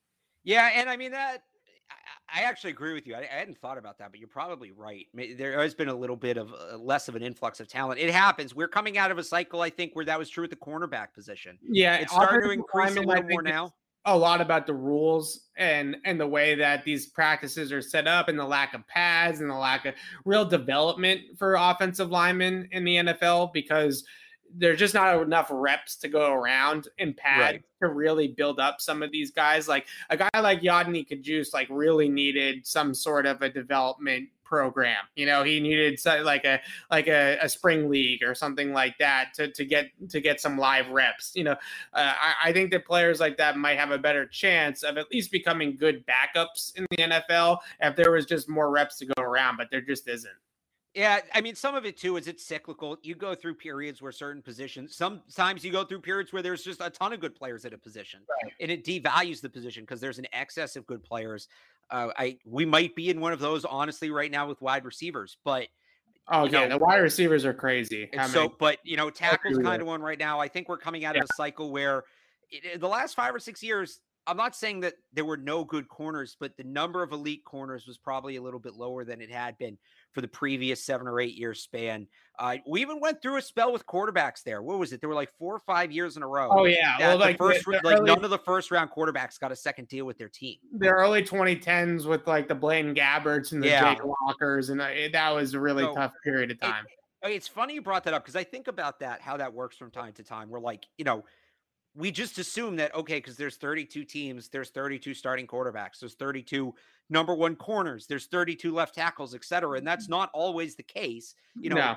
Yeah, 0.43 0.69
and 0.73 0.89
I 0.89 0.97
mean 0.97 1.11
that 1.11 1.43
I 2.33 2.41
actually 2.43 2.71
agree 2.71 2.93
with 2.93 3.07
you. 3.07 3.15
I, 3.15 3.19
I, 3.21 3.39
hadn't 3.39 3.57
thought 3.57 3.77
about 3.77 3.97
that, 3.99 4.11
but 4.11 4.19
you're 4.19 4.29
probably 4.29 4.71
right. 4.71 5.07
There 5.13 5.59
has 5.59 5.73
been 5.73 5.89
a 5.89 5.95
little 5.95 6.15
bit 6.15 6.37
of 6.37 6.53
uh, 6.53 6.77
less 6.77 7.07
of 7.07 7.15
an 7.15 7.23
influx 7.23 7.59
of 7.59 7.67
talent. 7.67 7.99
It 7.99 8.11
happens. 8.11 8.53
We're 8.53 8.67
coming 8.67 8.97
out 8.97 9.11
of 9.11 9.17
a 9.17 9.23
cycle, 9.23 9.61
I 9.61 9.69
think, 9.69 9.95
where 9.95 10.05
that 10.05 10.19
was 10.19 10.29
true 10.29 10.43
at 10.43 10.49
the 10.49 10.55
cornerback 10.55 11.13
position. 11.13 11.57
Yeah, 11.61 11.95
it's 11.95 12.11
starting 12.11 12.41
to 12.41 12.51
increase 12.51 12.95
a 12.95 13.01
little 13.01 13.23
more 13.23 13.41
now. 13.41 13.73
A 14.05 14.17
lot 14.17 14.41
about 14.41 14.65
the 14.65 14.73
rules 14.73 15.49
and 15.57 15.97
and 16.05 16.19
the 16.19 16.27
way 16.27 16.55
that 16.55 16.85
these 16.85 17.07
practices 17.07 17.71
are 17.71 17.81
set 17.81 18.07
up, 18.07 18.29
and 18.29 18.39
the 18.39 18.45
lack 18.45 18.73
of 18.73 18.87
pads, 18.87 19.41
and 19.41 19.49
the 19.49 19.55
lack 19.55 19.85
of 19.85 19.93
real 20.25 20.45
development 20.45 21.21
for 21.37 21.55
offensive 21.55 22.09
linemen 22.09 22.69
in 22.71 22.83
the 22.85 22.95
NFL 22.95 23.51
because 23.53 24.05
there's 24.55 24.79
just 24.79 24.93
not 24.93 25.21
enough 25.21 25.47
reps 25.51 25.95
to 25.97 26.07
go 26.07 26.33
around 26.33 26.87
in 26.97 27.13
pad 27.13 27.39
right. 27.39 27.63
to 27.81 27.89
really 27.89 28.27
build 28.27 28.59
up 28.59 28.81
some 28.81 29.03
of 29.03 29.11
these 29.11 29.31
guys. 29.31 29.67
Like 29.67 29.87
a 30.09 30.17
guy 30.17 30.29
like 30.41 30.61
Yodny 30.61 31.07
Cajuste, 31.07 31.53
like 31.53 31.67
really 31.69 32.09
needed 32.09 32.65
some 32.65 32.93
sort 32.93 33.25
of 33.25 33.41
a 33.41 33.49
development 33.49 34.29
program. 34.49 35.05
You 35.15 35.27
know, 35.27 35.43
he 35.43 35.59
needed 35.59 35.99
like 36.05 36.43
a 36.43 36.59
like 36.89 37.07
a, 37.07 37.37
a, 37.41 37.47
spring 37.47 37.87
league 37.89 38.23
or 38.23 38.33
something 38.33 38.73
like 38.73 38.97
that 38.97 39.33
to, 39.35 39.51
to 39.51 39.63
get 39.63 39.91
to 40.09 40.19
get 40.19 40.41
some 40.41 40.57
live 40.57 40.89
reps. 40.89 41.33
You 41.35 41.43
know, 41.45 41.55
uh, 41.93 42.13
I, 42.19 42.33
I 42.45 42.53
think 42.53 42.71
that 42.71 42.85
players 42.85 43.19
like 43.19 43.37
that 43.37 43.57
might 43.57 43.77
have 43.77 43.91
a 43.91 43.99
better 43.99 44.25
chance 44.25 44.81
of 44.81 44.97
at 44.97 45.11
least 45.11 45.31
becoming 45.31 45.77
good 45.77 46.03
backups 46.07 46.75
in 46.75 46.87
the 46.89 46.97
NFL 46.97 47.59
if 47.79 47.95
there 47.95 48.11
was 48.11 48.25
just 48.25 48.49
more 48.49 48.71
reps 48.71 48.97
to 48.97 49.05
go 49.05 49.21
around. 49.21 49.57
But 49.57 49.67
there 49.71 49.81
just 49.81 50.07
isn't. 50.09 50.33
Yeah, 50.95 51.19
I 51.35 51.41
mean, 51.41 51.53
some 51.53 51.75
of 51.75 51.85
it 51.85 51.97
too 51.97 52.17
is 52.17 52.27
it's 52.27 52.43
cyclical. 52.43 52.97
You 53.03 53.13
go 53.13 53.35
through 53.35 53.55
periods 53.55 54.01
where 54.01 54.11
certain 54.11 54.41
positions, 54.41 54.95
sometimes 54.95 55.63
you 55.63 55.71
go 55.71 55.83
through 55.83 56.01
periods 56.01 56.33
where 56.33 56.41
there's 56.41 56.63
just 56.63 56.81
a 56.81 56.89
ton 56.89 57.13
of 57.13 57.19
good 57.19 57.35
players 57.35 57.63
at 57.63 57.73
a 57.73 57.77
position, 57.77 58.21
right. 58.43 58.53
and 58.59 58.71
it 58.71 58.83
devalues 58.83 59.39
the 59.39 59.49
position 59.49 59.83
because 59.83 60.01
there's 60.01 60.17
an 60.17 60.25
excess 60.33 60.75
of 60.75 60.87
good 60.87 61.03
players. 61.03 61.47
Uh, 61.91 62.09
I 62.17 62.37
we 62.43 62.65
might 62.65 62.95
be 62.95 63.09
in 63.09 63.19
one 63.19 63.33
of 63.33 63.39
those 63.39 63.65
honestly 63.65 64.09
right 64.09 64.31
now 64.31 64.47
with 64.47 64.61
wide 64.61 64.83
receivers, 64.83 65.37
but 65.43 65.67
oh 66.27 66.45
yeah, 66.45 66.67
know, 66.67 66.77
the 66.79 66.83
wide 66.83 67.01
receivers 67.01 67.45
are 67.45 67.53
crazy. 67.53 68.09
so, 68.27 68.55
but 68.59 68.79
you 68.83 68.97
know, 68.97 69.11
tackles 69.11 69.59
kind 69.59 69.81
of 69.81 69.87
one 69.87 70.01
right 70.01 70.19
now. 70.19 70.39
I 70.39 70.47
think 70.47 70.69
we're 70.69 70.77
coming 70.77 71.05
out 71.05 71.15
yeah. 71.15 71.21
of 71.21 71.29
a 71.29 71.33
cycle 71.35 71.71
where 71.71 72.03
it, 72.49 72.79
the 72.79 72.87
last 72.87 73.15
five 73.15 73.33
or 73.33 73.39
six 73.39 73.61
years, 73.61 73.99
I'm 74.25 74.37
not 74.37 74.55
saying 74.55 74.79
that 74.81 74.95
there 75.13 75.25
were 75.25 75.37
no 75.37 75.63
good 75.63 75.87
corners, 75.87 76.35
but 76.39 76.57
the 76.57 76.63
number 76.63 77.03
of 77.03 77.11
elite 77.11 77.43
corners 77.45 77.85
was 77.85 77.97
probably 77.97 78.37
a 78.37 78.41
little 78.41 78.59
bit 78.59 78.73
lower 78.73 79.03
than 79.03 79.21
it 79.21 79.31
had 79.31 79.57
been 79.59 79.77
for 80.11 80.21
the 80.21 80.27
previous 80.27 80.83
seven 80.83 81.07
or 81.07 81.19
eight 81.19 81.35
year 81.35 81.53
span. 81.53 82.07
Uh, 82.37 82.57
we 82.65 82.81
even 82.81 82.99
went 82.99 83.21
through 83.21 83.37
a 83.37 83.41
spell 83.41 83.71
with 83.71 83.85
quarterbacks 83.85 84.43
there. 84.43 84.61
What 84.61 84.79
was 84.79 84.93
it? 84.93 85.01
There 85.01 85.09
were 85.09 85.15
like 85.15 85.31
four 85.37 85.53
or 85.53 85.59
five 85.59 85.91
years 85.91 86.15
in 86.15 86.23
a 86.23 86.27
row. 86.27 86.49
Oh 86.51 86.65
yeah, 86.65 86.97
well, 86.97 87.17
like 87.17 87.37
first, 87.37 87.65
the, 87.65 87.71
the 87.71 87.79
like 87.83 87.97
early, 87.97 88.05
none 88.05 88.23
of 88.23 88.29
the 88.29 88.37
first 88.37 88.71
round 88.71 88.89
quarterbacks 88.91 89.39
got 89.39 89.51
a 89.51 89.55
second 89.55 89.87
deal 89.89 90.05
with 90.05 90.17
their 90.17 90.29
team. 90.29 90.57
The 90.77 90.87
early 90.87 91.21
2010s 91.21 92.05
with 92.05 92.27
like 92.27 92.47
the 92.47 92.55
Blaine 92.55 92.95
Gabberts 92.95 93.51
and 93.51 93.61
the 93.61 93.67
yeah. 93.67 93.93
Jake 93.93 94.03
Lockers, 94.03 94.69
and 94.69 94.81
uh, 94.81 94.87
that 95.11 95.29
was 95.31 95.53
a 95.53 95.59
really 95.59 95.83
so, 95.83 95.93
tough 95.93 96.13
period 96.23 96.51
of 96.51 96.59
time. 96.61 96.85
It, 97.23 97.31
it's 97.31 97.47
funny 97.47 97.73
you 97.73 97.81
brought 97.81 98.05
that 98.05 98.13
up 98.13 98.23
because 98.23 98.35
I 98.37 98.45
think 98.45 98.67
about 98.67 98.99
that, 99.01 99.21
how 99.21 99.37
that 99.37 99.53
works 99.53 99.75
from 99.75 99.91
time 99.91 100.13
to 100.13 100.23
time. 100.23 100.49
We're 100.49 100.61
like, 100.61 100.85
you 100.97 101.05
know, 101.05 101.25
we 101.95 102.11
just 102.11 102.37
assume 102.37 102.75
that 102.75 102.93
okay 102.95 103.17
because 103.17 103.35
there's 103.35 103.57
32 103.57 104.03
teams 104.03 104.49
there's 104.49 104.69
32 104.69 105.13
starting 105.13 105.47
quarterbacks 105.47 105.99
there's 105.99 106.15
32 106.15 106.73
number 107.09 107.33
one 107.33 107.55
corners 107.55 108.05
there's 108.07 108.27
32 108.27 108.73
left 108.73 108.95
tackles 108.95 109.33
etc 109.33 109.77
and 109.77 109.87
that's 109.87 110.05
mm-hmm. 110.05 110.13
not 110.13 110.29
always 110.33 110.75
the 110.75 110.83
case 110.83 111.35
you 111.59 111.69
know 111.69 111.75
no. 111.75 111.95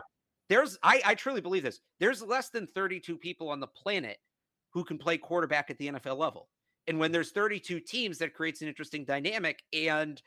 there's 0.49 0.78
I, 0.82 1.01
I 1.05 1.14
truly 1.14 1.40
believe 1.40 1.62
this 1.62 1.80
there's 2.01 2.22
less 2.22 2.49
than 2.49 2.66
32 2.66 3.16
people 3.16 3.49
on 3.49 3.61
the 3.61 3.66
planet 3.66 4.18
who 4.70 4.84
can 4.84 4.99
play 4.99 5.18
quarterback 5.18 5.70
at 5.70 5.78
the 5.78 5.88
nfl 5.88 6.16
level 6.16 6.49
and 6.86 6.99
when 6.99 7.12
there's 7.12 7.30
32 7.30 7.80
teams 7.80 8.18
that 8.18 8.34
creates 8.34 8.62
an 8.62 8.68
interesting 8.68 9.05
dynamic 9.05 9.62
and 9.72 10.22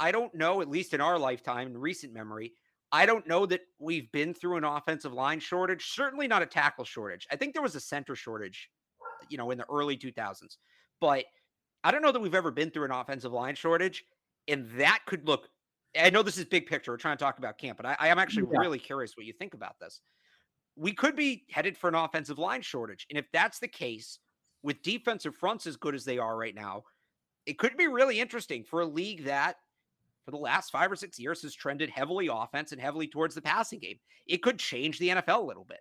i 0.00 0.10
don't 0.10 0.34
know 0.34 0.60
at 0.60 0.68
least 0.68 0.92
in 0.92 1.00
our 1.00 1.18
lifetime 1.18 1.68
in 1.68 1.78
recent 1.78 2.12
memory 2.12 2.52
I 2.92 3.06
don't 3.06 3.26
know 3.26 3.44
that 3.46 3.62
we've 3.80 4.12
been 4.12 4.32
through 4.32 4.56
an 4.56 4.62
offensive 4.62 5.12
line 5.12 5.40
shortage, 5.40 5.90
certainly 5.90 6.28
not 6.28 6.42
a 6.42 6.46
tackle 6.46 6.84
shortage. 6.84 7.26
I 7.28 7.34
think 7.34 7.52
there 7.52 7.62
was 7.62 7.74
a 7.74 7.80
center 7.80 8.14
shortage 8.14 8.70
you 9.28 9.38
know, 9.38 9.50
in 9.50 9.58
the 9.58 9.66
early 9.70 9.96
2000s. 9.96 10.56
But 11.00 11.24
I 11.82 11.90
don't 11.90 12.02
know 12.02 12.12
that 12.12 12.20
we've 12.20 12.34
ever 12.34 12.50
been 12.50 12.70
through 12.70 12.86
an 12.86 12.90
offensive 12.90 13.32
line 13.32 13.54
shortage. 13.54 14.04
And 14.48 14.68
that 14.78 15.00
could 15.06 15.26
look, 15.26 15.48
I 15.98 16.10
know 16.10 16.22
this 16.22 16.38
is 16.38 16.44
big 16.44 16.66
picture. 16.66 16.92
We're 16.92 16.98
trying 16.98 17.16
to 17.16 17.24
talk 17.24 17.38
about 17.38 17.58
camp, 17.58 17.76
but 17.76 17.86
I, 17.86 17.96
I 17.98 18.08
am 18.08 18.18
actually 18.18 18.46
yeah. 18.52 18.60
really 18.60 18.78
curious 18.78 19.16
what 19.16 19.26
you 19.26 19.32
think 19.32 19.54
about 19.54 19.76
this. 19.80 20.00
We 20.76 20.92
could 20.92 21.14
be 21.14 21.44
headed 21.50 21.76
for 21.76 21.88
an 21.88 21.94
offensive 21.94 22.38
line 22.38 22.62
shortage. 22.62 23.06
And 23.08 23.18
if 23.18 23.26
that's 23.32 23.58
the 23.58 23.68
case, 23.68 24.18
with 24.62 24.82
defensive 24.82 25.36
fronts 25.36 25.66
as 25.66 25.76
good 25.76 25.94
as 25.94 26.04
they 26.04 26.18
are 26.18 26.36
right 26.36 26.54
now, 26.54 26.82
it 27.46 27.58
could 27.58 27.76
be 27.76 27.86
really 27.86 28.18
interesting 28.18 28.64
for 28.64 28.80
a 28.80 28.86
league 28.86 29.24
that 29.24 29.56
for 30.24 30.30
the 30.30 30.38
last 30.38 30.70
five 30.70 30.90
or 30.90 30.96
six 30.96 31.18
years 31.18 31.42
has 31.42 31.54
trended 31.54 31.90
heavily 31.90 32.28
offense 32.32 32.72
and 32.72 32.80
heavily 32.80 33.06
towards 33.06 33.34
the 33.34 33.42
passing 33.42 33.78
game. 33.78 33.98
It 34.26 34.42
could 34.42 34.58
change 34.58 34.98
the 34.98 35.10
NFL 35.10 35.40
a 35.40 35.46
little 35.46 35.66
bit. 35.66 35.80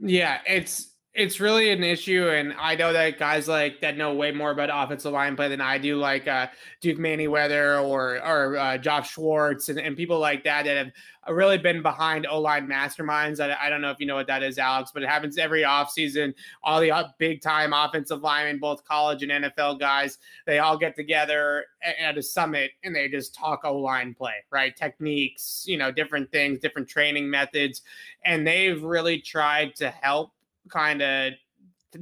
Yeah, 0.00 0.40
it's 0.46 0.96
it's 1.12 1.40
really 1.40 1.70
an 1.70 1.82
issue, 1.82 2.28
and 2.28 2.54
I 2.58 2.76
know 2.76 2.92
that 2.92 3.18
guys 3.18 3.48
like 3.48 3.80
that 3.80 3.96
know 3.96 4.14
way 4.14 4.30
more 4.30 4.52
about 4.52 4.70
offensive 4.72 5.12
line 5.12 5.34
play 5.34 5.48
than 5.48 5.60
I 5.60 5.76
do, 5.76 5.96
like 5.96 6.28
uh, 6.28 6.46
Duke 6.80 6.98
Manyweather 6.98 7.82
or 7.82 8.24
or 8.24 8.56
uh, 8.56 8.78
Josh 8.78 9.10
Schwartz 9.12 9.68
and, 9.68 9.80
and 9.80 9.96
people 9.96 10.20
like 10.20 10.44
that 10.44 10.66
that 10.66 10.76
have 10.76 10.92
really 11.28 11.58
been 11.58 11.82
behind 11.82 12.26
O 12.26 12.40
line 12.40 12.68
masterminds. 12.68 13.40
I, 13.40 13.56
I, 13.60 13.68
don't 13.68 13.80
know 13.80 13.90
if 13.90 13.98
you 13.98 14.06
know 14.06 14.14
what 14.14 14.28
that 14.28 14.42
is, 14.42 14.58
Alex, 14.58 14.90
but 14.92 15.02
it 15.02 15.08
happens 15.08 15.36
every 15.36 15.62
offseason. 15.62 16.32
All 16.62 16.80
the 16.80 16.92
big 17.18 17.42
time 17.42 17.72
offensive 17.72 18.22
linemen, 18.22 18.58
both 18.58 18.84
college 18.84 19.22
and 19.22 19.32
NFL 19.44 19.80
guys, 19.80 20.18
they 20.46 20.60
all 20.60 20.78
get 20.78 20.94
together 20.94 21.66
at 22.00 22.16
a 22.16 22.22
summit 22.22 22.70
and 22.84 22.94
they 22.94 23.08
just 23.08 23.34
talk 23.34 23.62
O 23.64 23.76
line 23.76 24.14
play, 24.14 24.34
right? 24.50 24.76
Techniques, 24.76 25.64
you 25.66 25.76
know, 25.76 25.90
different 25.90 26.30
things, 26.30 26.60
different 26.60 26.88
training 26.88 27.28
methods, 27.28 27.82
and 28.24 28.46
they've 28.46 28.82
really 28.82 29.20
tried 29.20 29.74
to 29.76 29.90
help 29.90 30.32
kind 30.70 31.02
of 31.02 31.34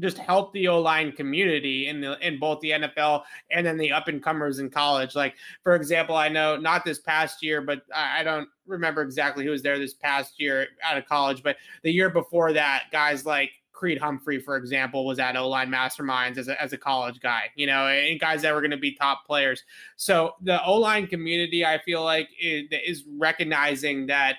just 0.00 0.18
help 0.18 0.52
the 0.52 0.68
O 0.68 0.80
line 0.80 1.12
community 1.12 1.88
in 1.88 2.00
the 2.00 2.18
in 2.26 2.38
both 2.38 2.60
the 2.60 2.70
NFL 2.70 3.22
and 3.50 3.66
then 3.66 3.78
the 3.78 3.90
up 3.92 4.08
and 4.08 4.22
comers 4.22 4.58
in 4.58 4.68
college. 4.68 5.14
Like 5.14 5.34
for 5.62 5.74
example, 5.74 6.16
I 6.16 6.28
know 6.28 6.56
not 6.56 6.84
this 6.84 6.98
past 6.98 7.42
year, 7.42 7.60
but 7.60 7.82
I 7.94 8.22
don't 8.22 8.48
remember 8.66 9.02
exactly 9.02 9.44
who 9.44 9.50
was 9.50 9.62
there 9.62 9.78
this 9.78 9.94
past 9.94 10.34
year 10.38 10.66
out 10.82 10.98
of 10.98 11.06
college, 11.06 11.42
but 11.42 11.56
the 11.82 11.92
year 11.92 12.10
before 12.10 12.52
that, 12.52 12.84
guys 12.92 13.24
like 13.24 13.50
Creed 13.78 13.98
Humphrey, 13.98 14.40
for 14.40 14.56
example, 14.56 15.06
was 15.06 15.20
at 15.20 15.36
O 15.36 15.48
line 15.48 15.70
masterminds 15.70 16.36
as 16.36 16.48
a, 16.48 16.60
as 16.60 16.72
a 16.72 16.78
college 16.78 17.20
guy, 17.20 17.44
you 17.54 17.66
know, 17.66 17.86
and 17.86 18.18
guys 18.18 18.42
that 18.42 18.52
were 18.52 18.60
going 18.60 18.72
to 18.72 18.76
be 18.76 18.92
top 18.92 19.24
players. 19.24 19.62
So 19.96 20.34
the 20.42 20.62
O 20.64 20.74
line 20.74 21.06
community, 21.06 21.64
I 21.64 21.78
feel 21.78 22.02
like, 22.02 22.28
is, 22.40 22.66
is 22.84 23.04
recognizing 23.16 24.06
that 24.08 24.38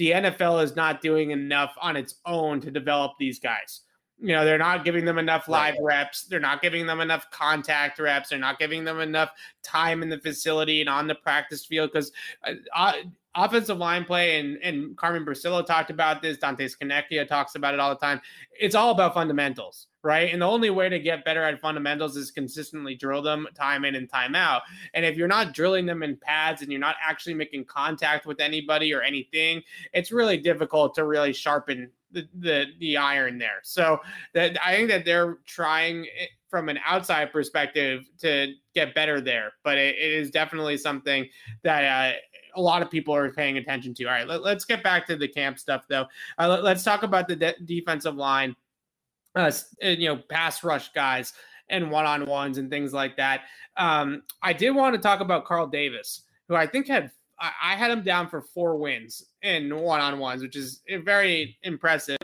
the 0.00 0.12
NFL 0.12 0.64
is 0.64 0.74
not 0.74 1.02
doing 1.02 1.30
enough 1.30 1.74
on 1.78 1.94
its 1.94 2.14
own 2.24 2.58
to 2.62 2.70
develop 2.70 3.12
these 3.18 3.38
guys. 3.38 3.82
You 4.18 4.28
know, 4.28 4.46
they're 4.46 4.56
not 4.56 4.82
giving 4.82 5.04
them 5.04 5.18
enough 5.18 5.46
live 5.46 5.74
right. 5.74 5.82
reps. 5.82 6.22
They're 6.22 6.40
not 6.40 6.62
giving 6.62 6.86
them 6.86 7.00
enough 7.00 7.30
contact 7.30 7.98
reps. 7.98 8.30
They're 8.30 8.38
not 8.38 8.58
giving 8.58 8.82
them 8.82 9.00
enough 9.00 9.30
time 9.62 10.02
in 10.02 10.08
the 10.08 10.18
facility 10.18 10.80
and 10.80 10.88
on 10.88 11.06
the 11.06 11.16
practice 11.16 11.66
field 11.66 11.90
because 11.92 12.12
uh, 12.46 12.52
uh, 12.74 12.92
offensive 13.34 13.78
line 13.78 14.04
play 14.04 14.40
and, 14.40 14.58
and 14.62 14.96
Carmen 14.96 15.24
Bricillo 15.24 15.64
talked 15.64 15.90
about 15.90 16.22
this. 16.22 16.38
Dante 16.38 16.68
Scarnecchia 16.68 17.26
talks 17.26 17.54
about 17.54 17.74
it 17.74 17.80
all 17.80 17.90
the 17.90 17.96
time. 17.96 18.20
It's 18.58 18.74
all 18.74 18.90
about 18.90 19.14
fundamentals 19.14 19.88
right? 20.02 20.32
And 20.32 20.40
the 20.40 20.46
only 20.46 20.70
way 20.70 20.88
to 20.88 20.98
get 20.98 21.24
better 21.24 21.42
at 21.42 21.60
fundamentals 21.60 22.16
is 22.16 22.30
consistently 22.30 22.94
drill 22.94 23.22
them 23.22 23.46
time 23.54 23.84
in 23.84 23.94
and 23.94 24.08
time 24.08 24.34
out. 24.34 24.62
And 24.94 25.04
if 25.04 25.16
you're 25.16 25.28
not 25.28 25.52
drilling 25.52 25.86
them 25.86 26.02
in 26.02 26.16
pads 26.16 26.62
and 26.62 26.70
you're 26.70 26.80
not 26.80 26.96
actually 27.02 27.34
making 27.34 27.66
contact 27.66 28.26
with 28.26 28.40
anybody 28.40 28.94
or 28.94 29.02
anything, 29.02 29.62
it's 29.92 30.10
really 30.10 30.38
difficult 30.38 30.94
to 30.94 31.04
really 31.04 31.32
sharpen 31.32 31.90
the 32.12 32.26
the, 32.34 32.66
the 32.78 32.96
iron 32.96 33.38
there. 33.38 33.60
So 33.62 34.00
that 34.34 34.56
I 34.64 34.74
think 34.74 34.88
that 34.88 35.04
they're 35.04 35.38
trying 35.46 36.06
from 36.48 36.68
an 36.68 36.80
outside 36.84 37.30
perspective 37.30 38.10
to 38.18 38.52
get 38.74 38.92
better 38.92 39.20
there, 39.20 39.52
but 39.62 39.78
it, 39.78 39.94
it 39.94 40.12
is 40.12 40.32
definitely 40.32 40.76
something 40.76 41.28
that 41.62 41.84
uh, 41.84 42.18
a 42.54 42.60
lot 42.60 42.82
of 42.82 42.90
people 42.90 43.14
are 43.14 43.30
paying 43.30 43.58
attention 43.58 43.94
to. 43.94 44.04
All 44.04 44.12
right, 44.12 44.26
let, 44.26 44.56
us 44.56 44.64
get 44.64 44.82
back 44.82 45.06
to 45.06 45.16
the 45.16 45.28
camp 45.28 45.58
stuff 45.58 45.84
though. 45.88 46.06
Uh, 46.38 46.60
let, 46.62 46.76
us 46.76 46.84
talk 46.84 47.02
about 47.02 47.28
the 47.28 47.36
de- 47.36 47.60
defensive 47.64 48.16
line 48.16 48.54
uh, 49.34 49.50
you 49.82 50.08
know, 50.08 50.16
pass 50.16 50.64
rush 50.64 50.92
guys 50.92 51.32
and 51.68 51.90
one 51.90 52.04
on 52.04 52.26
ones 52.26 52.58
and 52.58 52.68
things 52.70 52.92
like 52.92 53.16
that. 53.16 53.42
Um, 53.76 54.22
I 54.42 54.52
did 54.52 54.72
want 54.72 54.94
to 54.94 55.00
talk 55.00 55.20
about 55.20 55.44
Carl 55.44 55.66
Davis, 55.66 56.22
who 56.48 56.56
I 56.56 56.66
think 56.66 56.88
had 56.88 57.10
I, 57.40 57.74
had 57.74 57.90
him 57.90 58.02
down 58.02 58.28
for 58.28 58.42
four 58.42 58.76
wins 58.76 59.24
in 59.42 59.74
one 59.74 60.00
on 60.00 60.18
ones, 60.18 60.42
which 60.42 60.56
is 60.56 60.82
eh, 60.88 60.98
very 60.98 61.56
impressive. 61.62 62.18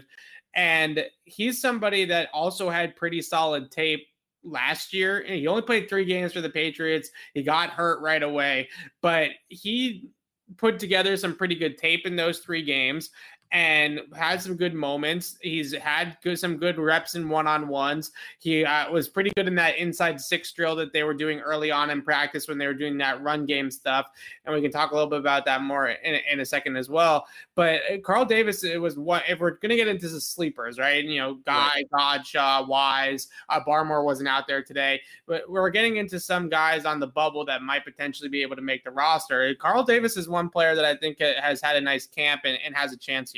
And 0.54 1.04
he's 1.24 1.60
somebody 1.60 2.04
that 2.06 2.28
also 2.34 2.68
had 2.68 2.96
pretty 2.96 3.22
solid 3.22 3.70
tape 3.70 4.06
last 4.44 4.92
year. 4.92 5.24
He 5.26 5.46
only 5.46 5.62
played 5.62 5.88
three 5.88 6.04
games 6.04 6.32
for 6.32 6.40
the 6.40 6.50
Patriots. 6.50 7.10
He 7.34 7.42
got 7.42 7.70
hurt 7.70 8.02
right 8.02 8.22
away, 8.22 8.68
but 9.00 9.30
he 9.48 10.10
put 10.56 10.78
together 10.78 11.16
some 11.16 11.36
pretty 11.36 11.54
good 11.54 11.76
tape 11.78 12.06
in 12.06 12.16
those 12.16 12.38
three 12.38 12.62
games 12.62 13.10
and 13.52 14.00
had 14.14 14.42
some 14.42 14.56
good 14.56 14.74
moments. 14.74 15.38
He's 15.40 15.72
had 15.72 16.16
good, 16.22 16.38
some 16.38 16.56
good 16.56 16.78
reps 16.78 17.14
in 17.14 17.28
one 17.28 17.46
on 17.46 17.68
ones. 17.68 18.10
He 18.38 18.64
uh, 18.64 18.90
was 18.90 19.08
pretty 19.08 19.30
good 19.36 19.46
in 19.46 19.54
that 19.56 19.76
inside 19.76 20.20
six 20.20 20.52
drill 20.52 20.74
that 20.76 20.92
they 20.92 21.04
were 21.04 21.14
doing 21.14 21.40
early 21.40 21.70
on 21.70 21.90
in 21.90 22.02
practice 22.02 22.48
when 22.48 22.58
they 22.58 22.66
were 22.66 22.74
doing 22.74 22.98
that 22.98 23.22
run 23.22 23.46
game 23.46 23.70
stuff. 23.70 24.10
And 24.44 24.54
we 24.54 24.62
can 24.62 24.70
talk 24.72 24.90
a 24.90 24.94
little 24.94 25.10
bit 25.10 25.20
about 25.20 25.44
that 25.44 25.62
more 25.62 25.88
in, 25.88 26.16
in 26.30 26.40
a 26.40 26.44
second 26.44 26.76
as 26.76 26.88
well. 26.88 27.26
But 27.54 27.82
uh, 27.90 27.98
Carl 28.02 28.24
Davis, 28.24 28.64
it 28.64 28.80
was 28.80 28.98
what 28.98 29.22
if 29.28 29.38
we're 29.38 29.52
going 29.52 29.70
to 29.70 29.76
get 29.76 29.88
into 29.88 30.08
the 30.08 30.20
sleepers, 30.20 30.78
right? 30.78 31.04
You 31.04 31.20
know, 31.20 31.34
Guy, 31.46 31.84
right. 31.92 32.24
Godchaux, 32.24 32.68
Wise, 32.68 33.28
uh, 33.48 33.60
Barmore 33.60 34.04
wasn't 34.04 34.28
out 34.28 34.46
there 34.48 34.62
today, 34.62 35.00
but 35.26 35.48
we're 35.48 35.70
getting 35.70 35.96
into 35.96 36.18
some 36.18 36.48
guys 36.48 36.84
on 36.84 37.00
the 37.00 37.06
bubble 37.06 37.44
that 37.44 37.62
might 37.62 37.84
potentially 37.84 38.28
be 38.28 38.42
able 38.42 38.56
to 38.56 38.62
make 38.62 38.82
the 38.82 38.90
roster. 38.90 39.54
Carl 39.54 39.84
Davis 39.84 40.16
is 40.16 40.28
one 40.28 40.48
player 40.48 40.74
that 40.74 40.84
I 40.84 40.96
think 40.96 41.20
has 41.20 41.60
had 41.60 41.76
a 41.76 41.80
nice 41.80 42.06
camp 42.06 42.42
and, 42.44 42.58
and 42.64 42.74
has 42.74 42.92
a 42.92 42.96
chance. 42.96 43.35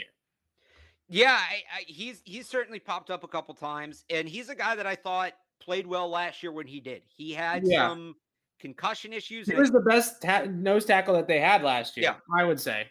Yeah, 1.09 1.39
I, 1.39 1.63
I, 1.75 1.85
he's 1.87 2.21
he's 2.25 2.47
certainly 2.47 2.79
popped 2.79 3.11
up 3.11 3.25
a 3.25 3.29
couple 3.29 3.55
times, 3.55 4.05
and 4.11 4.29
he's 4.29 4.51
a 4.51 4.55
guy 4.55 4.77
that 4.77 4.87
I 4.87 4.95
thought 4.95 5.33
played 5.61 5.87
well 5.87 6.09
last 6.09 6.43
year 6.43 6.53
when 6.53 6.67
he 6.67 6.81
did. 6.81 7.03
He 7.07 7.33
had 7.33 7.67
yeah. 7.67 7.89
some 7.89 8.15
concussion 8.61 9.13
issues. 9.13 9.49
He 9.49 9.55
was 9.55 9.71
the 9.71 9.81
best 9.81 10.21
ta- 10.21 10.45
nose 10.49 10.85
tackle 10.85 11.15
that 11.15 11.27
they 11.27 11.41
had 11.41 11.63
last 11.63 11.97
year. 11.97 12.05
Yeah, 12.05 12.39
I 12.39 12.45
would 12.45 12.61
say. 12.61 12.89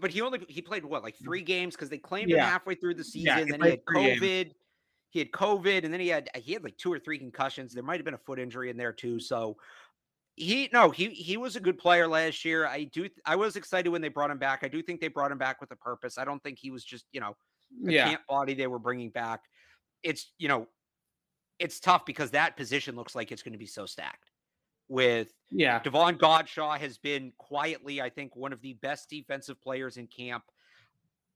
But 0.00 0.10
he 0.10 0.20
only 0.20 0.40
he 0.48 0.60
played 0.60 0.84
what 0.84 1.02
like 1.02 1.16
three 1.22 1.42
games 1.42 1.74
because 1.74 1.88
they 1.88 1.98
claimed 1.98 2.30
yeah. 2.30 2.38
him 2.38 2.50
halfway 2.50 2.74
through 2.74 2.94
the 2.94 3.04
season. 3.04 3.26
Yeah, 3.26 3.44
he 3.44 3.50
then 3.50 3.60
he 3.60 3.70
had 3.70 3.84
COVID. 3.84 4.20
Games. 4.20 4.54
He 5.10 5.18
had 5.18 5.30
COVID, 5.30 5.84
and 5.84 5.92
then 5.92 6.00
he 6.00 6.08
had 6.08 6.30
he 6.34 6.54
had 6.54 6.64
like 6.64 6.76
two 6.78 6.92
or 6.92 6.98
three 6.98 7.18
concussions. 7.18 7.74
There 7.74 7.82
might 7.82 7.96
have 7.96 8.04
been 8.04 8.14
a 8.14 8.18
foot 8.18 8.38
injury 8.38 8.70
in 8.70 8.76
there 8.76 8.92
too. 8.92 9.20
So 9.20 9.56
he 10.36 10.70
no 10.72 10.90
he 10.90 11.08
he 11.10 11.36
was 11.36 11.56
a 11.56 11.60
good 11.60 11.78
player 11.78 12.08
last 12.08 12.44
year. 12.44 12.66
I 12.66 12.84
do 12.84 13.08
I 13.26 13.36
was 13.36 13.56
excited 13.56 13.90
when 13.90 14.00
they 14.00 14.08
brought 14.08 14.30
him 14.30 14.38
back. 14.38 14.60
I 14.62 14.68
do 14.68 14.82
think 14.82 15.00
they 15.00 15.08
brought 15.08 15.30
him 15.30 15.38
back 15.38 15.60
with 15.60 15.70
a 15.72 15.76
purpose. 15.76 16.16
I 16.16 16.24
don't 16.24 16.42
think 16.42 16.58
he 16.58 16.70
was 16.70 16.84
just 16.84 17.04
you 17.12 17.20
know 17.20 17.36
the 17.82 17.92
yeah. 17.92 18.08
camp 18.08 18.22
body 18.28 18.54
they 18.54 18.66
were 18.66 18.78
bringing 18.78 19.10
back. 19.10 19.44
It's, 20.02 20.32
you 20.38 20.48
know, 20.48 20.66
it's 21.58 21.78
tough 21.78 22.04
because 22.04 22.32
that 22.32 22.56
position 22.56 22.96
looks 22.96 23.14
like 23.14 23.30
it's 23.30 23.42
going 23.42 23.52
to 23.52 23.58
be 23.58 23.66
so 23.66 23.86
stacked. 23.86 24.30
With 24.88 25.32
yeah, 25.50 25.80
Davon 25.82 26.18
Godchaux 26.18 26.76
has 26.78 26.98
been 26.98 27.32
quietly, 27.38 28.02
I 28.02 28.10
think, 28.10 28.36
one 28.36 28.52
of 28.52 28.60
the 28.60 28.74
best 28.74 29.08
defensive 29.08 29.58
players 29.62 29.96
in 29.96 30.06
camp. 30.06 30.42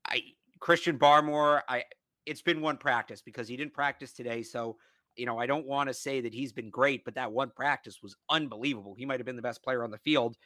I 0.07 0.20
Christian 0.61 0.99
Barmore, 0.99 1.62
I 1.66 1.84
it's 2.26 2.43
been 2.43 2.61
one 2.61 2.76
practice 2.76 3.22
because 3.22 3.49
he 3.49 3.57
didn't 3.57 3.72
practice 3.72 4.12
today. 4.12 4.43
So, 4.43 4.76
you 5.14 5.24
know, 5.24 5.39
I 5.39 5.47
don't 5.47 5.66
want 5.66 5.89
to 5.89 5.95
say 5.95 6.20
that 6.20 6.34
he's 6.34 6.53
been 6.53 6.68
great, 6.68 7.05
but 7.05 7.14
that 7.14 7.32
one 7.32 7.51
practice 7.51 8.03
was 8.03 8.16
unbelievable. 8.28 8.95
He 8.99 9.07
might 9.07 9.20
have 9.20 9.26
been 9.26 9.37
the 9.37 9.43
best 9.43 9.62
player 9.62 9.84
on 9.84 9.91
the 9.91 9.99
field. 9.99 10.37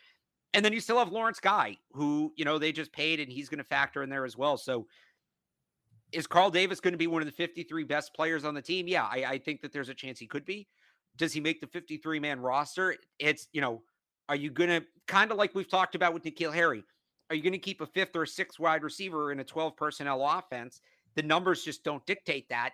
And 0.52 0.64
then 0.64 0.72
you 0.72 0.80
still 0.80 0.98
have 0.98 1.10
Lawrence 1.10 1.40
Guy, 1.40 1.78
who, 1.92 2.32
you 2.36 2.44
know, 2.44 2.58
they 2.58 2.70
just 2.70 2.92
paid 2.92 3.18
and 3.18 3.32
he's 3.32 3.48
going 3.48 3.58
to 3.58 3.64
factor 3.64 4.02
in 4.02 4.10
there 4.10 4.24
as 4.24 4.36
well. 4.36 4.56
So 4.56 4.86
is 6.12 6.26
Carl 6.26 6.50
Davis 6.50 6.80
going 6.80 6.92
to 6.92 6.98
be 6.98 7.06
one 7.06 7.22
of 7.22 7.26
the 7.26 7.32
53 7.32 7.84
best 7.84 8.14
players 8.14 8.44
on 8.44 8.54
the 8.54 8.62
team? 8.62 8.88
Yeah, 8.88 9.04
I, 9.04 9.24
I 9.26 9.38
think 9.38 9.60
that 9.62 9.72
there's 9.72 9.88
a 9.88 9.94
chance 9.94 10.18
he 10.18 10.26
could 10.26 10.44
be. 10.44 10.66
Does 11.16 11.32
he 11.32 11.40
make 11.40 11.60
the 11.60 11.66
53 11.66 12.20
man 12.20 12.40
roster? 12.40 12.96
It's, 13.18 13.48
you 13.52 13.60
know, 13.60 13.82
are 14.28 14.36
you 14.36 14.50
going 14.50 14.70
to 14.70 14.86
kind 15.06 15.30
of 15.30 15.36
like 15.36 15.54
we've 15.54 15.68
talked 15.68 15.94
about 15.94 16.14
with 16.14 16.24
N'Keal 16.24 16.54
Harry? 16.54 16.84
Are 17.28 17.36
you 17.36 17.42
going 17.42 17.52
to 17.52 17.58
keep 17.58 17.80
a 17.80 17.86
fifth 17.86 18.16
or 18.16 18.22
a 18.22 18.26
sixth 18.26 18.58
wide 18.58 18.82
receiver 18.82 19.32
in 19.32 19.40
a 19.40 19.44
12 19.44 19.76
personnel 19.76 20.24
offense? 20.26 20.80
The 21.16 21.22
numbers 21.22 21.64
just 21.64 21.84
don't 21.84 22.04
dictate 22.06 22.48
that. 22.48 22.70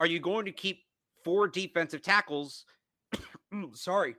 Are 0.00 0.06
you 0.06 0.18
going 0.18 0.44
to 0.46 0.52
keep 0.52 0.80
four 1.24 1.48
defensive 1.48 2.02
tackles? 2.02 2.64
Sorry. 3.74 4.16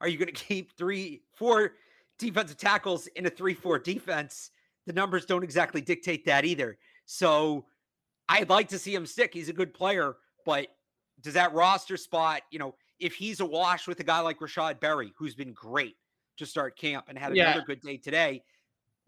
Are 0.00 0.08
you 0.08 0.18
going 0.18 0.26
to 0.34 0.44
keep 0.44 0.76
three, 0.76 1.22
four 1.34 1.72
defensive 2.18 2.56
tackles 2.56 3.06
in 3.08 3.26
a 3.26 3.30
3 3.30 3.54
4 3.54 3.78
defense? 3.78 4.50
The 4.86 4.92
numbers 4.92 5.26
don't 5.26 5.44
exactly 5.44 5.80
dictate 5.80 6.24
that 6.26 6.44
either. 6.44 6.78
So 7.12 7.64
I'd 8.28 8.48
like 8.48 8.68
to 8.68 8.78
see 8.78 8.94
him 8.94 9.04
stick. 9.04 9.34
He's 9.34 9.48
a 9.48 9.52
good 9.52 9.74
player, 9.74 10.14
but 10.46 10.68
does 11.22 11.34
that 11.34 11.52
roster 11.52 11.96
spot, 11.96 12.42
you 12.52 12.60
know, 12.60 12.76
if 13.00 13.14
he's 13.14 13.40
a 13.40 13.44
wash 13.44 13.88
with 13.88 13.98
a 13.98 14.04
guy 14.04 14.20
like 14.20 14.40
Rashod 14.40 14.78
Berry, 14.78 15.12
who's 15.18 15.34
been 15.34 15.52
great 15.52 15.96
to 16.36 16.46
start 16.46 16.78
camp 16.78 17.06
and 17.08 17.18
had 17.18 17.32
another 17.32 17.58
yeah. 17.58 17.64
good 17.66 17.80
day 17.80 17.96
today, 17.96 18.44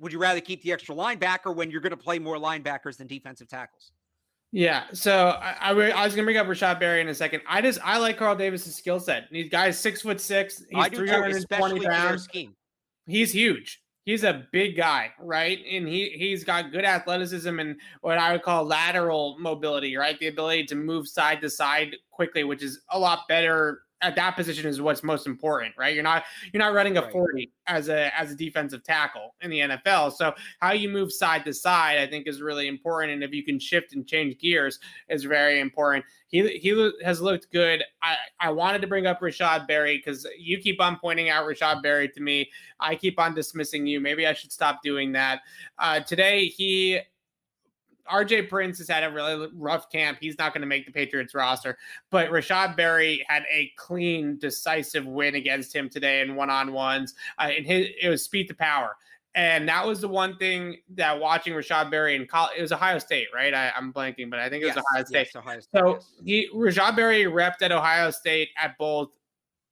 would 0.01 0.13
you 0.13 0.19
rather 0.19 0.41
keep 0.41 0.63
the 0.63 0.73
extra 0.73 0.97
linebacker 0.97 1.55
when 1.55 1.71
you're 1.71 1.81
going 1.81 1.93
to 1.93 1.97
play 1.97 2.19
more 2.19 2.39
linebackers 2.39 2.97
than 2.97 3.07
defensive 3.07 3.47
tackles? 3.47 3.93
Yeah, 4.51 4.83
so 4.93 5.39
I, 5.41 5.71
I, 5.71 5.71
I 5.71 6.05
was 6.05 6.15
gonna 6.15 6.27
bring 6.27 6.37
up 6.37 6.47
Rashod 6.47 6.79
Berry 6.79 7.01
in 7.01 7.09
a 7.09 7.15
second. 7.15 7.41
I 7.49 7.63
just 7.63 7.79
I 7.83 7.97
like 7.97 8.19
Carl 8.19 8.37
Davis's 8.37 8.75
skill 8.75 9.01
set. 9.01 9.29
These 9.31 9.49
guys 9.49 9.79
six 9.79 10.03
foot 10.03 10.21
six. 10.21 10.63
He's 10.71 10.89
three 10.89 11.09
hundred 11.09 11.37
and 11.37 11.49
twenty 11.49 11.87
pounds. 11.87 12.29
He's 13.07 13.33
huge 13.33 13.81
he's 14.05 14.25
a 14.25 14.47
big 14.53 14.77
guy, 14.77 15.13
right? 15.19 15.59
And 15.71 15.87
he 15.87 16.11
he's 16.11 16.45
got 16.45 16.73
good 16.73 16.85
athleticism 16.85 17.59
and 17.59 17.77
what 18.01 18.19
I 18.19 18.33
would 18.33 18.43
call 18.43 18.65
lateral 18.65 19.37
mobility, 19.39 19.97
right? 19.97 20.19
The 20.19 20.29
ability 20.29 20.67
to 20.67 20.75
move 20.75 21.09
side 21.09 21.41
to 21.43 21.51
side 21.51 21.97
quickly, 22.11 22.45
which 22.45 22.63
is 22.63 22.81
a 22.91 22.99
lot 22.99 23.21
better 23.29 23.83
at 24.03 24.17
that 24.17 24.37
position 24.37 24.69
is 24.69 24.81
what's 24.81 25.03
most 25.03 25.27
important, 25.27 25.75
right? 25.79 25.95
You're 25.95 26.03
not 26.03 26.25
you're 26.53 26.63
not 26.63 26.75
running 26.75 26.99
a 26.99 27.11
40 27.11 27.51
as 27.69 27.89
a 27.89 28.17
as 28.19 28.33
a 28.33 28.35
defensive 28.35 28.83
tackle 28.83 29.35
in 29.41 29.51
the 29.51 29.61
NFL. 29.61 30.13
So 30.13 30.35
how 30.61 30.73
you 30.73 30.89
move 30.89 31.13
side 31.13 31.45
to 31.45 31.55
side, 31.55 31.99
I 31.99 32.07
think, 32.07 32.27
is 32.27 32.43
really 32.43 32.69
important. 32.69 33.13
And 33.15 33.25
if 33.25 33.33
you 33.33 33.45
can 33.45 33.59
shift 33.59 33.95
and 33.95 34.07
change 34.07 34.39
gears, 34.39 34.79
is 35.09 35.25
very 35.25 35.61
important. 35.61 36.05
He 36.27 36.59
he 36.59 36.93
has 37.05 37.21
looked 37.21 37.51
good. 37.53 37.85
I 38.03 38.17
I 38.41 38.51
wanted 38.51 38.83
to 38.83 38.89
bring 38.89 39.07
up 39.07 39.23
Rashod 39.23 39.67
Berry 39.67 39.97
because 39.97 40.27
you 40.37 40.59
keep 40.59 40.81
on 40.81 40.99
pointing 40.99 41.31
out 41.31 41.47
Rashod 41.47 41.83
Berry 41.83 42.09
to 42.09 42.21
me. 42.21 42.51
I 42.81 42.97
keep 42.97 43.19
on 43.21 43.35
dismissing 43.35 43.87
you. 43.87 44.01
Maybe 44.01 44.27
I 44.27 44.33
should 44.33 44.53
stop 44.53 44.83
doing 44.83 45.13
that. 45.13 45.41
Uh, 45.79 46.01
today 46.01 46.47
he 46.47 47.01
RJ 48.11 48.49
Prince 48.49 48.79
has 48.79 48.89
had 48.89 49.05
a 49.05 49.11
really 49.11 49.49
rough 49.55 49.91
camp. 49.91 50.19
He's 50.21 50.39
not 50.39 50.53
going 50.53 50.63
to 50.63 50.67
make 50.67 50.87
the 50.87 50.93
Patriots 50.93 51.35
roster. 51.35 51.79
But 52.11 52.31
Rashod 52.31 52.77
Berry 52.77 53.25
had 53.29 53.45
a 53.51 53.73
clean, 53.77 54.39
decisive 54.39 55.07
win 55.07 55.35
against 55.35 55.75
him 55.75 55.89
today 55.89 56.21
in 56.21 56.35
one 56.35 56.51
on 56.51 56.73
ones. 56.73 57.15
Uh, 57.39 57.51
and 57.57 57.67
his, 57.67 57.89
it 58.01 58.09
was 58.09 58.23
speed 58.23 58.49
to 58.49 58.55
power. 58.55 58.97
And 59.35 59.67
that 59.69 59.87
was 59.87 60.01
the 60.01 60.09
one 60.09 60.37
thing 60.37 60.77
that 60.91 61.19
watching 61.19 61.55
Rashod 61.55 61.91
Berry 61.91 62.15
in 62.15 62.27
college, 62.27 62.53
it 62.59 62.63
was 62.63 62.73
Ohio 62.73 62.99
State, 62.99 63.29
right? 63.35 63.55
I, 63.55 63.73
am 63.77 63.93
blanking, 63.93 64.29
but 64.29 64.39
I 64.39 64.51
think 64.51 64.63
it 64.63 64.67
was 64.67 64.77
yes, 64.77 64.85
Ohio 64.93 65.05
State. 65.05 65.29
Yes, 65.35 65.37
Ohio 65.37 65.61
State 65.61 65.81
so 65.81 65.95
yes. 65.95 66.13
he 66.23 66.49
Rashod 66.53 66.97
Berry 66.97 67.25
repped 67.25 67.63
at 67.63 67.73
Ohio 67.73 68.11
State 68.11 68.51
at 68.63 68.77
both 68.77 69.09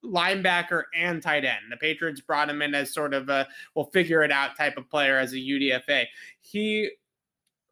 linebacker 0.03 0.83
and 0.95 1.21
tight 1.21 1.45
end. 1.45 1.59
The 1.69 1.77
Patriots 1.77 2.21
brought 2.21 2.49
him 2.49 2.63
in 2.63 2.73
as 2.73 2.91
sort 2.91 3.13
of 3.13 3.29
a 3.29 3.47
we'll 3.75 3.85
figure 3.85 4.23
it 4.23 4.31
out 4.31 4.57
type 4.57 4.77
of 4.77 4.89
player 4.89 5.17
as 5.17 5.33
a 5.33 5.37
UDFA. 5.37 6.05
He 6.39 6.89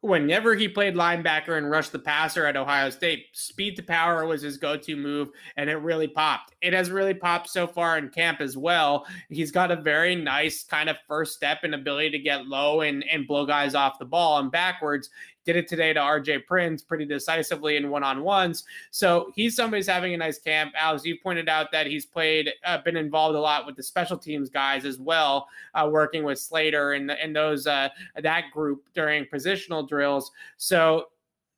whenever 0.02 0.54
he 0.54 0.68
played 0.68 0.94
linebacker 0.94 1.58
and 1.58 1.70
rushed 1.70 1.92
the 1.92 1.98
passer 1.98 2.46
at 2.46 2.56
Ohio 2.56 2.90
State, 2.90 3.26
speed 3.32 3.76
to 3.76 3.82
power 3.82 4.26
was 4.26 4.42
his 4.42 4.56
go 4.56 4.76
to 4.76 4.96
move, 4.96 5.28
and 5.56 5.68
it 5.68 5.76
really 5.76 6.08
popped. 6.08 6.54
It 6.62 6.72
has 6.72 6.90
really 6.90 7.14
popped 7.14 7.50
so 7.50 7.66
far 7.66 7.98
in 7.98 8.08
camp 8.08 8.40
as 8.40 8.56
well. 8.56 9.06
He's 9.28 9.50
got 9.50 9.70
a 9.70 9.76
very 9.76 10.14
nice 10.14 10.64
kind 10.64 10.88
of 10.88 10.96
first 11.06 11.34
step 11.34 11.58
and 11.64 11.74
ability 11.74 12.10
to 12.10 12.18
get 12.18 12.46
low 12.46 12.80
and, 12.80 13.04
and 13.10 13.26
blow 13.26 13.44
guys 13.44 13.74
off 13.74 13.98
the 13.98 14.04
ball 14.06 14.38
and 14.38 14.50
backwards. 14.50 15.10
Did 15.44 15.56
it 15.56 15.68
today 15.68 15.92
to 15.92 16.00
RJ 16.00 16.46
Prince 16.46 16.82
pretty 16.82 17.06
decisively 17.06 17.76
in 17.76 17.90
one 17.90 18.02
on 18.02 18.22
ones. 18.22 18.64
So 18.90 19.32
he's 19.34 19.56
somebody's 19.56 19.86
having 19.86 20.12
a 20.14 20.16
nice 20.16 20.38
camp. 20.38 20.72
Alex, 20.76 21.04
you 21.04 21.16
pointed 21.22 21.48
out 21.48 21.72
that 21.72 21.86
he's 21.86 22.04
played, 22.04 22.50
uh, 22.64 22.78
been 22.78 22.96
involved 22.96 23.36
a 23.36 23.40
lot 23.40 23.66
with 23.66 23.76
the 23.76 23.82
special 23.82 24.18
teams 24.18 24.50
guys 24.50 24.84
as 24.84 24.98
well, 24.98 25.48
uh, 25.74 25.88
working 25.90 26.24
with 26.24 26.38
Slater 26.38 26.92
and, 26.92 27.10
and 27.10 27.34
those, 27.34 27.66
uh, 27.66 27.88
that 28.22 28.50
group 28.52 28.84
during 28.94 29.24
positional 29.24 29.88
drills. 29.88 30.30
So 30.56 31.06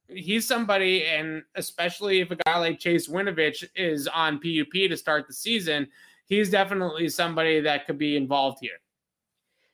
he's 0.08 0.46
somebody, 0.46 1.06
and 1.06 1.42
especially 1.54 2.20
if 2.20 2.30
a 2.30 2.36
guy 2.36 2.58
like 2.58 2.78
Chase 2.78 3.08
Winovich 3.08 3.64
is 3.74 4.06
on 4.08 4.38
PUP 4.38 4.88
to 4.88 4.96
start 4.96 5.26
the 5.26 5.34
season, 5.34 5.88
he's 6.26 6.50
definitely 6.50 7.08
somebody 7.08 7.60
that 7.60 7.86
could 7.86 7.98
be 7.98 8.16
involved 8.16 8.58
here. 8.60 8.80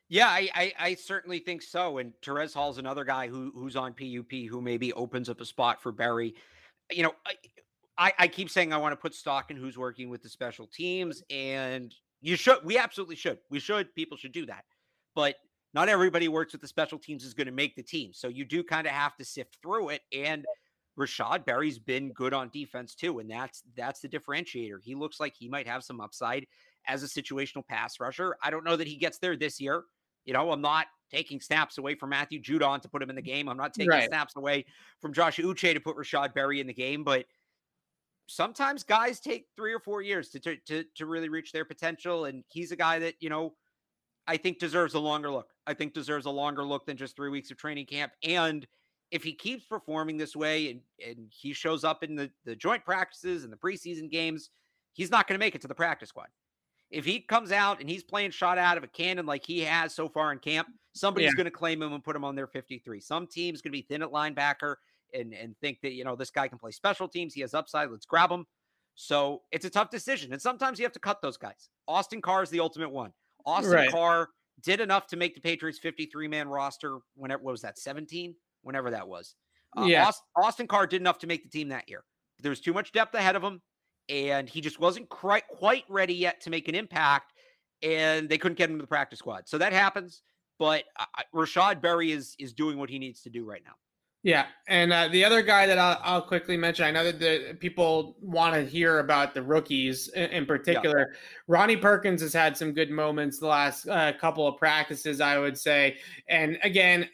Yeah, 0.08 0.28
I, 0.28 0.48
I, 0.54 0.72
I 0.78 0.94
certainly 0.94 1.38
think 1.38 1.62
so. 1.62 1.98
And 1.98 2.12
Terez 2.22 2.54
Hall's 2.54 2.78
another 2.78 3.04
guy 3.04 3.28
who 3.28 3.52
who's 3.54 3.76
on 3.76 3.92
PUP 3.92 4.32
who 4.48 4.60
maybe 4.62 4.92
opens 4.94 5.28
up 5.28 5.40
a 5.40 5.44
spot 5.44 5.82
for 5.82 5.92
Berry. 5.92 6.34
You 6.90 7.02
know, 7.02 7.14
I, 7.98 8.12
I 8.18 8.28
keep 8.28 8.48
saying 8.48 8.72
I 8.72 8.78
want 8.78 8.92
to 8.92 8.96
put 8.96 9.14
stock 9.14 9.50
in 9.50 9.56
who's 9.56 9.76
working 9.76 10.08
with 10.08 10.22
the 10.22 10.28
special 10.28 10.66
teams, 10.66 11.22
and 11.30 11.94
you 12.22 12.36
should. 12.36 12.64
We 12.64 12.78
absolutely 12.78 13.16
should. 13.16 13.38
We 13.50 13.60
should. 13.60 13.94
People 13.94 14.16
should 14.16 14.32
do 14.32 14.46
that. 14.46 14.64
But 15.14 15.36
not 15.74 15.90
everybody 15.90 16.28
works 16.28 16.52
with 16.52 16.62
the 16.62 16.68
special 16.68 16.98
teams 16.98 17.24
is 17.24 17.34
going 17.34 17.46
to 17.46 17.52
make 17.52 17.76
the 17.76 17.82
team. 17.82 18.12
So 18.14 18.28
you 18.28 18.44
do 18.44 18.64
kind 18.64 18.86
of 18.86 18.94
have 18.94 19.16
to 19.16 19.24
sift 19.24 19.58
through 19.62 19.90
it. 19.90 20.02
And 20.14 20.44
Rashod 20.96 21.44
Berry's 21.44 21.78
been 21.78 22.12
good 22.12 22.32
on 22.32 22.48
defense 22.48 22.94
too, 22.94 23.18
and 23.18 23.30
that's 23.30 23.62
that's 23.76 24.00
the 24.00 24.08
differentiator. 24.08 24.78
He 24.82 24.94
looks 24.94 25.20
like 25.20 25.34
he 25.36 25.48
might 25.48 25.66
have 25.66 25.84
some 25.84 26.00
upside 26.00 26.46
as 26.86 27.02
a 27.02 27.06
situational 27.06 27.66
pass 27.66 28.00
rusher. 28.00 28.36
I 28.42 28.50
don't 28.50 28.64
know 28.64 28.76
that 28.76 28.86
he 28.88 28.96
gets 28.96 29.18
there 29.18 29.36
this 29.36 29.60
year. 29.60 29.84
You 30.28 30.34
know, 30.34 30.52
I'm 30.52 30.60
not 30.60 30.88
taking 31.10 31.40
snaps 31.40 31.78
away 31.78 31.94
from 31.94 32.10
Matthew 32.10 32.38
Judon 32.38 32.82
to 32.82 32.88
put 32.88 33.02
him 33.02 33.08
in 33.08 33.16
the 33.16 33.22
mm. 33.22 33.24
game. 33.24 33.48
I'm 33.48 33.56
not 33.56 33.72
taking 33.72 33.88
right. 33.88 34.08
snaps 34.08 34.36
away 34.36 34.66
from 35.00 35.14
Josh 35.14 35.38
Uche 35.38 35.72
to 35.72 35.80
put 35.80 35.96
Rashod 35.96 36.34
Berry 36.34 36.60
in 36.60 36.66
the 36.66 36.74
game, 36.74 37.02
but 37.02 37.24
sometimes 38.26 38.84
guys 38.84 39.20
take 39.20 39.46
three 39.56 39.72
or 39.72 39.80
four 39.80 40.02
years 40.02 40.28
to, 40.28 40.38
to 40.38 40.84
to 40.94 41.06
really 41.06 41.30
reach 41.30 41.50
their 41.50 41.64
potential. 41.64 42.26
And 42.26 42.44
he's 42.48 42.72
a 42.72 42.76
guy 42.76 42.98
that, 42.98 43.14
you 43.20 43.30
know, 43.30 43.54
I 44.26 44.36
think 44.36 44.58
deserves 44.58 44.92
a 44.92 44.98
longer 44.98 45.30
look. 45.30 45.48
I 45.66 45.72
think 45.72 45.94
deserves 45.94 46.26
a 46.26 46.30
longer 46.30 46.62
look 46.62 46.84
than 46.84 46.98
just 46.98 47.16
three 47.16 47.30
weeks 47.30 47.50
of 47.50 47.56
training 47.56 47.86
camp. 47.86 48.12
And 48.22 48.66
if 49.10 49.24
he 49.24 49.32
keeps 49.32 49.64
performing 49.64 50.18
this 50.18 50.36
way 50.36 50.70
and, 50.70 50.80
and 51.08 51.32
he 51.32 51.54
shows 51.54 51.84
up 51.84 52.04
in 52.04 52.14
the, 52.14 52.30
the 52.44 52.54
joint 52.54 52.84
practices 52.84 53.44
and 53.44 53.50
the 53.50 53.56
preseason 53.56 54.10
games, 54.10 54.50
he's 54.92 55.10
not 55.10 55.26
going 55.26 55.40
to 55.40 55.42
make 55.42 55.54
it 55.54 55.62
to 55.62 55.68
the 55.68 55.74
practice 55.74 56.10
squad 56.10 56.28
if 56.90 57.04
he 57.04 57.20
comes 57.20 57.52
out 57.52 57.80
and 57.80 57.88
he's 57.88 58.02
playing 58.02 58.30
shot 58.30 58.58
out 58.58 58.76
of 58.78 58.84
a 58.84 58.88
cannon 58.88 59.26
like 59.26 59.44
he 59.44 59.60
has 59.60 59.94
so 59.94 60.08
far 60.08 60.32
in 60.32 60.38
camp, 60.38 60.68
somebody's 60.94 61.28
yeah. 61.28 61.36
going 61.36 61.44
to 61.44 61.50
claim 61.50 61.82
him 61.82 61.92
and 61.92 62.02
put 62.02 62.16
him 62.16 62.24
on 62.24 62.34
their 62.34 62.46
53. 62.46 63.00
Some 63.00 63.26
team's 63.26 63.60
going 63.60 63.72
to 63.72 63.78
be 63.78 63.82
thin 63.82 64.02
at 64.02 64.10
linebacker 64.10 64.76
and 65.14 65.32
and 65.32 65.56
think 65.60 65.80
that 65.82 65.92
you 65.92 66.04
know 66.04 66.16
this 66.16 66.30
guy 66.30 66.48
can 66.48 66.58
play 66.58 66.70
special 66.70 67.08
teams. 67.08 67.34
He 67.34 67.40
has 67.42 67.54
upside. 67.54 67.90
Let's 67.90 68.06
grab 68.06 68.30
him. 68.30 68.46
So 68.94 69.42
it's 69.52 69.64
a 69.64 69.70
tough 69.70 69.90
decision, 69.90 70.32
and 70.32 70.42
sometimes 70.42 70.78
you 70.78 70.84
have 70.84 70.92
to 70.92 70.98
cut 70.98 71.22
those 71.22 71.36
guys. 71.36 71.68
Austin 71.86 72.20
Carr 72.20 72.42
is 72.42 72.50
the 72.50 72.60
ultimate 72.60 72.90
one. 72.90 73.12
Austin 73.46 73.72
right. 73.72 73.90
Carr 73.90 74.28
did 74.62 74.80
enough 74.80 75.06
to 75.06 75.16
make 75.16 75.34
the 75.34 75.40
Patriots 75.40 75.78
53 75.78 76.26
man 76.28 76.48
roster. 76.48 76.98
Whenever 77.14 77.42
what 77.42 77.52
was 77.52 77.62
that 77.62 77.78
17? 77.78 78.34
Whenever 78.62 78.90
that 78.90 79.06
was. 79.06 79.36
Uh, 79.76 79.84
yeah. 79.84 80.06
Austin, 80.06 80.24
Austin 80.36 80.66
Carr 80.66 80.86
did 80.86 81.00
enough 81.00 81.18
to 81.18 81.26
make 81.26 81.44
the 81.44 81.48
team 81.48 81.68
that 81.68 81.88
year. 81.88 82.02
There 82.40 82.50
was 82.50 82.60
too 82.60 82.72
much 82.72 82.92
depth 82.92 83.14
ahead 83.14 83.36
of 83.36 83.42
him 83.42 83.60
and 84.08 84.48
he 84.48 84.60
just 84.60 84.80
wasn't 84.80 85.08
quite 85.08 85.46
quite 85.48 85.84
ready 85.88 86.14
yet 86.14 86.40
to 86.42 86.50
make 86.50 86.68
an 86.68 86.74
impact, 86.74 87.32
and 87.82 88.28
they 88.28 88.38
couldn't 88.38 88.58
get 88.58 88.70
him 88.70 88.76
to 88.76 88.82
the 88.82 88.88
practice 88.88 89.18
squad. 89.18 89.48
So 89.48 89.58
that 89.58 89.72
happens. 89.72 90.22
But 90.58 90.84
uh, 90.98 91.04
Rashod 91.32 91.80
Berry 91.80 92.12
is 92.12 92.34
is 92.38 92.52
doing 92.52 92.78
what 92.78 92.90
he 92.90 92.98
needs 92.98 93.22
to 93.22 93.30
do 93.30 93.44
right 93.44 93.62
now. 93.64 93.74
Yeah, 94.24 94.46
and 94.66 94.92
uh, 94.92 95.08
the 95.08 95.24
other 95.24 95.42
guy 95.42 95.66
that 95.66 95.78
I'll, 95.78 96.00
I'll, 96.02 96.22
quickly 96.22 96.56
mention, 96.56 96.84
I 96.84 96.90
know 96.90 97.04
that 97.04 97.20
the 97.20 97.56
people 97.60 98.16
want 98.20 98.52
to 98.52 98.64
hear 98.64 98.98
about 98.98 99.32
the 99.32 99.42
rookies 99.42 100.08
in, 100.08 100.30
in 100.30 100.46
particular. 100.46 100.98
Yeah. 100.98 101.18
Ronnie 101.46 101.76
Perkins 101.76 102.20
has 102.22 102.32
had 102.32 102.56
some 102.56 102.72
good 102.72 102.90
moments 102.90 103.38
the 103.38 103.46
last 103.46 103.88
uh, 103.88 104.12
couple 104.20 104.48
of 104.48 104.56
practices, 104.56 105.20
I 105.20 105.38
would 105.38 105.56
say. 105.56 105.98
And 106.28 106.58
again, 106.64 107.08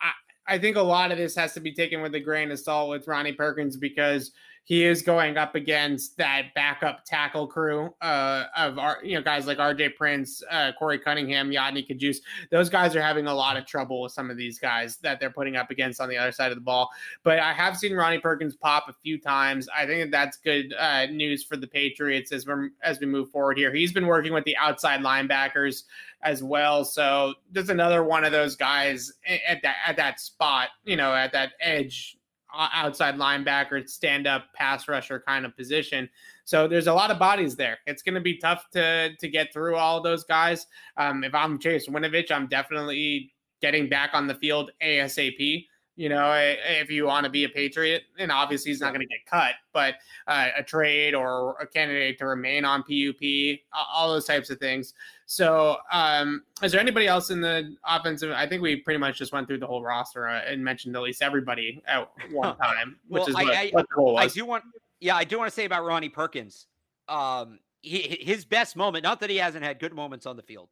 I, 0.00 0.54
I 0.56 0.58
think 0.58 0.76
a 0.76 0.82
lot 0.82 1.12
of 1.12 1.16
this 1.16 1.36
has 1.36 1.54
to 1.54 1.60
be 1.60 1.72
taken 1.72 2.02
with 2.02 2.16
a 2.16 2.20
grain 2.20 2.50
of 2.50 2.58
salt 2.58 2.90
with 2.90 3.06
Ronnie 3.06 3.32
Perkins 3.32 3.76
because 3.76 4.32
he 4.68 4.84
is 4.84 5.00
going 5.00 5.38
up 5.38 5.54
against 5.54 6.18
that 6.18 6.52
backup 6.54 7.02
tackle 7.06 7.46
crew 7.46 7.94
uh, 8.02 8.44
of 8.54 8.78
our, 8.78 8.98
you 9.02 9.14
know, 9.14 9.22
guys 9.22 9.46
like 9.46 9.56
RJ 9.56 9.96
Prince, 9.96 10.42
uh, 10.50 10.72
Korey 10.78 11.02
Cunningham, 11.02 11.50
Yodny 11.50 11.88
Cajuste. 11.88 12.20
Those 12.50 12.68
guys 12.68 12.94
are 12.94 13.00
having 13.00 13.28
a 13.28 13.34
lot 13.34 13.56
of 13.56 13.64
trouble 13.64 14.02
with 14.02 14.12
some 14.12 14.30
of 14.30 14.36
these 14.36 14.58
guys 14.58 14.98
that 14.98 15.20
they're 15.20 15.30
putting 15.30 15.56
up 15.56 15.70
against 15.70 16.02
on 16.02 16.10
the 16.10 16.18
other 16.18 16.32
side 16.32 16.52
of 16.52 16.58
the 16.58 16.62
ball. 16.62 16.90
But 17.22 17.38
I 17.38 17.54
have 17.54 17.78
seen 17.78 17.94
Ronnie 17.94 18.18
Perkins 18.18 18.56
pop 18.56 18.90
a 18.90 18.92
few 19.02 19.18
times. 19.18 19.70
I 19.74 19.86
think 19.86 20.02
that 20.02 20.10
that's 20.10 20.36
good 20.36 20.74
uh, 20.78 21.06
news 21.06 21.42
for 21.42 21.56
the 21.56 21.66
Patriots 21.66 22.30
as 22.30 22.46
we 22.46 22.68
as 22.82 23.00
we 23.00 23.06
move 23.06 23.30
forward 23.30 23.56
here. 23.56 23.72
He's 23.72 23.94
been 23.94 24.06
working 24.06 24.34
with 24.34 24.44
the 24.44 24.56
outside 24.58 25.00
linebackers 25.00 25.84
as 26.20 26.42
well. 26.42 26.84
So 26.84 27.32
just 27.54 27.70
another 27.70 28.04
one 28.04 28.22
of 28.22 28.32
those 28.32 28.54
guys 28.54 29.14
at 29.26 29.62
that 29.62 29.76
at 29.86 29.96
that 29.96 30.20
spot, 30.20 30.68
you 30.84 30.96
know, 30.96 31.14
at 31.14 31.32
that 31.32 31.52
edge 31.58 32.17
outside 32.54 33.16
linebacker, 33.16 33.88
stand 33.88 34.26
up 34.26 34.46
pass 34.54 34.88
rusher 34.88 35.22
kind 35.26 35.44
of 35.44 35.56
position. 35.56 36.08
So 36.44 36.66
there's 36.66 36.86
a 36.86 36.94
lot 36.94 37.10
of 37.10 37.18
bodies 37.18 37.56
there. 37.56 37.78
It's 37.86 38.02
going 38.02 38.14
to 38.14 38.20
be 38.20 38.38
tough 38.38 38.70
to 38.72 39.14
to 39.16 39.28
get 39.28 39.52
through 39.52 39.76
all 39.76 40.02
those 40.02 40.24
guys. 40.24 40.66
Um, 40.96 41.24
if 41.24 41.34
I'm 41.34 41.58
Chase 41.58 41.88
Winovich, 41.88 42.30
I'm 42.30 42.46
definitely 42.46 43.32
getting 43.60 43.88
back 43.88 44.10
on 44.14 44.26
the 44.26 44.34
field 44.34 44.70
ASAP. 44.82 45.66
You 45.96 46.08
know, 46.08 46.32
if 46.32 46.90
you 46.90 47.06
want 47.06 47.24
to 47.24 47.30
be 47.30 47.42
a 47.42 47.48
Patriot, 47.48 48.04
and 48.20 48.30
obviously 48.30 48.70
he's 48.70 48.80
not 48.80 48.94
going 48.94 49.00
to 49.00 49.06
get 49.06 49.26
cut, 49.26 49.54
but 49.72 49.96
uh, 50.28 50.46
a 50.56 50.62
trade 50.62 51.12
or 51.12 51.56
a 51.60 51.66
candidate 51.66 52.18
to 52.18 52.26
remain 52.26 52.64
on 52.64 52.84
PUP, 52.84 53.58
all 53.72 54.12
those 54.12 54.24
types 54.24 54.48
of 54.48 54.58
things. 54.58 54.94
So, 55.30 55.76
um, 55.92 56.42
is 56.62 56.72
there 56.72 56.80
anybody 56.80 57.06
else 57.06 57.28
in 57.28 57.42
the 57.42 57.76
offensive? 57.84 58.32
I 58.32 58.46
think 58.46 58.62
we 58.62 58.76
pretty 58.76 58.96
much 58.96 59.18
just 59.18 59.30
went 59.30 59.46
through 59.46 59.58
the 59.58 59.66
whole 59.66 59.82
roster 59.82 60.26
uh, 60.26 60.40
and 60.46 60.64
mentioned 60.64 60.96
at 60.96 61.02
least 61.02 61.20
everybody 61.20 61.82
at 61.86 62.08
one 62.32 62.56
time, 62.56 62.96
which 63.08 63.20
well, 63.20 63.28
is 63.28 63.34
what, 63.34 63.54
I, 63.54 63.68
what 63.68 63.86
the 63.90 63.94
goal 63.94 64.14
was. 64.14 64.32
I 64.32 64.34
do 64.34 64.46
want, 64.46 64.64
yeah, 65.00 65.16
I 65.16 65.24
do 65.24 65.36
want 65.36 65.50
to 65.50 65.54
say 65.54 65.66
about 65.66 65.84
Ronnie 65.84 66.08
Perkins. 66.08 66.66
Um, 67.10 67.58
he, 67.82 68.18
his 68.22 68.46
best 68.46 68.74
moment, 68.74 69.02
not 69.02 69.20
that 69.20 69.28
he 69.28 69.36
hasn't 69.36 69.62
had 69.62 69.78
good 69.78 69.92
moments 69.92 70.24
on 70.24 70.34
the 70.34 70.42
field, 70.42 70.70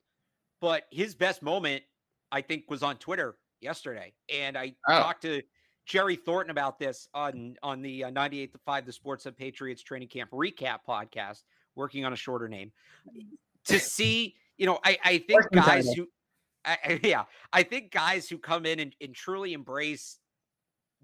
but 0.63 0.85
his 0.91 1.15
best 1.15 1.43
moment, 1.43 1.83
I 2.33 2.41
think, 2.41 2.65
was 2.71 2.83
on 2.83 2.97
Twitter 2.97 3.37
yesterday. 3.61 4.15
And 4.35 4.57
I 4.57 4.75
oh. 4.89 5.01
talked 5.01 5.21
to 5.23 5.43
Jerry 5.85 6.17
Thornton 6.17 6.51
about 6.51 6.79
this 6.79 7.09
on 7.13 7.57
on 7.63 7.83
the 7.83 8.05
uh, 8.05 8.11
98 8.11 8.53
to 8.53 8.59
5 8.65 8.87
the 8.87 8.93
Sports 8.93 9.25
Hub 9.25 9.37
Patriots 9.37 9.83
training 9.83 10.09
camp 10.09 10.31
recap 10.31 10.79
podcast, 10.89 11.43
working 11.75 12.07
on 12.07 12.15
a 12.15 12.17
shorter 12.17 12.49
name. 12.49 12.73
To 13.67 13.79
see 13.79 14.37
you 14.57 14.67
know, 14.67 14.79
I, 14.85 14.99
I 15.05 15.19
think 15.19 15.51
guys 15.53 15.93
who, 15.93 16.09
I, 16.65 17.01
yeah, 17.03 17.25
I 17.53 17.63
think 17.63 17.93
guys 17.93 18.29
who 18.29 18.39
come 18.39 18.67
in 18.67 18.81
and, 18.81 18.95
and 19.01 19.15
truly 19.15 19.53
embrace 19.53 20.19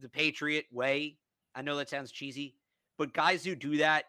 the 0.00 0.08
Patriot 0.08 0.66
way. 0.72 1.18
I 1.54 1.62
know 1.62 1.76
that 1.76 1.90
sounds 1.90 2.10
cheesy, 2.10 2.56
but 2.98 3.12
guys 3.12 3.44
who 3.44 3.54
do 3.54 3.76
that 3.78 4.06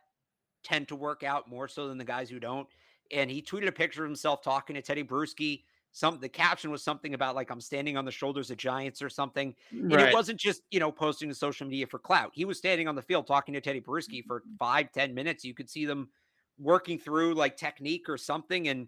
tend 0.64 0.88
to 0.88 0.96
work 0.96 1.24
out 1.24 1.50
more 1.50 1.68
so 1.68 1.88
than 1.88 1.98
the 1.98 2.06
guys 2.06 2.30
who 2.30 2.39
don't. 2.39 2.68
And 3.12 3.30
he 3.30 3.41
tweeted 3.41 3.68
a 3.68 3.72
picture 3.72 4.04
of 4.04 4.10
himself 4.10 4.41
talking 4.41 4.76
to 4.76 4.82
Teddy 4.82 5.04
Bruschi. 5.04 5.64
Some 5.91 6.20
the 6.20 6.30
caption 6.30 6.72
was 6.72 6.82
something 6.82 7.14
about 7.14 7.36
like 7.36 7.52
I'm 7.52 7.62
standing 7.62 7.98
on 7.98 8.06
the 8.06 8.12
shoulders 8.12 8.50
of 8.50 8.58
giants 8.58 9.02
or 9.02 9.10
something. 9.10 9.54
And 9.72 9.94
right. 9.94 10.08
it 10.08 10.14
wasn't 10.14 10.39
just 10.39 10.64
you 10.72 10.80
know 10.80 10.91
posting 10.91 11.30
to 11.30 11.36
social 11.36 11.68
media 11.68 11.86
for 11.86 12.00
clout. 12.00 12.32
He 12.34 12.46
was 12.46 12.58
standing 12.58 12.88
on 12.88 12.96
the 12.96 13.02
field 13.02 13.28
talking 13.28 13.54
to 13.54 13.62
Teddy 13.62 13.82
Bruschi 13.82 14.24
for 14.26 14.39
mm-hmm. 14.39 14.56
five 14.58 14.91
ten 14.91 15.14
minutes. 15.14 15.44
You 15.44 15.54
could 15.54 15.70
see 15.70 15.86
them 15.86 16.10
working 16.58 16.98
through 16.98 17.36
like 17.36 17.58
technique 17.58 18.10
or 18.10 18.18
something. 18.18 18.70
And 18.70 18.88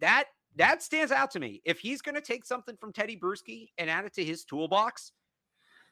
that 0.00 0.24
that 0.56 0.82
stands 0.82 1.12
out 1.12 1.30
to 1.32 1.40
me. 1.40 1.62
If 1.64 1.78
he's 1.78 2.02
going 2.02 2.14
to 2.16 2.20
take 2.20 2.44
something 2.44 2.76
from 2.76 2.92
Teddy 2.92 3.16
Bruschi 3.16 3.68
and 3.78 3.88
add 3.88 4.04
it 4.04 4.14
to 4.14 4.24
his 4.24 4.44
toolbox, 4.44 5.12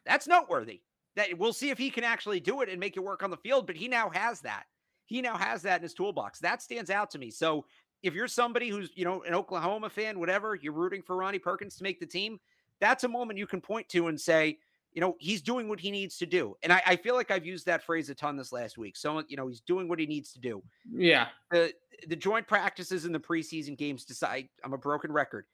that's 0.04 0.26
noteworthy. 0.26 0.80
That 1.14 1.38
we'll 1.38 1.52
see 1.52 1.70
if 1.70 1.78
he 1.78 1.90
can 1.90 2.04
actually 2.04 2.40
do 2.40 2.60
it 2.60 2.68
and 2.68 2.80
make 2.80 2.96
it 2.96 3.04
work 3.04 3.22
on 3.22 3.30
the 3.30 3.36
field. 3.36 3.66
But 3.66 3.76
he 3.76 3.88
now 3.88 4.10
has 4.10 4.40
that. 4.42 4.64
He 5.06 5.22
now 5.22 5.36
has 5.36 5.62
that 5.62 5.76
in 5.76 5.82
his 5.82 5.94
toolbox. 5.94 6.40
That 6.40 6.62
stands 6.62 6.90
out 6.90 7.10
to 7.10 7.18
me. 7.18 7.30
So 7.30 7.64
if 8.02 8.12
you're 8.12 8.28
somebody 8.28 8.68
who's 8.68 8.90
you 8.94 9.04
know 9.04 9.22
an 9.22 9.34
Oklahoma 9.34 9.88
fan, 9.88 10.18
whatever, 10.18 10.54
you're 10.54 10.72
rooting 10.72 11.02
for 11.02 11.16
Ronnie 11.16 11.38
Perkins 11.38 11.76
to 11.76 11.82
make 11.82 12.00
the 12.00 12.06
team. 12.06 12.38
That's 12.80 13.04
a 13.04 13.08
moment 13.08 13.38
you 13.38 13.46
can 13.46 13.60
point 13.60 13.88
to 13.90 14.08
and 14.08 14.20
say, 14.20 14.58
you 14.96 15.02
know, 15.02 15.14
he's 15.18 15.42
doing 15.42 15.68
what 15.68 15.78
he 15.78 15.90
needs 15.90 16.16
to 16.16 16.26
do. 16.26 16.56
And 16.62 16.72
I, 16.72 16.82
I, 16.86 16.96
feel 16.96 17.14
like 17.14 17.30
I've 17.30 17.44
used 17.44 17.66
that 17.66 17.84
phrase 17.84 18.08
a 18.08 18.14
ton 18.14 18.34
this 18.34 18.50
last 18.50 18.78
week. 18.78 18.96
So, 18.96 19.22
you 19.28 19.36
know, 19.36 19.46
he's 19.46 19.60
doing 19.60 19.88
what 19.88 19.98
he 19.98 20.06
needs 20.06 20.32
to 20.32 20.40
do. 20.40 20.62
Yeah. 20.90 21.28
The 21.50 21.74
the 22.08 22.16
joint 22.16 22.48
practices 22.48 23.04
in 23.04 23.12
the 23.12 23.20
preseason 23.20 23.76
games 23.76 24.06
decide 24.06 24.48
I'm 24.64 24.72
a 24.72 24.78
broken 24.78 25.12
record. 25.12 25.44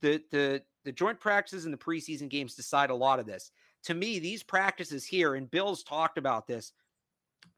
The 0.00 0.20
the 0.32 0.62
the 0.84 0.90
joint 0.90 1.20
practices 1.20 1.64
in 1.64 1.70
the 1.70 1.78
preseason 1.78 2.28
games 2.28 2.56
decide 2.56 2.90
a 2.90 2.94
lot 2.94 3.20
of 3.20 3.26
this. 3.26 3.52
to 3.84 3.94
me, 3.94 4.18
these 4.18 4.42
practices 4.42 5.06
here, 5.06 5.36
and 5.36 5.48
Bill's 5.48 5.84
talked 5.84 6.18
about 6.18 6.48
this, 6.48 6.72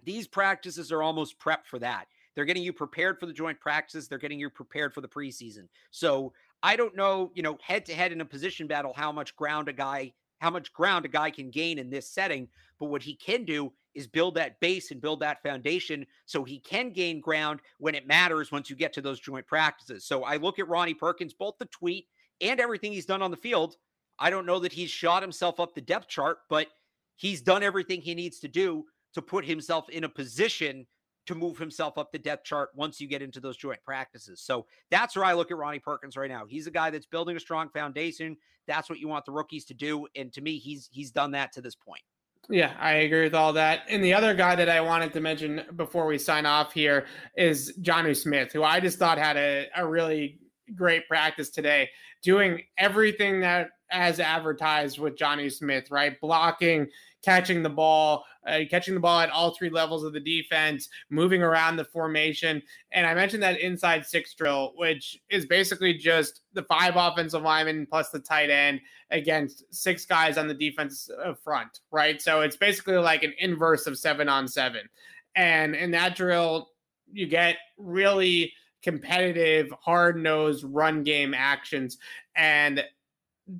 these 0.04 0.28
practices 0.28 0.92
are 0.92 1.02
almost 1.02 1.38
prep 1.38 1.66
for 1.66 1.78
that. 1.78 2.06
They're 2.34 2.44
getting 2.44 2.62
you 2.62 2.74
prepared 2.74 3.18
for 3.18 3.24
the 3.24 3.32
joint 3.32 3.58
practices. 3.60 4.08
They're 4.08 4.18
getting 4.18 4.38
you 4.38 4.50
prepared 4.50 4.92
for 4.92 5.00
the 5.00 5.08
preseason. 5.08 5.68
So 5.90 6.34
I 6.62 6.76
don't 6.76 6.94
know, 6.94 7.30
you 7.34 7.42
know, 7.42 7.56
head 7.62 7.86
to 7.86 7.94
head 7.94 8.12
in 8.12 8.20
a 8.20 8.26
position 8.26 8.66
battle, 8.66 8.92
how 8.94 9.10
much 9.10 9.34
ground 9.36 9.68
a 9.68 9.72
guy, 9.72 10.12
how 10.40 10.50
much 10.50 10.72
ground 10.72 11.04
a 11.04 11.08
guy 11.08 11.30
can 11.30 11.50
gain 11.50 11.78
in 11.78 11.90
this 11.90 12.10
setting. 12.10 12.48
But 12.78 12.86
what 12.86 13.02
he 13.02 13.14
can 13.14 13.44
do 13.44 13.72
is 13.94 14.06
build 14.06 14.34
that 14.34 14.58
base 14.60 14.90
and 14.90 15.00
build 15.00 15.20
that 15.20 15.42
foundation 15.42 16.06
so 16.26 16.44
he 16.44 16.58
can 16.58 16.92
gain 16.92 17.20
ground 17.20 17.60
when 17.78 17.94
it 17.94 18.06
matters 18.06 18.50
once 18.50 18.70
you 18.70 18.76
get 18.76 18.92
to 18.94 19.00
those 19.00 19.20
joint 19.20 19.46
practices. 19.46 20.04
So 20.04 20.24
I 20.24 20.36
look 20.36 20.58
at 20.58 20.68
Ronnie 20.68 20.94
Perkins, 20.94 21.34
both 21.34 21.54
the 21.58 21.66
tweet 21.66 22.06
and 22.40 22.60
everything 22.60 22.92
he's 22.92 23.06
done 23.06 23.22
on 23.22 23.30
the 23.30 23.36
field. 23.36 23.76
I 24.18 24.30
don't 24.30 24.46
know 24.46 24.58
that 24.60 24.72
he's 24.72 24.90
shot 24.90 25.22
himself 25.22 25.60
up 25.60 25.74
the 25.74 25.80
depth 25.80 26.08
chart, 26.08 26.38
but 26.48 26.68
he's 27.16 27.42
done 27.42 27.62
everything 27.62 28.00
he 28.00 28.14
needs 28.14 28.38
to 28.40 28.48
do 28.48 28.84
to 29.14 29.22
put 29.22 29.44
himself 29.44 29.88
in 29.90 30.04
a 30.04 30.08
position 30.08 30.86
to 31.30 31.36
move 31.36 31.56
himself 31.56 31.96
up 31.96 32.10
the 32.10 32.18
depth 32.18 32.44
chart 32.44 32.70
once 32.74 33.00
you 33.00 33.06
get 33.06 33.22
into 33.22 33.38
those 33.38 33.56
joint 33.56 33.80
practices. 33.84 34.40
So 34.40 34.66
that's 34.90 35.14
where 35.14 35.24
I 35.24 35.32
look 35.32 35.52
at 35.52 35.56
Ronnie 35.56 35.78
Perkins 35.78 36.16
right 36.16 36.28
now. 36.28 36.44
He's 36.44 36.66
a 36.66 36.72
guy 36.72 36.90
that's 36.90 37.06
building 37.06 37.36
a 37.36 37.40
strong 37.40 37.68
foundation. 37.70 38.36
That's 38.66 38.90
what 38.90 38.98
you 38.98 39.06
want 39.06 39.24
the 39.24 39.32
rookies 39.32 39.64
to 39.66 39.74
do. 39.74 40.08
And 40.16 40.32
to 40.32 40.40
me, 40.40 40.58
he's 40.58 40.88
he's 40.90 41.12
done 41.12 41.30
that 41.32 41.52
to 41.52 41.60
this 41.60 41.76
point. 41.76 42.02
Yeah, 42.48 42.74
I 42.80 42.92
agree 42.92 43.22
with 43.22 43.34
all 43.34 43.52
that. 43.52 43.82
And 43.88 44.02
the 44.02 44.12
other 44.12 44.34
guy 44.34 44.56
that 44.56 44.68
I 44.68 44.80
wanted 44.80 45.12
to 45.12 45.20
mention 45.20 45.62
before 45.76 46.06
we 46.06 46.18
sign 46.18 46.46
off 46.46 46.72
here 46.72 47.06
is 47.36 47.72
Jonnu 47.80 48.16
Smith, 48.16 48.52
who 48.52 48.64
I 48.64 48.80
just 48.80 48.98
thought 48.98 49.18
had 49.18 49.36
a, 49.36 49.68
a 49.76 49.86
really 49.86 50.40
great 50.74 51.06
practice 51.06 51.50
today, 51.50 51.90
doing 52.22 52.62
everything 52.76 53.40
that 53.40 53.70
as 53.92 54.18
advertised 54.18 54.98
with 54.98 55.16
Jonnu 55.16 55.52
Smith, 55.52 55.90
right? 55.90 56.20
Blocking, 56.20 56.88
catching 57.22 57.62
the 57.62 57.70
ball, 57.70 58.24
uh, 58.46 58.60
catching 58.70 58.94
the 58.94 59.00
ball 59.00 59.20
at 59.20 59.30
all 59.30 59.54
three 59.54 59.70
levels 59.70 60.04
of 60.04 60.12
the 60.12 60.20
defense, 60.20 60.88
moving 61.10 61.42
around 61.42 61.76
the 61.76 61.84
formation. 61.84 62.62
And 62.92 63.06
I 63.06 63.14
mentioned 63.14 63.42
that 63.42 63.60
inside 63.60 64.06
six 64.06 64.34
drill, 64.34 64.72
which 64.76 65.18
is 65.28 65.46
basically 65.46 65.94
just 65.94 66.40
the 66.54 66.62
five 66.62 66.94
offensive 66.96 67.42
linemen 67.42 67.86
plus 67.86 68.10
the 68.10 68.20
tight 68.20 68.50
end 68.50 68.80
against 69.10 69.64
six 69.74 70.06
guys 70.06 70.38
on 70.38 70.48
the 70.48 70.54
defense 70.54 71.10
front, 71.42 71.80
right? 71.90 72.20
So 72.22 72.40
it's 72.40 72.56
basically 72.56 72.96
like 72.96 73.22
an 73.22 73.34
inverse 73.38 73.86
of 73.86 73.98
seven 73.98 74.28
on 74.28 74.48
seven. 74.48 74.88
And 75.36 75.74
in 75.74 75.90
that 75.92 76.16
drill, 76.16 76.70
you 77.12 77.26
get 77.26 77.56
really 77.76 78.52
competitive, 78.82 79.70
hard 79.80 80.16
nosed 80.16 80.64
run 80.64 81.02
game 81.02 81.34
actions. 81.34 81.98
And 82.34 82.84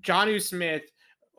Jonnu 0.00 0.40
Smith 0.40 0.82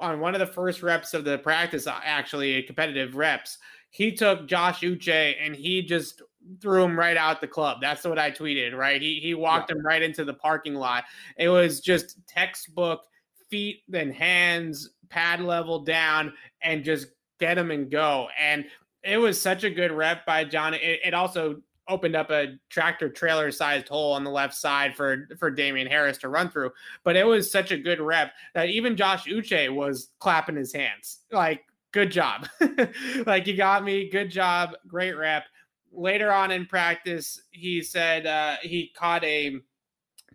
on 0.02 0.20
one 0.20 0.36
of 0.36 0.40
the 0.40 0.48
first 0.48 0.84
reps 0.84 1.14
of 1.14 1.24
the 1.24 1.38
practice, 1.38 1.88
uh, 1.88 2.00
actually 2.04 2.62
competitive 2.64 3.16
reps, 3.16 3.58
he 3.90 4.12
took 4.12 4.48
Josh 4.48 4.82
Uche 4.82 5.36
and 5.40 5.56
he 5.56 5.82
just 5.82 6.22
threw 6.60 6.84
him 6.84 6.98
right 6.98 7.18
out 7.18 7.40
the 7.40 7.48
club. 7.48 7.78
That's 7.82 8.04
what 8.04 8.20
I 8.20 8.32
tweeted, 8.32 8.76
right? 8.76 9.02
He 9.02 9.20
he 9.22 9.34
walked 9.34 9.70
yeah. 9.70 9.78
him 9.78 9.86
right 9.86 10.02
into 10.02 10.26
the 10.26 10.34
parking 10.34 10.76
lot. 10.76 11.04
It 11.38 11.50
was 11.50 11.80
just 11.80 12.18
textbook 12.28 13.02
feet 13.50 13.84
and 13.94 14.14
hands, 14.14 14.90
pad 15.10 15.42
level 15.42 15.84
down, 15.84 16.34
and 16.62 16.84
just 16.84 17.08
get 17.40 17.58
him 17.58 17.70
and 17.72 17.92
go. 17.92 18.28
And 18.40 18.66
it 19.04 19.18
was 19.18 19.40
such 19.40 19.64
a 19.64 19.70
good 19.70 19.92
rep 19.92 20.26
by 20.26 20.46
John. 20.46 20.74
It, 20.74 21.00
it 21.04 21.14
also 21.14 21.62
opened 21.92 22.16
up 22.16 22.32
a 22.32 22.58
tractor 22.70 23.10
trailer 23.10 23.52
sized 23.52 23.90
hole 23.90 24.14
on 24.14 24.24
the 24.24 24.32
left 24.32 24.56
side 24.56 24.96
for 24.96 25.28
for 25.38 25.52
Damien 25.52 25.88
Harris 25.88 26.18
to 26.20 26.30
run 26.30 26.50
through. 26.50 26.72
But 27.04 27.16
it 27.16 27.26
was 27.26 27.52
such 27.52 27.72
a 27.72 27.78
good 27.78 28.00
rep 28.00 28.34
that 28.56 28.70
even 28.70 28.96
Josh 28.96 29.26
Uche 29.26 29.74
was 29.74 30.10
clapping 30.20 30.56
his 30.56 30.74
hands. 30.74 31.20
Like, 31.32 31.64
good 31.92 32.12
job. 32.12 32.48
like 33.26 33.46
you 33.46 33.56
got 33.56 33.84
me, 33.84 34.10
good 34.10 34.32
job, 34.32 34.76
great 34.88 35.14
rep. 35.14 35.44
Later 35.92 36.32
on 36.32 36.52
in 36.52 36.66
practice, 36.66 37.42
he 37.52 37.82
said 37.82 38.26
uh, 38.26 38.56
he 38.62 38.92
caught 38.96 39.24
a 39.26 39.58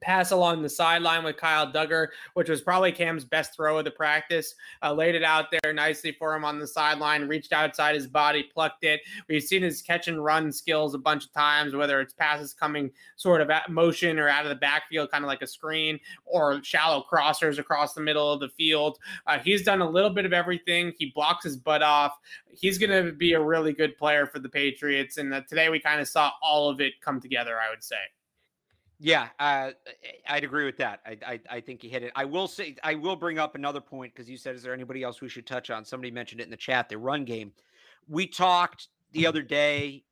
pass 0.01 0.31
along 0.31 0.63
the 0.63 0.69
sideline 0.69 1.25
with 1.25 1.37
Kyle 1.37 1.71
Dugger, 1.71 2.09
which 2.35 2.49
was 2.49 2.61
probably 2.61 2.93
Cam's 2.93 3.25
best 3.25 3.55
throw 3.55 3.79
of 3.79 3.85
the 3.85 3.91
practice. 3.91 4.55
Uh, 4.83 4.93
laid 4.93 5.15
it 5.15 5.25
out 5.25 5.47
there 5.51 5.73
nicely 5.73 6.13
for 6.13 6.35
him 6.35 6.45
on 6.45 6.59
the 6.59 6.67
sideline, 6.67 7.29
reached 7.29 7.53
outside 7.53 7.95
his 7.95 8.07
body, 8.07 8.43
plucked 8.43 8.85
it. 8.85 9.01
We've 9.29 9.43
seen 9.43 9.63
his 9.63 9.83
catch 9.83 10.09
and 10.09 10.23
run 10.23 10.53
skills 10.53 10.95
a 10.95 10.99
bunch 10.99 11.25
of 11.25 11.33
times, 11.33 11.75
whether 11.75 12.01
it's 12.01 12.13
passes 12.13 12.53
coming 12.53 12.91
sort 13.17 13.41
of 13.41 13.51
at 13.51 13.71
motion 13.71 14.19
or 14.19 14.29
out 14.29 14.45
of 14.45 14.51
the 14.51 14.57
backfield, 14.57 15.11
kind 15.11 15.25
of 15.25 15.29
like 15.29 15.43
a 15.43 15.47
screen, 15.47 15.99
or 16.25 16.63
shallow 16.63 17.05
crossers 17.11 17.59
across 17.59 17.95
the 17.95 18.01
middle 18.01 18.31
of 18.31 18.41
the 18.41 18.49
field. 18.51 18.99
Uh, 19.27 19.39
he's 19.39 19.63
done 19.63 19.81
a 19.81 19.89
little 19.89 20.11
bit 20.11 20.27
of 20.27 20.33
everything. 20.33 20.93
He 20.99 21.13
blocks 21.15 21.45
his 21.45 21.57
butt 21.57 21.83
off. 21.83 22.19
He's 22.53 22.79
going 22.79 23.05
to 23.05 23.13
be 23.13 23.33
a 23.33 23.41
really 23.41 23.73
good 23.73 23.97
player 23.97 24.27
for 24.27 24.39
the 24.39 24.49
Patriots. 24.49 25.19
And 25.19 25.33
uh, 25.33 25.43
today 25.49 25.69
we 25.69 25.81
kind 25.81 26.01
of 26.01 26.09
saw 26.09 26.33
all 26.43 26.69
of 26.69 26.81
it 26.81 27.01
come 27.01 27.21
together, 27.21 27.59
I 27.59 27.71
would 27.71 27.83
say. 27.83 27.97
Yeah, 28.99 29.29
uh, 29.39 29.73
I'd 30.27 30.45
agree 30.45 30.65
with 30.65 30.79
that. 30.79 31.01
I, 31.05 31.19
I, 31.27 31.41
I 31.51 31.61
think 31.61 31.85
you 31.85 31.91
hit 31.91 32.03
it. 32.03 32.13
I 32.17 32.25
will 32.25 32.49
say 32.49 32.77
I 32.83 32.95
will 32.95 33.17
bring 33.17 33.39
up 33.39 33.55
another 33.55 33.81
point 33.81 34.15
because 34.15 34.29
you 34.29 34.39
said, 34.39 34.55
"Is 34.55 34.63
there 34.63 34.73
anybody 34.73 35.03
else 35.03 35.21
we 35.21 35.29
should 35.29 35.47
touch 35.47 35.69
on?" 35.69 35.85
Somebody 35.85 36.11
mentioned 36.11 36.41
it 36.41 36.45
in 36.45 36.51
the 36.51 36.57
chat. 36.57 36.89
The 36.89 36.97
run 36.97 37.25
game. 37.25 37.53
We 38.09 38.27
talked 38.27 38.89
the 39.13 39.27
other 39.27 39.43
day. 39.43 40.05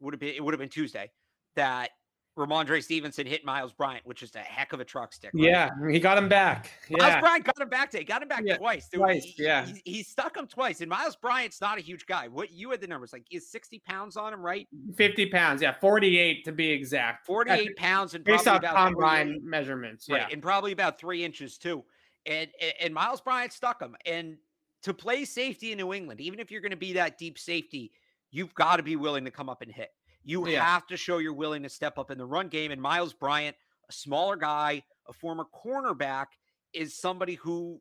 Would 0.00 0.14
have 0.14 0.20
been 0.20 0.34
it 0.34 0.42
would 0.42 0.52
have 0.52 0.58
been 0.58 0.68
Tuesday 0.68 1.10
that 1.54 1.90
Rhamondre 2.36 2.82
Stevenson 2.82 3.26
hit 3.26 3.44
Myles 3.44 3.72
Bryant, 3.72 4.04
which 4.04 4.22
is 4.22 4.34
a 4.34 4.40
heck 4.40 4.72
of 4.72 4.80
a 4.80 4.84
truck 4.84 5.12
stick. 5.12 5.30
Right? 5.32 5.44
Yeah, 5.44 5.70
he 5.90 6.00
got 6.00 6.18
him 6.18 6.28
back. 6.28 6.70
Yeah. 6.88 6.98
Myles 6.98 7.20
Bryant 7.20 7.44
got 7.44 7.60
him 7.60 7.68
back 7.68 7.90
today. 7.90 8.04
Got 8.04 8.22
him 8.22 8.28
back 8.28 8.42
yeah, 8.44 8.56
twice. 8.56 8.88
Twice, 8.88 9.24
he, 9.24 9.44
yeah. 9.44 9.66
He, 9.66 9.82
he, 9.84 10.02
stuck 10.02 10.36
him 10.36 10.46
twice. 10.46 10.80
And 10.80 10.90
Myles 10.90 11.14
Bryant's 11.14 11.60
not 11.60 11.78
a 11.78 11.80
huge 11.80 12.06
guy. 12.06 12.26
What 12.26 12.50
you 12.50 12.70
had 12.70 12.80
the 12.80 12.88
numbers 12.88 13.12
like? 13.12 13.24
Is 13.30 13.48
sixty 13.48 13.78
pounds 13.78 14.16
on 14.16 14.32
him, 14.32 14.40
right? 14.40 14.66
Fifty 14.96 15.26
pounds, 15.26 15.62
yeah, 15.62 15.72
forty-eight 15.72 16.44
to 16.44 16.52
be 16.52 16.70
exact. 16.70 17.24
Forty-eight 17.24 17.76
pounds 17.76 18.14
and 18.14 18.24
based 18.24 18.48
off 18.48 18.62
combine 18.62 19.40
measurements, 19.42 20.08
yeah, 20.08 20.16
right, 20.16 20.32
and 20.32 20.42
probably 20.42 20.72
about 20.72 20.98
three 20.98 21.24
inches 21.24 21.56
too. 21.56 21.84
And, 22.26 22.48
and 22.60 22.72
and 22.80 22.94
Myles 22.94 23.20
Bryant 23.20 23.52
stuck 23.52 23.80
him. 23.80 23.94
And 24.06 24.38
to 24.82 24.92
play 24.92 25.24
safety 25.24 25.72
in 25.72 25.78
New 25.78 25.94
England, 25.94 26.20
even 26.20 26.40
if 26.40 26.50
you're 26.50 26.60
going 26.60 26.70
to 26.70 26.76
be 26.76 26.94
that 26.94 27.16
deep 27.16 27.38
safety, 27.38 27.92
you've 28.30 28.54
got 28.54 28.76
to 28.76 28.82
be 28.82 28.96
willing 28.96 29.24
to 29.24 29.30
come 29.30 29.48
up 29.48 29.62
and 29.62 29.70
hit. 29.70 29.90
You 30.24 30.48
yeah. 30.48 30.64
have 30.64 30.86
to 30.88 30.96
show 30.96 31.18
you're 31.18 31.34
willing 31.34 31.62
to 31.62 31.68
step 31.68 31.98
up 31.98 32.10
in 32.10 32.18
the 32.18 32.26
run 32.26 32.48
game. 32.48 32.70
And 32.70 32.80
Myles 32.80 33.12
Bryant, 33.12 33.56
a 33.88 33.92
smaller 33.92 34.36
guy, 34.36 34.82
a 35.08 35.12
former 35.12 35.44
cornerback, 35.54 36.26
is 36.72 36.98
somebody 36.98 37.34
who, 37.34 37.80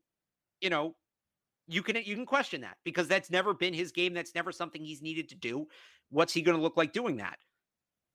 you 0.62 0.70
know, 0.70 0.96
you 1.68 1.82
can 1.82 1.96
you 1.96 2.16
can 2.16 2.26
question 2.26 2.62
that 2.62 2.78
because 2.84 3.08
that's 3.08 3.32
never 3.32 3.54
been 3.54 3.74
his 3.74 3.92
game. 3.92 4.14
That's 4.14 4.36
never 4.36 4.52
something 4.52 4.84
he's 4.84 5.02
needed 5.02 5.30
to 5.30 5.36
do. 5.36 5.68
What's 6.10 6.34
he 6.34 6.42
going 6.42 6.58
to 6.58 6.62
look 6.62 6.76
like 6.76 6.92
doing 6.92 7.18
that? 7.18 7.38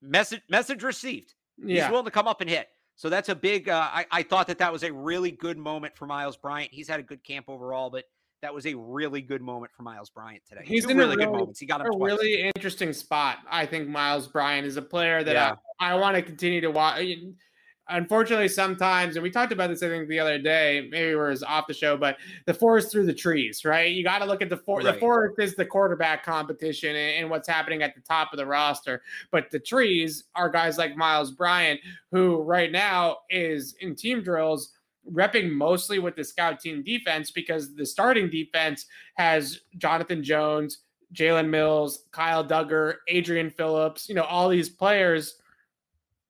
Message 0.02 0.42
message 0.50 0.82
received. 0.82 1.34
Yeah. 1.56 1.84
He's 1.84 1.90
willing 1.90 2.04
to 2.04 2.10
come 2.10 2.28
up 2.28 2.40
and 2.40 2.50
hit. 2.50 2.68
So 2.96 3.08
that's 3.08 3.28
a 3.28 3.34
big. 3.34 3.68
Uh, 3.68 3.88
I 3.90 4.06
I 4.10 4.22
thought 4.22 4.48
that 4.48 4.58
that 4.58 4.72
was 4.72 4.82
a 4.82 4.92
really 4.92 5.30
good 5.30 5.56
moment 5.56 5.96
for 5.96 6.06
Myles 6.06 6.36
Bryant. 6.36 6.72
He's 6.72 6.88
had 6.88 7.00
a 7.00 7.02
good 7.02 7.24
camp 7.24 7.46
overall, 7.48 7.90
but 7.90 8.04
that 8.42 8.54
was 8.54 8.66
a 8.66 8.74
really 8.74 9.20
good 9.20 9.42
moment 9.42 9.72
for 9.76 9.82
Myles 9.82 10.10
Bryant 10.10 10.42
today. 10.48 10.62
He's 10.64 10.84
Two 10.84 10.90
in 10.90 10.96
really, 10.96 11.16
really 11.16 11.24
good 11.24 11.32
moments. 11.32 11.60
He 11.60 11.66
got 11.66 11.80
a 11.80 11.84
twice. 11.84 12.12
really 12.12 12.50
interesting 12.54 12.92
spot. 12.92 13.38
I 13.50 13.66
think 13.66 13.88
Myles 13.88 14.28
Bryant 14.28 14.66
is 14.66 14.76
a 14.76 14.82
player 14.82 15.24
that 15.24 15.34
yeah. 15.34 15.54
I, 15.80 15.92
I 15.92 15.94
want 15.96 16.16
to 16.16 16.22
continue 16.22 16.60
to 16.60 16.70
watch. 16.70 17.04
Unfortunately, 17.90 18.48
sometimes, 18.48 19.16
and 19.16 19.22
we 19.22 19.30
talked 19.30 19.50
about 19.50 19.70
this, 19.70 19.82
I 19.82 19.88
think, 19.88 20.10
the 20.10 20.20
other 20.20 20.38
day. 20.38 20.86
Maybe 20.90 21.08
we 21.08 21.14
were 21.14 21.34
off 21.46 21.66
the 21.66 21.72
show, 21.72 21.96
but 21.96 22.18
the 22.44 22.52
forest 22.52 22.92
through 22.92 23.06
the 23.06 23.14
trees, 23.14 23.64
right? 23.64 23.90
You 23.90 24.04
got 24.04 24.18
to 24.18 24.26
look 24.26 24.42
at 24.42 24.50
the 24.50 24.58
forest. 24.58 24.84
Right. 24.84 24.94
The 24.94 25.00
forest 25.00 25.36
is 25.38 25.54
the 25.54 25.64
quarterback 25.64 26.22
competition 26.22 26.94
and, 26.94 27.22
and 27.22 27.30
what's 27.30 27.48
happening 27.48 27.82
at 27.82 27.94
the 27.94 28.02
top 28.02 28.34
of 28.34 28.36
the 28.36 28.44
roster, 28.44 29.00
but 29.30 29.50
the 29.50 29.58
trees 29.58 30.24
are 30.34 30.50
guys 30.50 30.76
like 30.76 30.96
Myles 30.96 31.30
Bryant, 31.30 31.80
who 32.12 32.42
right 32.42 32.70
now 32.70 33.20
is 33.30 33.74
in 33.80 33.96
team 33.96 34.22
drills 34.22 34.72
repping 35.12 35.50
mostly 35.50 35.98
with 35.98 36.16
the 36.16 36.24
scout 36.24 36.60
team 36.60 36.82
defense 36.82 37.30
because 37.30 37.74
the 37.74 37.86
starting 37.86 38.30
defense 38.30 38.86
has 39.14 39.60
Jonathan 39.76 40.22
Jones, 40.22 40.80
Jalen 41.14 41.48
Mills, 41.48 42.04
Kyle 42.12 42.44
Dugger, 42.44 42.96
Adrian 43.08 43.50
Phillips, 43.50 44.08
you 44.08 44.14
know, 44.14 44.24
all 44.24 44.48
these 44.48 44.68
players 44.68 45.40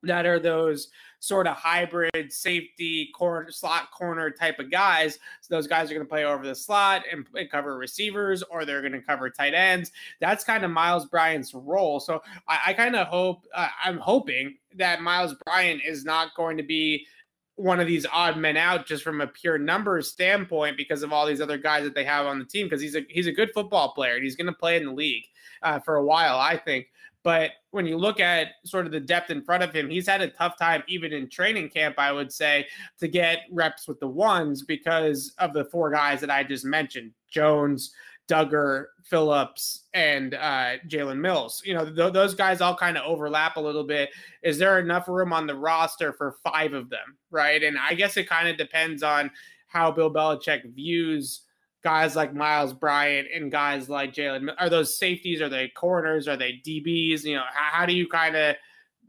that 0.05 0.27
are 0.27 0.39
those 0.39 0.89
sort 1.21 1.49
of 1.49 1.57
hybrid 1.57 2.33
safety 2.33 3.11
corner 3.15 3.51
slot 3.51 3.91
corner 3.91 4.31
type 4.31 4.59
of 4.59 4.71
guys. 4.71 5.19
So 5.41 5.55
those 5.55 5.67
guys 5.67 5.91
are 5.91 5.95
going 5.95 6.07
to 6.07 6.09
play 6.09 6.25
over 6.25 6.47
the 6.47 6.55
slot 6.55 7.03
and, 7.11 7.27
and 7.35 7.51
cover 7.51 7.77
receivers, 7.77 8.43
or 8.45 8.65
they're 8.65 8.81
going 8.81 8.93
to 8.93 9.01
cover 9.01 9.29
tight 9.29 9.55
ends. 9.55 9.91
That's 10.21 10.45
kind 10.45 10.65
of 10.65 10.71
Myles 10.71 11.07
Bryant's 11.07 11.55
role. 11.55 11.99
So 12.01 12.23
I, 12.47 12.59
I 12.67 12.73
kind 12.73 12.95
of 12.95 13.09
hope 13.09 13.47
uh, 13.55 13.69
I'm 13.85 13.99
hoping 13.99 14.57
that 14.77 15.03
Myles 15.03 15.35
Bryant 15.45 15.83
is 15.85 16.05
not 16.05 16.35
going 16.37 16.57
to 16.57 16.63
be 16.63 17.07
one 17.59 17.81
of 17.81 17.89
these 17.89 18.07
odd 18.13 18.37
men 18.37 18.57
out 18.57 18.87
just 18.87 19.03
from 19.03 19.21
a 19.21 19.27
pure 19.27 19.59
numbers 19.59 20.09
standpoint 20.09 20.77
because 20.77 21.03
of 21.03 21.13
all 21.13 21.27
these 21.27 21.41
other 21.41 21.59
guys 21.59 21.83
that 21.83 21.95
they 21.95 22.05
have 22.05 22.25
on 22.25 22.39
the 22.39 22.45
team 22.45 22.67
because 22.67 22.81
he's 22.81 22.95
a 22.95 23.05
he's 23.09 23.27
a 23.27 23.33
good 23.33 23.51
football 23.53 23.93
player 23.93 24.15
and 24.15 24.23
he's 24.23 24.37
going 24.37 24.47
to 24.47 24.53
play 24.53 24.77
in 24.77 24.85
the 24.85 24.93
league 24.93 25.25
uh, 25.63 25.81
for 25.81 25.97
a 25.97 26.05
while 26.05 26.39
I 26.39 26.57
think 26.57 26.87
But 27.29 27.51
when 27.73 27.87
you 27.87 27.99
look 27.99 28.21
at 28.21 28.53
sort 28.65 28.87
of 28.87 28.93
the 28.93 29.01
depth 29.01 29.29
in 29.29 29.43
front 29.43 29.63
of 29.63 29.71
him, 29.71 29.91
he's 29.91 30.09
had 30.09 30.23
a 30.23 30.31
tough 30.31 30.59
time, 30.59 30.83
even 30.89 31.13
in 31.13 31.29
training 31.29 31.69
camp, 31.69 31.97
I 31.99 32.11
would 32.11 32.33
say, 32.33 32.67
to 33.01 33.07
get 33.07 33.41
reps 33.53 33.87
with 33.87 34.01
the 34.01 34.09
ones 34.09 34.63
because 34.63 35.35
of 35.39 35.53
the 35.53 35.67
four 35.67 35.91
guys 35.91 36.23
that 36.23 36.31
I 36.31 36.43
just 36.43 36.65
mentioned 36.65 37.13
Jones, 37.31 37.93
Dugger, 38.29 38.87
Phillips, 39.03 39.89
and 39.93 40.33
uh, 40.37 40.79
Jalen 40.89 41.19
Mills. 41.19 41.61
You 41.67 41.75
know, 41.75 41.85
th- 41.95 42.15
those 42.15 42.35
guys 42.35 42.63
all 42.63 42.75
kind 42.75 42.97
of 42.97 43.05
overlap 43.05 43.59
a 43.59 43.61
little 43.61 43.85
bit. 43.85 44.09
Is 44.43 44.57
there 44.57 44.79
enough 44.79 45.07
room 45.07 45.35
on 45.35 45.47
the 45.47 45.55
roster 45.55 46.15
for 46.15 46.39
five 46.43 46.73
of 46.73 46.89
them? 46.89 47.19
Right. 47.31 47.63
And 47.63 47.77
I 47.77 47.93
guess 47.93 48.17
it 48.17 48.27
kind 48.27 48.49
of 48.49 48.57
depends 48.57 49.03
on 49.03 49.31
how 49.67 49.91
Bill 49.91 50.11
Belichick 50.11 50.65
views 50.75 51.43
guys 51.83 52.17
like 52.17 52.35
Myles 52.35 52.73
Bryant 52.73 53.29
and 53.35 53.51
guys 53.51 53.89
like 53.89 54.13
Jalen. 54.13 54.55
Are 54.59 54.69
those 54.69 54.99
safeties? 54.99 55.41
Are 55.41 55.49
they 55.49 55.69
corners? 55.69 56.29
Are 56.29 56.37
they 56.37 56.61
DBs? 56.65 57.25
You 57.25 57.37
know, 57.37 57.45
how, 57.53 57.81
how 57.81 57.87
do 57.87 57.95
you 57.95 58.09
kind 58.09 58.37
of 58.37 58.57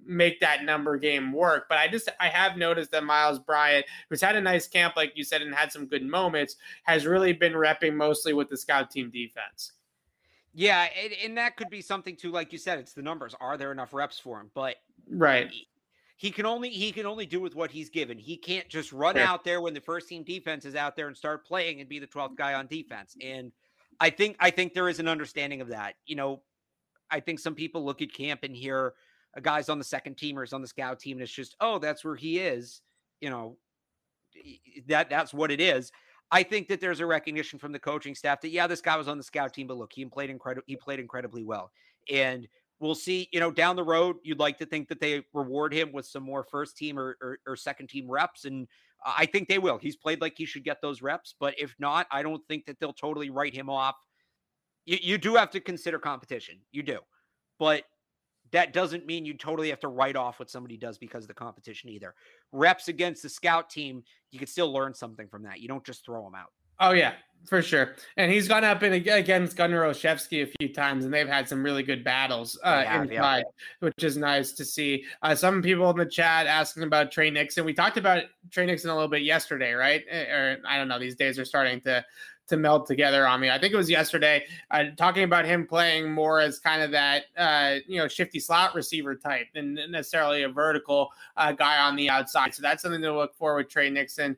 make 0.05 0.39
that 0.39 0.63
number 0.63 0.97
game 0.97 1.31
work. 1.31 1.67
But 1.69 1.77
I 1.77 1.87
just 1.87 2.09
I 2.19 2.27
have 2.27 2.57
noticed 2.57 2.91
that 2.91 3.03
Myles 3.03 3.39
Bryant, 3.39 3.85
who's 4.09 4.21
had 4.21 4.35
a 4.35 4.41
nice 4.41 4.67
camp, 4.67 4.95
like 4.95 5.13
you 5.15 5.23
said, 5.23 5.41
and 5.41 5.53
had 5.53 5.71
some 5.71 5.85
good 5.85 6.03
moments, 6.03 6.55
has 6.83 7.05
really 7.05 7.31
been 7.33 7.53
repping 7.53 7.93
mostly 7.93 8.33
with 8.33 8.49
the 8.49 8.57
scout 8.57 8.91
team 8.91 9.09
defense. 9.11 9.73
Yeah, 10.53 10.87
and, 11.01 11.13
and 11.23 11.37
that 11.37 11.55
could 11.55 11.69
be 11.69 11.81
something 11.81 12.15
too, 12.15 12.31
like 12.31 12.51
you 12.51 12.57
said, 12.57 12.79
it's 12.79 12.93
the 12.93 13.03
numbers. 13.03 13.35
Are 13.39 13.55
there 13.55 13.71
enough 13.71 13.93
reps 13.93 14.19
for 14.19 14.39
him? 14.39 14.49
But 14.53 14.77
right. 15.09 15.51
He, 16.19 16.31
can 16.31 16.45
only 16.45 16.69
he 16.69 16.91
can 16.91 17.05
only 17.05 17.25
do 17.25 17.39
with 17.39 17.55
what 17.55 17.71
he's 17.71 17.89
given. 17.89 18.17
He 18.17 18.35
can't 18.35 18.67
just 18.67 18.91
run 18.91 19.17
out 19.17 19.45
there 19.45 19.61
when 19.61 19.73
the 19.73 19.79
first 19.79 20.09
team 20.09 20.23
defense 20.23 20.65
is 20.65 20.75
out 20.75 20.95
there 20.95 21.07
and 21.07 21.15
start 21.15 21.47
playing 21.47 21.79
and 21.79 21.87
be 21.87 21.97
the 21.97 22.07
12th 22.07 22.25
mm-hmm. 22.27 22.35
guy 22.35 22.53
on 22.55 22.67
defense. 22.67 23.15
And 23.21 23.53
I 24.01 24.09
think 24.09 24.35
I 24.39 24.49
think 24.49 24.73
there 24.73 24.89
is 24.89 24.99
an 24.99 25.07
understanding 25.07 25.61
of 25.61 25.69
that. 25.69 25.95
You 26.05 26.17
know, 26.17 26.41
I 27.09 27.21
think 27.21 27.39
some 27.39 27.55
people 27.55 27.85
look 27.85 28.01
at 28.01 28.13
camp 28.13 28.41
and 28.43 28.53
hear 28.53 28.93
a 29.35 29.41
guy's 29.41 29.69
on 29.69 29.77
the 29.77 29.83
second 29.83 30.15
team 30.17 30.37
or 30.37 30.43
is 30.43 30.53
on 30.53 30.61
the 30.61 30.67
scout 30.67 30.99
team 30.99 31.17
and 31.17 31.23
it's 31.23 31.31
just 31.31 31.55
oh 31.61 31.79
that's 31.79 32.03
where 32.03 32.15
he 32.15 32.39
is 32.39 32.81
you 33.21 33.29
know 33.29 33.57
that 34.87 35.09
that's 35.09 35.33
what 35.33 35.51
it 35.51 35.61
is 35.61 35.91
i 36.31 36.41
think 36.43 36.67
that 36.67 36.81
there's 36.81 36.99
a 36.99 37.05
recognition 37.05 37.59
from 37.59 37.71
the 37.71 37.79
coaching 37.79 38.15
staff 38.15 38.41
that 38.41 38.49
yeah 38.49 38.67
this 38.67 38.81
guy 38.81 38.95
was 38.95 39.07
on 39.07 39.17
the 39.17 39.23
scout 39.23 39.53
team 39.53 39.67
but 39.67 39.77
look 39.77 39.91
he 39.93 40.05
played 40.05 40.29
incredible 40.29 40.63
he 40.67 40.75
played 40.75 40.99
incredibly 40.99 41.43
well 41.43 41.71
and 42.11 42.47
we'll 42.79 42.95
see 42.95 43.27
you 43.31 43.39
know 43.39 43.51
down 43.51 43.75
the 43.75 43.83
road 43.83 44.17
you'd 44.23 44.39
like 44.39 44.57
to 44.57 44.65
think 44.65 44.87
that 44.87 44.99
they 44.99 45.23
reward 45.33 45.73
him 45.73 45.91
with 45.91 46.05
some 46.05 46.23
more 46.23 46.43
first 46.43 46.77
team 46.77 46.97
or, 46.97 47.17
or, 47.21 47.39
or 47.45 47.55
second 47.55 47.87
team 47.87 48.09
reps 48.09 48.45
and 48.45 48.67
i 49.05 49.25
think 49.25 49.47
they 49.47 49.59
will 49.59 49.77
he's 49.77 49.95
played 49.95 50.21
like 50.21 50.33
he 50.37 50.45
should 50.45 50.63
get 50.63 50.81
those 50.81 51.01
reps 51.01 51.35
but 51.39 51.53
if 51.59 51.75
not 51.79 52.07
i 52.11 52.21
don't 52.21 52.45
think 52.47 52.65
that 52.65 52.79
they'll 52.79 52.93
totally 52.93 53.29
write 53.29 53.53
him 53.53 53.69
off 53.69 53.95
you, 54.85 54.97
you 55.01 55.17
do 55.17 55.35
have 55.35 55.49
to 55.49 55.59
consider 55.59 55.99
competition 55.99 56.57
you 56.71 56.83
do 56.83 56.99
but 57.59 57.83
that 58.51 58.73
doesn't 58.73 59.05
mean 59.05 59.25
you 59.25 59.33
totally 59.33 59.69
have 59.69 59.79
to 59.81 59.87
write 59.87 60.15
off 60.15 60.39
what 60.39 60.49
somebody 60.49 60.77
does 60.77 60.97
because 60.97 61.23
of 61.23 61.27
the 61.27 61.33
competition 61.33 61.89
either. 61.89 62.15
Reps 62.51 62.87
against 62.87 63.21
the 63.21 63.29
scout 63.29 63.69
team, 63.69 64.03
you 64.31 64.39
can 64.39 64.47
still 64.47 64.71
learn 64.71 64.93
something 64.93 65.27
from 65.27 65.43
that. 65.43 65.59
You 65.59 65.67
don't 65.67 65.85
just 65.85 66.03
throw 66.03 66.23
them 66.23 66.35
out. 66.35 66.51
Oh 66.79 66.91
yeah, 66.91 67.13
for 67.45 67.61
sure. 67.61 67.95
And 68.15 68.31
he's 68.31 68.47
gone 68.47 68.63
up 68.63 68.83
in 68.83 68.93
against 68.93 69.57
Gunnar 69.57 69.81
Olszewski 69.81 70.43
a 70.43 70.51
few 70.59 70.73
times, 70.73 71.03
and 71.03 71.13
they've 71.13 71.27
had 71.27 71.49
some 71.49 71.63
really 71.63 71.83
good 71.83 72.03
battles 72.03 72.57
uh, 72.63 72.83
have, 72.83 73.03
inside, 73.03 73.43
yeah. 73.47 73.87
which 73.87 74.03
is 74.03 74.17
nice 74.17 74.51
to 74.53 74.63
see. 74.63 75.03
Uh, 75.21 75.35
some 75.35 75.61
people 75.61 75.89
in 75.89 75.97
the 75.97 76.05
chat 76.05 76.47
asking 76.47 76.83
about 76.83 77.11
Tre 77.11 77.29
Nixon. 77.29 77.65
We 77.65 77.73
talked 77.73 77.97
about 77.97 78.23
Tre 78.51 78.65
Nixon 78.65 78.91
a 78.91 78.93
little 78.93 79.09
bit 79.09 79.23
yesterday, 79.23 79.73
right? 79.73 80.03
Eh, 80.09 80.25
or 80.25 80.57
I 80.67 80.77
don't 80.77 80.87
know. 80.87 80.99
These 80.99 81.15
days 81.15 81.39
are 81.39 81.45
starting 81.45 81.81
to 81.81 82.05
to 82.49 82.57
meld 82.57 82.87
together 82.87 83.27
on 83.27 83.39
me. 83.39 83.49
I 83.49 83.59
think 83.59 83.73
it 83.73 83.77
was 83.77 83.89
yesterday, 83.89 84.45
uh, 84.71 84.85
talking 84.97 85.23
about 85.23 85.45
him 85.45 85.67
playing 85.67 86.11
more 86.11 86.39
as 86.39 86.59
kind 86.59 86.81
of 86.81 86.91
that 86.91 87.25
uh, 87.37 87.75
you 87.87 87.97
know 87.97 88.07
shifty 88.07 88.39
slot 88.39 88.75
receiver 88.75 89.15
type 89.15 89.47
than 89.53 89.79
necessarily 89.89 90.43
a 90.43 90.49
vertical 90.49 91.09
uh, 91.37 91.51
guy 91.51 91.79
on 91.79 91.95
the 91.95 92.09
outside. 92.09 92.53
So 92.53 92.61
that's 92.61 92.81
something 92.81 93.01
to 93.01 93.15
look 93.15 93.35
for 93.35 93.55
with 93.55 93.69
Tre 93.69 93.89
Nixon. 93.89 94.37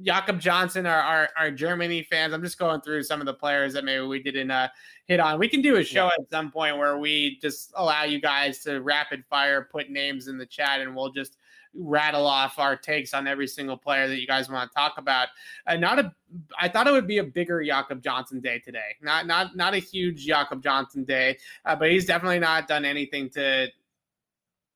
Jakob 0.00 0.40
Johnson, 0.40 0.86
our, 0.86 1.00
our, 1.00 1.28
our 1.36 1.50
Germany 1.50 2.02
fans. 2.02 2.32
I'm 2.32 2.42
just 2.42 2.58
going 2.58 2.80
through 2.80 3.02
some 3.02 3.20
of 3.20 3.26
the 3.26 3.34
players 3.34 3.74
that 3.74 3.84
maybe 3.84 4.04
we 4.06 4.22
didn't 4.22 4.50
uh, 4.50 4.68
hit 5.06 5.20
on. 5.20 5.38
We 5.38 5.48
can 5.48 5.60
do 5.60 5.76
a 5.76 5.84
show 5.84 6.04
yeah. 6.04 6.22
at 6.22 6.30
some 6.30 6.50
point 6.50 6.78
where 6.78 6.98
we 6.98 7.38
just 7.40 7.72
allow 7.76 8.04
you 8.04 8.20
guys 8.20 8.60
to 8.60 8.80
rapid 8.80 9.24
fire 9.28 9.68
put 9.70 9.90
names 9.90 10.28
in 10.28 10.38
the 10.38 10.46
chat, 10.46 10.80
and 10.80 10.96
we'll 10.96 11.12
just 11.12 11.36
rattle 11.74 12.26
off 12.26 12.58
our 12.58 12.76
takes 12.76 13.14
on 13.14 13.26
every 13.26 13.46
single 13.46 13.76
player 13.76 14.06
that 14.08 14.20
you 14.20 14.26
guys 14.26 14.48
want 14.50 14.70
to 14.70 14.74
talk 14.74 14.94
about. 14.98 15.28
Uh, 15.66 15.76
not 15.76 15.98
a, 15.98 16.12
I 16.58 16.68
thought 16.68 16.86
it 16.86 16.92
would 16.92 17.06
be 17.06 17.18
a 17.18 17.24
bigger 17.24 17.62
Jakob 17.62 18.02
Johnson 18.02 18.40
day 18.40 18.58
today. 18.58 18.96
Not 19.02 19.26
not 19.26 19.56
not 19.56 19.74
a 19.74 19.78
huge 19.78 20.24
Jakob 20.24 20.62
Johnson 20.62 21.04
day, 21.04 21.38
uh, 21.64 21.76
but 21.76 21.90
he's 21.90 22.06
definitely 22.06 22.40
not 22.40 22.68
done 22.68 22.84
anything 22.84 23.30
to, 23.30 23.68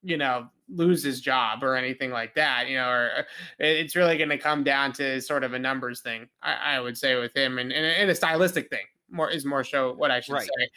you 0.03 0.17
know, 0.17 0.49
lose 0.69 1.03
his 1.03 1.21
job 1.21 1.63
or 1.63 1.77
anything 1.77 2.11
like 2.11 2.35
that. 2.35 2.69
You 2.69 2.77
know, 2.77 2.89
or, 2.89 3.11
or 3.19 3.27
it's 3.59 3.97
really 3.97 4.17
going 4.17 4.31
to 4.31 4.39
come 4.39 4.65
down 4.65 4.93
to 4.95 5.21
sort 5.21 5.45
of 5.45 5.53
a 5.55 5.59
numbers 5.59 6.01
thing. 6.01 6.29
I, 6.43 6.77
I 6.77 6.81
would 6.81 6.97
say 6.97 7.17
with 7.17 7.35
him 7.37 7.59
and, 7.59 7.73
and, 7.73 7.87
and, 7.87 8.11
a 8.11 8.15
stylistic 8.15 8.71
thing. 8.71 8.87
More 9.11 9.31
is 9.31 9.45
more 9.45 9.63
show 9.63 9.93
what 9.95 10.11
I 10.11 10.21
should 10.21 10.35
right. 10.35 10.49
say. 10.59 10.69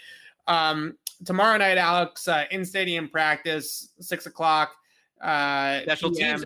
Um, 0.48 0.98
tomorrow 1.26 1.58
night, 1.58 1.78
Alex, 1.78 2.28
uh, 2.28 2.46
in 2.52 2.64
stadium 2.66 3.10
practice, 3.10 3.94
six 4.00 4.26
o'clock. 4.26 4.72
Uh, 5.22 5.82
Special 5.82 6.12
teams. 6.12 6.44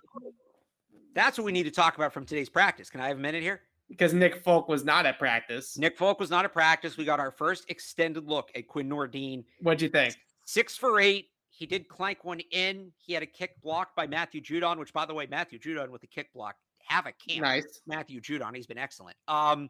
That's 1.13 1.37
what 1.37 1.45
we 1.45 1.51
need 1.51 1.63
to 1.63 1.71
talk 1.71 1.95
about 1.95 2.11
from 2.11 2.25
today's 2.25 2.49
practice. 2.49 2.89
Can 2.89 2.99
I 2.99 3.07
have 3.07 3.17
a 3.17 3.21
minute 3.21 3.43
here? 3.43 3.61
Because 3.89 4.13
Nick 4.13 4.37
Folk 4.37 4.67
was 4.67 4.83
not 4.83 5.05
at 5.05 5.19
practice. 5.19 5.77
Nick 5.77 5.97
Folk 5.97 6.19
was 6.19 6.31
not 6.31 6.45
at 6.45 6.53
practice. 6.53 6.97
We 6.97 7.05
got 7.05 7.19
our 7.19 7.29
first 7.29 7.69
extended 7.69 8.27
look 8.27 8.49
at 8.55 8.67
Quinn 8.67 8.89
Nordine. 8.89 9.43
What'd 9.59 9.81
you 9.81 9.89
think? 9.89 10.15
Six 10.45 10.75
for 10.75 10.99
eight. 10.99 11.29
He 11.55 11.65
did 11.65 11.87
clank 11.87 12.23
one 12.23 12.39
in. 12.51 12.91
He 12.97 13.13
had 13.13 13.23
a 13.23 13.27
kick 13.27 13.61
blocked 13.61 13.95
by 13.95 14.07
Matthew 14.07 14.41
Judon, 14.41 14.77
which, 14.79 14.91
by 14.91 15.05
the 15.05 15.13
way, 15.13 15.27
Matthew 15.27 15.59
Judon 15.59 15.89
with 15.89 16.01
the 16.01 16.07
kick 16.07 16.33
block 16.33 16.55
have 16.87 17.05
a 17.05 17.11
camp. 17.11 17.43
Nice. 17.43 17.81
Matthew 17.87 18.19
Judon. 18.19 18.55
He's 18.55 18.67
been 18.67 18.77
excellent. 18.77 19.15
Um, 19.27 19.69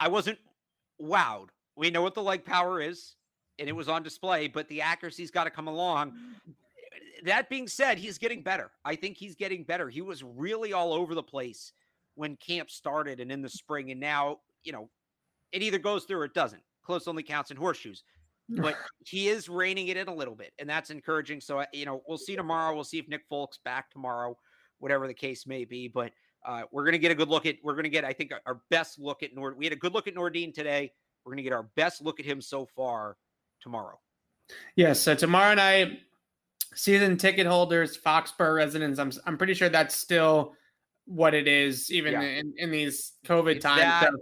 I 0.00 0.08
wasn't 0.08 0.38
wowed. 1.02 1.48
We 1.76 1.90
know 1.90 2.02
what 2.02 2.14
the 2.14 2.22
leg 2.22 2.44
power 2.44 2.80
is, 2.80 3.16
and 3.58 3.68
it 3.68 3.72
was 3.72 3.88
on 3.88 4.02
display, 4.02 4.48
but 4.48 4.68
the 4.68 4.80
accuracy's 4.82 5.30
got 5.30 5.44
to 5.44 5.50
come 5.50 5.68
along 5.68 6.14
that 7.24 7.48
being 7.48 7.68
said, 7.68 7.98
he's 7.98 8.18
getting 8.18 8.42
better. 8.42 8.70
I 8.84 8.96
think 8.96 9.16
he's 9.16 9.34
getting 9.34 9.64
better. 9.64 9.88
He 9.88 10.02
was 10.02 10.22
really 10.22 10.72
all 10.72 10.92
over 10.92 11.14
the 11.14 11.22
place 11.22 11.72
when 12.14 12.36
camp 12.36 12.70
started 12.70 13.20
and 13.20 13.30
in 13.30 13.42
the 13.42 13.48
spring. 13.48 13.90
And 13.90 14.00
now, 14.00 14.38
you 14.64 14.72
know, 14.72 14.88
it 15.52 15.62
either 15.62 15.78
goes 15.78 16.04
through 16.04 16.18
or 16.18 16.24
it 16.24 16.34
doesn't. 16.34 16.62
Close 16.84 17.08
only 17.08 17.22
counts 17.22 17.50
in 17.50 17.56
horseshoes. 17.56 18.02
But 18.48 18.76
he 19.06 19.28
is 19.28 19.48
reining 19.48 19.88
it 19.88 19.96
in 19.96 20.08
a 20.08 20.14
little 20.14 20.34
bit, 20.34 20.52
and 20.58 20.68
that's 20.68 20.90
encouraging. 20.90 21.40
So, 21.40 21.64
you 21.72 21.84
know, 21.84 22.02
we'll 22.06 22.18
see 22.18 22.36
tomorrow. 22.36 22.74
We'll 22.74 22.84
see 22.84 22.98
if 22.98 23.08
Nick 23.08 23.22
Folk's 23.28 23.58
back 23.64 23.90
tomorrow, 23.90 24.36
whatever 24.78 25.06
the 25.06 25.14
case 25.14 25.46
may 25.46 25.64
be. 25.64 25.88
But 25.88 26.12
uh, 26.46 26.62
we're 26.72 26.84
going 26.84 26.92
to 26.92 26.98
get 26.98 27.10
a 27.10 27.14
good 27.14 27.28
look 27.28 27.46
at, 27.46 27.56
we're 27.62 27.74
going 27.74 27.84
to 27.84 27.90
get, 27.90 28.04
I 28.04 28.12
think, 28.12 28.32
our 28.46 28.60
best 28.70 28.98
look 28.98 29.22
at 29.22 29.34
Nord. 29.34 29.56
We 29.58 29.66
had 29.66 29.72
a 29.72 29.76
good 29.76 29.92
look 29.92 30.08
at 30.08 30.14
Nordine 30.14 30.54
today. 30.54 30.92
We're 31.24 31.30
going 31.30 31.38
to 31.38 31.42
get 31.42 31.52
our 31.52 31.68
best 31.76 32.02
look 32.02 32.20
at 32.20 32.26
him 32.26 32.40
so 32.40 32.66
far 32.74 33.16
tomorrow. 33.60 33.98
Yes. 34.48 34.56
Yeah, 34.76 34.92
so 34.94 35.14
tomorrow 35.14 35.54
night, 35.54 35.98
season 36.74 37.16
ticket 37.16 37.46
holders, 37.46 37.98
Foxborough 37.98 38.56
residents. 38.56 38.98
I'm 38.98 39.12
I'm 39.26 39.36
pretty 39.36 39.54
sure 39.54 39.68
that's 39.68 39.94
still 39.94 40.54
what 41.04 41.34
it 41.34 41.48
is, 41.48 41.90
even 41.90 42.12
yeah. 42.12 42.22
in, 42.22 42.54
in 42.56 42.70
these 42.70 43.12
COVID 43.26 43.56
it's 43.56 43.64
times. 43.64 43.80
That, 43.80 44.10
so, 44.12 44.18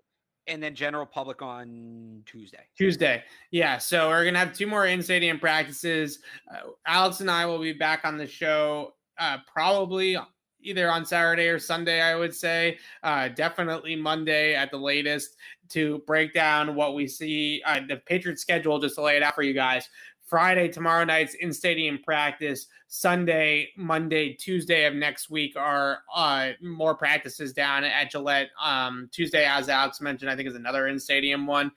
and 0.49 0.62
then 0.62 0.74
general 0.74 1.07
public 1.07 1.42
on 1.42 2.22
Tuesday. 2.26 2.64
Tuesday, 2.76 3.22
yeah. 3.51 3.78
So 3.78 4.09
we're 4.09 4.24
gonna 4.24 4.38
have 4.38 4.53
two 4.53 4.66
more 4.66 4.86
in 4.86 5.03
stadium 5.03 5.38
practices. 5.38 6.20
Uh, 6.51 6.70
Alex 6.86 7.20
and 7.20 7.30
I 7.30 7.47
will 7.47 7.59
be 7.59 7.72
back 7.72 8.05
on 8.05 8.16
the 8.16 8.26
show 8.26 8.94
uh, 9.18 9.38
probably 9.53 10.16
either 10.62 10.90
on 10.90 11.07
Saturday 11.07 11.49
or 11.49 11.59
Sunday, 11.59 12.01
I 12.01 12.16
would 12.16 12.34
say. 12.34 12.78
Uh, 13.03 13.28
definitely 13.28 13.94
Monday 13.97 14.55
at 14.55 14.70
the 14.70 14.76
latest 14.76 15.36
to 15.70 16.03
break 16.07 16.34
down 16.34 16.74
what 16.74 16.94
we 16.94 17.07
see. 17.07 17.62
Uh, 17.64 17.80
the 17.88 17.97
Patriots 18.07 18.42
schedule, 18.42 18.78
just 18.78 18.97
to 18.97 19.03
lay 19.03 19.16
it 19.16 19.22
out 19.22 19.34
for 19.34 19.42
you 19.42 19.55
guys. 19.55 19.88
Friday, 20.27 20.68
tomorrow 20.68 21.05
night's 21.05 21.35
in 21.35 21.53
stadium 21.53 21.99
practice. 22.03 22.66
Sunday, 22.89 23.70
Monday, 23.77 24.35
Tuesday 24.35 24.85
of 24.85 24.95
next 24.95 25.31
week 25.31 25.55
are 25.57 26.01
uh, 26.14 26.51
more 26.61 26.97
practices 26.97 27.53
down 27.53 27.85
at 27.85 28.11
Gillette. 28.11 28.49
Um, 28.62 29.09
Tuesday, 29.12 29.45
as 29.45 29.68
Alex 29.68 30.01
mentioned, 30.01 30.31
I 30.31 30.37
think 30.37 30.49
is 30.49 30.57
another 30.57 30.89
in 30.89 30.99
stadium 30.99 31.47
one 31.47 31.70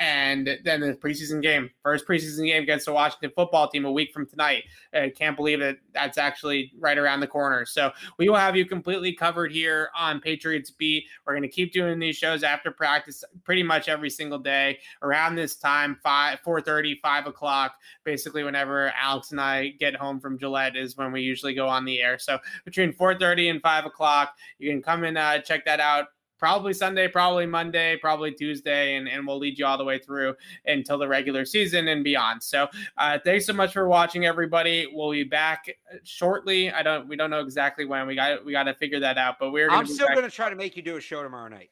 and 0.00 0.58
then 0.64 0.80
the 0.80 0.94
preseason 0.94 1.42
game, 1.42 1.70
first 1.82 2.06
preseason 2.06 2.46
game 2.46 2.62
against 2.62 2.86
the 2.86 2.92
Washington 2.92 3.30
football 3.36 3.68
team 3.68 3.84
a 3.84 3.92
week 3.92 4.12
from 4.12 4.26
tonight. 4.26 4.64
I 4.94 5.12
can't 5.14 5.36
believe 5.36 5.60
it. 5.60 5.78
That's 5.92 6.16
actually 6.16 6.72
right 6.78 6.96
around 6.96 7.20
the 7.20 7.26
corner. 7.26 7.66
So 7.66 7.92
we 8.18 8.28
will 8.28 8.36
have 8.36 8.56
you 8.56 8.64
completely 8.64 9.12
covered 9.12 9.52
here 9.52 9.90
on 9.96 10.20
Patriots 10.20 10.70
Beat. 10.70 11.04
We're 11.26 11.34
going 11.34 11.42
to 11.42 11.48
keep 11.48 11.72
doing 11.72 11.98
these 11.98 12.16
shows 12.16 12.42
after 12.42 12.70
practice 12.70 13.22
pretty 13.44 13.62
much 13.62 13.88
every 13.88 14.08
single 14.08 14.38
day 14.38 14.78
around 15.02 15.34
this 15.34 15.56
time, 15.56 15.98
5, 16.02 16.38
4.30, 16.46 17.00
5 17.02 17.26
o'clock, 17.26 17.74
basically 18.04 18.42
whenever 18.42 18.92
Alex 18.96 19.32
and 19.32 19.40
I 19.40 19.68
get 19.78 19.94
home 19.94 20.18
from 20.18 20.38
Gillette 20.38 20.76
is 20.76 20.96
when 20.96 21.12
we 21.12 21.20
usually 21.20 21.52
go 21.52 21.68
on 21.68 21.84
the 21.84 22.00
air. 22.00 22.18
So 22.18 22.38
between 22.64 22.94
4.30 22.94 23.50
and 23.50 23.62
5 23.62 23.84
o'clock, 23.84 24.34
you 24.58 24.70
can 24.70 24.80
come 24.80 25.04
and 25.04 25.18
uh, 25.18 25.40
check 25.40 25.66
that 25.66 25.80
out 25.80 26.06
probably 26.40 26.72
Sunday, 26.72 27.06
probably 27.06 27.46
Monday, 27.46 27.96
probably 27.98 28.32
Tuesday, 28.32 28.96
and, 28.96 29.06
and 29.06 29.26
we'll 29.26 29.38
lead 29.38 29.58
you 29.58 29.66
all 29.66 29.78
the 29.78 29.84
way 29.84 29.98
through 29.98 30.34
until 30.64 30.98
the 30.98 31.06
regular 31.06 31.44
season 31.44 31.86
and 31.88 32.02
beyond. 32.02 32.42
So 32.42 32.66
uh, 32.96 33.18
thanks 33.24 33.46
so 33.46 33.52
much 33.52 33.72
for 33.72 33.86
watching, 33.86 34.24
everybody. 34.24 34.88
We'll 34.92 35.12
be 35.12 35.22
back 35.22 35.70
shortly. 36.02 36.72
I 36.72 36.82
don't 36.82 37.06
we 37.06 37.14
don't 37.14 37.30
know 37.30 37.40
exactly 37.40 37.84
when. 37.84 38.06
We 38.06 38.16
got 38.16 38.44
we 38.44 38.52
got 38.52 38.64
to 38.64 38.74
figure 38.74 38.98
that 39.00 39.18
out. 39.18 39.36
But 39.38 39.50
we're 39.50 39.70
I'm 39.70 39.86
still 39.86 40.08
back. 40.08 40.16
gonna 40.16 40.30
try 40.30 40.48
to 40.48 40.56
make 40.56 40.76
you 40.76 40.82
do 40.82 40.96
a 40.96 41.00
show 41.00 41.22
tomorrow 41.22 41.48
night. 41.48 41.70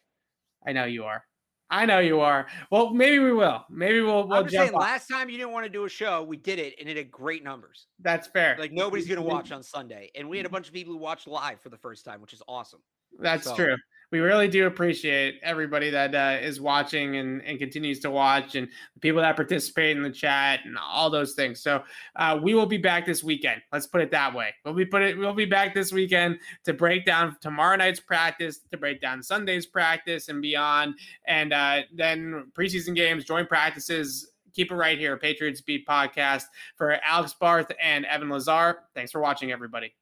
I 0.64 0.72
know 0.72 0.84
you 0.84 1.04
are. 1.04 1.24
I 1.70 1.84
know 1.84 1.98
you 1.98 2.20
are. 2.20 2.46
Well, 2.70 2.94
maybe 2.94 3.18
we 3.18 3.32
will. 3.32 3.64
Maybe 3.68 4.00
we'll. 4.00 4.26
we'll 4.26 4.38
I'm 4.38 4.44
just 4.44 4.54
saying. 4.54 4.72
Last 4.72 5.06
time 5.06 5.28
you 5.30 5.38
didn't 5.38 5.52
want 5.52 5.66
to 5.66 5.70
do 5.70 5.84
a 5.84 5.88
show, 5.88 6.22
we 6.22 6.36
did 6.36 6.58
it, 6.58 6.74
and 6.78 6.88
it 6.88 6.96
had 6.96 7.10
great 7.10 7.42
numbers. 7.42 7.86
That's 8.00 8.26
fair. 8.26 8.56
Like 8.58 8.72
nobody's 8.72 9.08
gonna 9.08 9.22
watch 9.34 9.50
on 9.50 9.62
Sunday, 9.62 10.10
and 10.14 10.28
we 10.28 10.36
had 10.36 10.44
a 10.44 10.50
bunch 10.50 10.68
of 10.68 10.74
people 10.74 10.92
who 10.92 10.98
watched 10.98 11.26
live 11.26 11.60
for 11.60 11.70
the 11.70 11.78
first 11.78 12.04
time, 12.04 12.20
which 12.20 12.34
is 12.34 12.42
awesome. 12.46 12.80
That's 13.18 13.44
so. 13.44 13.56
true 13.56 13.76
we 14.10 14.20
really 14.20 14.48
do 14.48 14.66
appreciate 14.66 15.38
everybody 15.42 15.90
that 15.90 16.14
uh, 16.14 16.38
is 16.40 16.60
watching 16.60 17.16
and, 17.16 17.42
and 17.42 17.58
continues 17.58 18.00
to 18.00 18.10
watch 18.10 18.54
and 18.54 18.68
the 18.94 19.00
people 19.00 19.20
that 19.20 19.36
participate 19.36 19.96
in 19.96 20.02
the 20.02 20.10
chat 20.10 20.60
and 20.64 20.76
all 20.78 21.10
those 21.10 21.34
things. 21.34 21.60
So 21.60 21.82
uh, 22.16 22.38
we 22.42 22.54
will 22.54 22.66
be 22.66 22.78
back 22.78 23.04
this 23.04 23.22
weekend. 23.22 23.60
Let's 23.72 23.86
put 23.86 24.00
it 24.00 24.10
that 24.12 24.34
way. 24.34 24.54
We'll 24.64 24.74
be 24.74 24.86
put 24.86 25.02
it. 25.02 25.18
We'll 25.18 25.34
be 25.34 25.44
back 25.44 25.74
this 25.74 25.92
weekend 25.92 26.38
to 26.64 26.72
break 26.72 27.04
down 27.04 27.36
tomorrow 27.40 27.76
night's 27.76 28.00
practice, 28.00 28.60
to 28.70 28.78
break 28.78 29.00
down 29.00 29.22
Sunday's 29.22 29.66
practice 29.66 30.28
and 30.28 30.40
beyond, 30.40 30.94
and 31.26 31.52
uh, 31.52 31.82
then 31.94 32.50
preseason 32.56 32.94
games, 32.94 33.24
joint 33.24 33.48
practices. 33.48 34.30
Keep 34.54 34.72
it 34.72 34.76
right 34.76 34.98
here, 34.98 35.16
Patriots 35.16 35.60
Beat 35.60 35.86
podcast 35.86 36.44
for 36.76 36.98
Alex 37.04 37.34
Barth 37.38 37.70
and 37.80 38.04
Evan 38.06 38.28
Lazar. 38.28 38.78
Thanks 38.94 39.12
for 39.12 39.20
watching, 39.20 39.52
everybody. 39.52 39.94